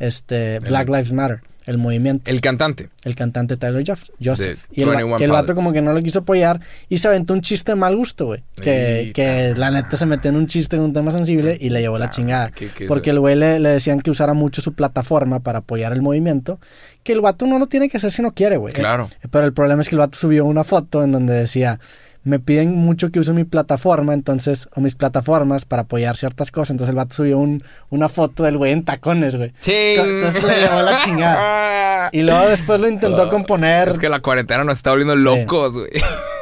[0.00, 2.88] este Black Lives Matter, el movimiento, el, El cantante.
[3.16, 4.08] cantante Tyler Joseph.
[4.18, 6.98] De Y el, va- 21 y el vato como que no lo quiso apoyar y
[6.98, 8.42] se aventó un chiste de mal gusto, güey.
[8.56, 11.80] Que, que la neta se metió en un chiste en un tema sensible y le
[11.80, 12.50] llevó la Ah, chingada.
[12.50, 16.02] ¿qué- Porque el güey le, le decían que usara mucho su plataforma para apoyar el
[16.02, 16.58] movimiento.
[17.02, 18.74] Que el vato no lo tiene que hacer si no quiere, güey.
[18.74, 19.08] Claro.
[19.30, 21.78] Pero el problema es que el vato subió una foto en donde decía,
[22.22, 26.70] me piden mucho que use mi plataforma, entonces, o mis plataformas para apoyar ciertas cosas.
[26.72, 29.52] Entonces el vato subió un, una foto del güey en tacones, güey.
[29.60, 29.94] Sí.
[29.96, 31.70] Entonces le llevó la chingada.
[32.12, 35.22] Y luego después lo intentó componer, Es que la cuarentena nos está volviendo Sí.
[35.22, 35.90] locos, güey.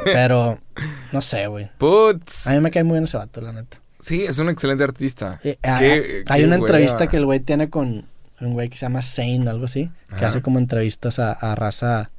[0.05, 0.57] pero
[1.11, 1.69] no sé, güey.
[1.77, 2.47] Puts.
[2.47, 3.77] A mí me cae muy bien ese vato, la neta.
[3.99, 5.39] Sí, es un excelente artista.
[5.43, 8.05] Eh, ah, Qué- hay qué una entrevista que el güey tiene con
[8.41, 10.27] un güey que se llama Zane, algo así, que Ajá.
[10.27, 12.09] hace como entrevistas a, a raza,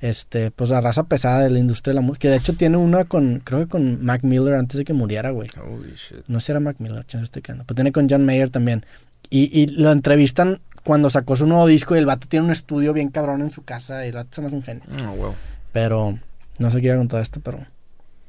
[0.00, 2.22] este, pues a raza pesada de la industria de la música.
[2.22, 5.30] Que de hecho tiene una con, creo que con Mac Miller antes de que muriera,
[5.30, 5.48] güey.
[5.62, 6.24] Holy shit.
[6.28, 7.64] No sé si era Mac Miller, chance estoy quedando.
[7.64, 8.84] Pero tiene con John Mayer también.
[9.28, 12.92] Y, y lo entrevistan cuando sacó su nuevo disco y el vato tiene un estudio
[12.92, 14.82] bien cabrón en su casa y el vato se me hace un genio.
[15.08, 15.34] Oh, wow.
[15.72, 16.18] Pero
[16.58, 17.64] no sé qué iba con todo esto, pero...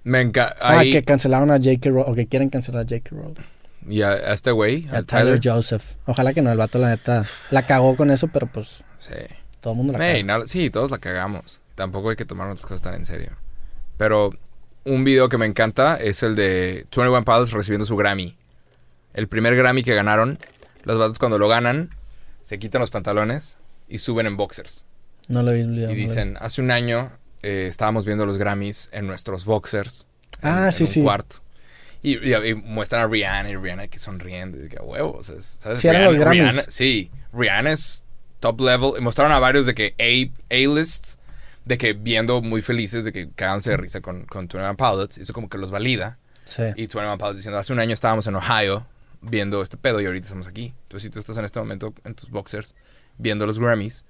[0.03, 0.55] Me encanta.
[0.61, 1.89] Ah, que cancelaron a J.K.
[1.89, 3.15] Rowling, o que quieren cancelar a J.K.
[3.15, 3.36] Rowling.
[3.89, 5.39] Y a, a este güey, A Tyler Tyler.
[5.43, 5.95] Joseph.
[6.05, 9.13] Ojalá que no, el vato la neta la cagó con eso, pero pues Sí.
[9.59, 11.61] todo el mundo la no, sí, todos la cagamos.
[11.82, 13.32] Tampoco hay que tomar nuestras cosas tan en serio.
[13.97, 14.32] Pero
[14.86, 18.38] un video que me encanta es el de 21 Pilots recibiendo su Grammy.
[19.15, 20.38] El primer Grammy que ganaron,
[20.84, 21.89] los vatos cuando lo ganan,
[22.43, 23.57] se quitan los pantalones
[23.89, 24.86] y suben en boxers.
[25.27, 25.61] No lo vi.
[25.61, 27.11] Y no he dicen, hace un año
[27.41, 30.05] eh, estábamos viendo los Grammys en nuestros boxers.
[30.43, 31.01] en- Ah, en sí, un sí.
[31.01, 31.38] cuarto.
[32.03, 34.63] Y, y- y muestran a Rihanna y Rihanna que sonriendo.
[34.63, 35.79] Y que a huevo, o sea, ¿sabes?
[35.79, 36.41] Sí, eran los Grammys.
[36.43, 38.05] Rihanna- sí, Rihanna es
[38.39, 38.93] top level.
[38.97, 41.17] Y mostraron a varios de que A- A-lists,
[41.66, 45.18] de que viendo muy felices, de que cagándose de risa con, con 21 Pilots.
[45.18, 46.18] Eso como que los valida.
[46.43, 46.64] Sí.
[46.76, 48.86] Y 21 Pilots diciendo, hace un año estábamos en Ohio
[49.22, 50.74] viendo este pedo y ahorita estamos aquí.
[50.84, 52.76] Entonces, si tú estás en este momento en tus boxers
[53.18, 54.03] viendo los Grammys,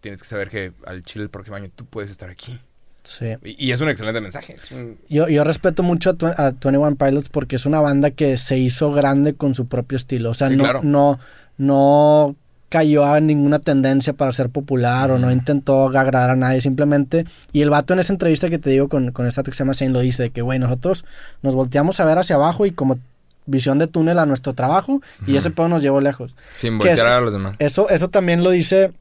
[0.00, 2.60] tienes que saber que al Chile el próximo año tú puedes estar aquí.
[3.02, 3.34] sí.
[3.42, 4.56] Y, y es un excelente mensaje.
[4.70, 8.36] Un- Yo, yo respeto mucho a, Twen- a 21 Pilots porque es una banda que
[8.36, 10.30] se hizo grande con su propio estilo.
[10.30, 10.80] O sea, Sí, no, claro.
[10.82, 11.18] no,
[11.56, 12.36] no
[12.74, 17.24] cayó a ninguna tendencia para ser popular o no intentó agradar a nadie, simplemente.
[17.52, 19.74] Y el vato en esa entrevista que te digo con, con esta que se llama
[19.74, 21.04] Zane lo dice, de que, güey, nosotros
[21.40, 22.98] nos volteamos a ver hacia abajo y como
[23.46, 26.34] visión de túnel a nuestro trabajo y ese pedo nos llevó lejos.
[26.50, 27.54] sin voltear a los demás.
[27.60, 28.92] Eso, eso también lo dice.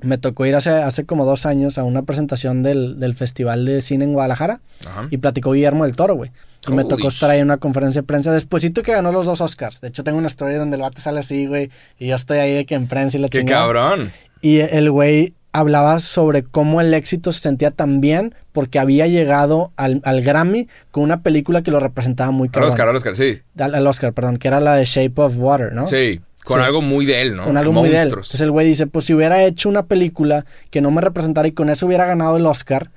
[0.00, 3.82] Me tocó ir hace, hace como dos años a una presentación del, del Festival de
[3.82, 5.06] Cine en Guadalajara Ajá.
[5.12, 6.32] y platicó Guillermo del Toro, güey.
[6.72, 9.40] Y me tocó estar ahí en una conferencia de prensa despuésito que ganó los dos
[9.40, 9.80] Oscars.
[9.80, 12.52] De hecho, tengo una historia donde el vato sale así, güey, y yo estoy ahí
[12.54, 13.62] de que en prensa y la ¡Qué chingada.
[13.66, 14.12] cabrón!
[14.40, 19.72] Y el güey hablaba sobre cómo el éxito se sentía tan bien porque había llegado
[19.76, 22.70] al, al Grammy con una película que lo representaba muy Al cabrón.
[22.70, 23.38] Oscar, al Oscar, sí.
[23.58, 25.86] Al, al Oscar, perdón, que era la de Shape of Water, ¿no?
[25.86, 26.64] Sí, con Sí.
[26.66, 27.44] algo muy de él, ¿no?
[27.44, 28.08] con algo muy de él.
[28.08, 31.52] Entonces el güey dice, pues si hubiera hecho una película que no me representara y
[31.52, 32.90] con eso hubiera ganado el Oscar,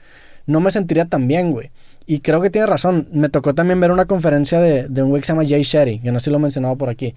[0.45, 1.71] no me sentiría tan bien, güey.
[2.11, 3.07] Y creo que tiene razón.
[3.11, 5.99] Me tocó también ver una conferencia de, de un güey que se llama Jay Shetty,
[5.99, 7.13] que no sé si lo he mencionado por aquí.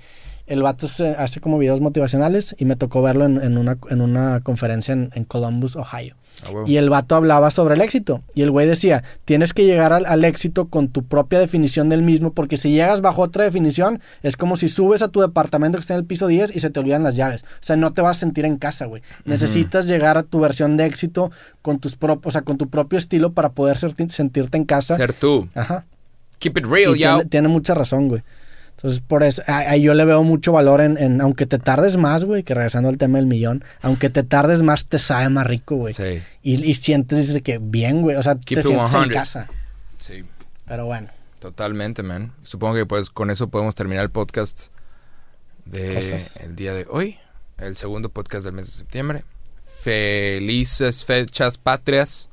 [0.47, 4.03] El vato se- hace como videos motivacionales y me tocó verlo en, en una, en
[4.03, 6.16] una conferencia en, en Columbus, Ohio.
[6.44, 6.64] Ah.
[6.66, 8.22] Y el vato hablaba sobre el éxito.
[8.34, 12.02] Y el güey decía, tienes que llegar al, al éxito con tu propia definición del
[12.02, 15.82] mismo, porque si llegas bajo otra definición, es como si subes a tu departamento que
[15.82, 17.44] está en el piso 10 y se te olvidan las llaves.
[17.44, 19.02] O sea, no te vas a sentir en casa, güey.
[19.24, 21.30] Necesitas llegar a tu versión de éxito
[21.60, 24.96] con tus o sea, con tu propio estilo para poder sentirte en casa.
[24.96, 25.48] Ser tú.
[25.54, 25.84] Ajá.
[26.38, 27.08] Keep it real, Y yo.
[27.14, 28.22] tiene, tiene mucha razón, güey.
[28.82, 31.96] Entonces, por eso, a- a- yo le veo mucho valor en, en- aunque te tardes
[31.96, 35.46] más, güey, que regresando al tema del millón, aunque te tardes más, te sabe más
[35.46, 35.94] rico, güey.
[35.94, 38.16] Sí, Y, y sientes, de que bien, güey.
[38.16, 39.10] O sea, Keep te sientes en 100.
[39.12, 39.48] casa.
[39.98, 40.24] sí.
[40.66, 41.08] Pero bueno,
[41.38, 42.32] Totalmente, man.
[42.44, 44.68] Supongo que pues con eso podemos terminar el podcast
[45.64, 46.36] de Cosas.
[46.38, 47.18] el día de hoy,
[47.58, 49.24] el segundo podcast del mes de septiembre.
[49.80, 52.30] Felices fechas patrias.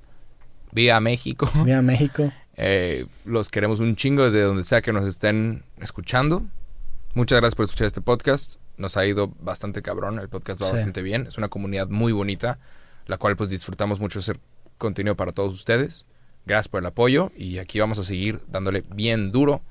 [0.71, 1.49] Vía México.
[1.65, 2.31] mira México.
[2.61, 6.43] Eh, los queremos un chingo desde donde sea que nos estén escuchando.
[7.13, 8.55] Muchas gracias por escuchar este podcast.
[8.77, 10.19] Nos ha ido bastante cabrón.
[10.19, 10.71] El podcast va Sí.
[10.73, 11.25] bastante bien.
[11.27, 12.59] Es una comunidad muy bonita,
[13.07, 14.39] la cual pues disfrutamos mucho hacer
[14.77, 16.05] contenido para todos ustedes.
[16.45, 19.61] Gracias por el apoyo y aquí vamos a seguir dándole bien duro.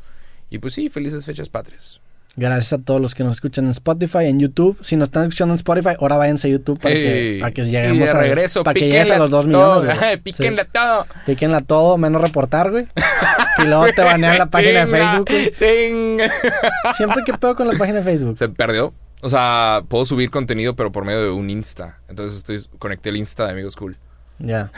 [0.49, 2.01] Y pues sí, felices fechas patrias.
[2.41, 4.79] Gracias a todos los que nos escuchan en Spotify, en YouTube.
[4.81, 7.63] Si nos están escuchando en Spotify, ahora váyanse a YouTube para, que, Ey, para que
[7.63, 9.81] y lleguemos de a, regreso, para que llegues a los 2 todo.
[9.83, 10.19] millones.
[10.23, 10.69] Píquenle Sí.
[10.73, 11.07] todo.
[11.27, 12.87] Píquenla todo, menos reportar, güey.
[13.59, 15.29] Y luego te banean la página de Facebook.
[15.29, 15.51] güey.
[16.97, 18.39] Siempre que pedo con la página de Facebook.
[18.39, 18.95] Se perdió.
[19.21, 21.99] O sea, puedo subir contenido, pero por medio de un Insta.
[22.09, 23.97] Entonces estoy conecté el Insta de Amigos Cool.
[24.39, 24.71] Ya.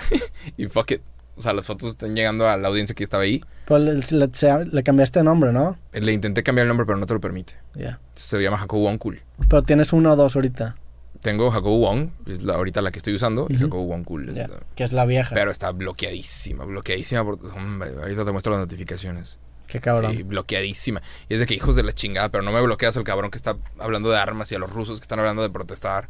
[0.56, 1.02] Y fuck it.
[1.40, 3.42] O sea, las fotos están llegando a la audiencia que estaba ahí.
[3.66, 5.78] Pero le, le- se- le cambiaste de nombre, ¿no?
[5.92, 7.54] Le intenté cambiar el nombre, pero no te lo permite.
[7.74, 7.98] Ya.
[8.14, 9.22] Se llama Jacobo Wong Cool.
[9.48, 10.76] Pero tienes uno o dos ahorita.
[11.20, 13.64] Tengo Jacobo Wong, es la, ahorita la que estoy usando, y Ujú.
[13.64, 14.28] Jacobo Wong Cool.
[14.28, 14.48] es Ya.
[14.48, 15.34] la- Que es la vieja.
[15.34, 17.24] pero está bloqueadísima, bloqueadísima.
[17.24, 19.38] Por, hombre, ahorita te muestro las notificaciones.
[19.66, 20.12] Qué cabrón.
[20.16, 21.00] Sí, bloqueadísima.
[21.28, 23.36] Y es de que hijos de la chingada, pero no me bloqueas al cabrón que
[23.38, 26.08] está hablando de armas y a los rusos que están hablando de protestar.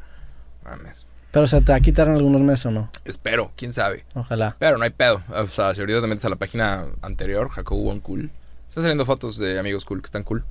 [0.65, 1.07] Mames.
[1.33, 2.91] Pero se te va a quitar en algunos meses o no.
[3.05, 4.05] Espero, quién sabe.
[4.15, 4.57] Ojalá.
[4.59, 5.23] Pero no hay pedo.
[5.29, 8.31] O sea, si ahorita te metes a la página anterior, Jacobo One Cool,
[8.69, 10.45] están saliendo fotos de amigos cool que están cool.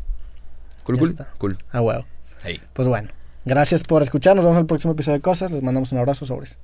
[0.83, 1.09] Cool, Ya cool.
[1.09, 1.27] está.
[1.37, 1.57] Cool.
[1.71, 2.05] Ah, huevo.
[2.43, 2.61] Hey.
[2.73, 3.09] Pues bueno.
[3.45, 4.35] Gracias por escuchar.
[4.35, 5.51] Nos vemos en el próximo episodio de Cosas.
[5.51, 6.57] Les mandamos un abrazo sobres.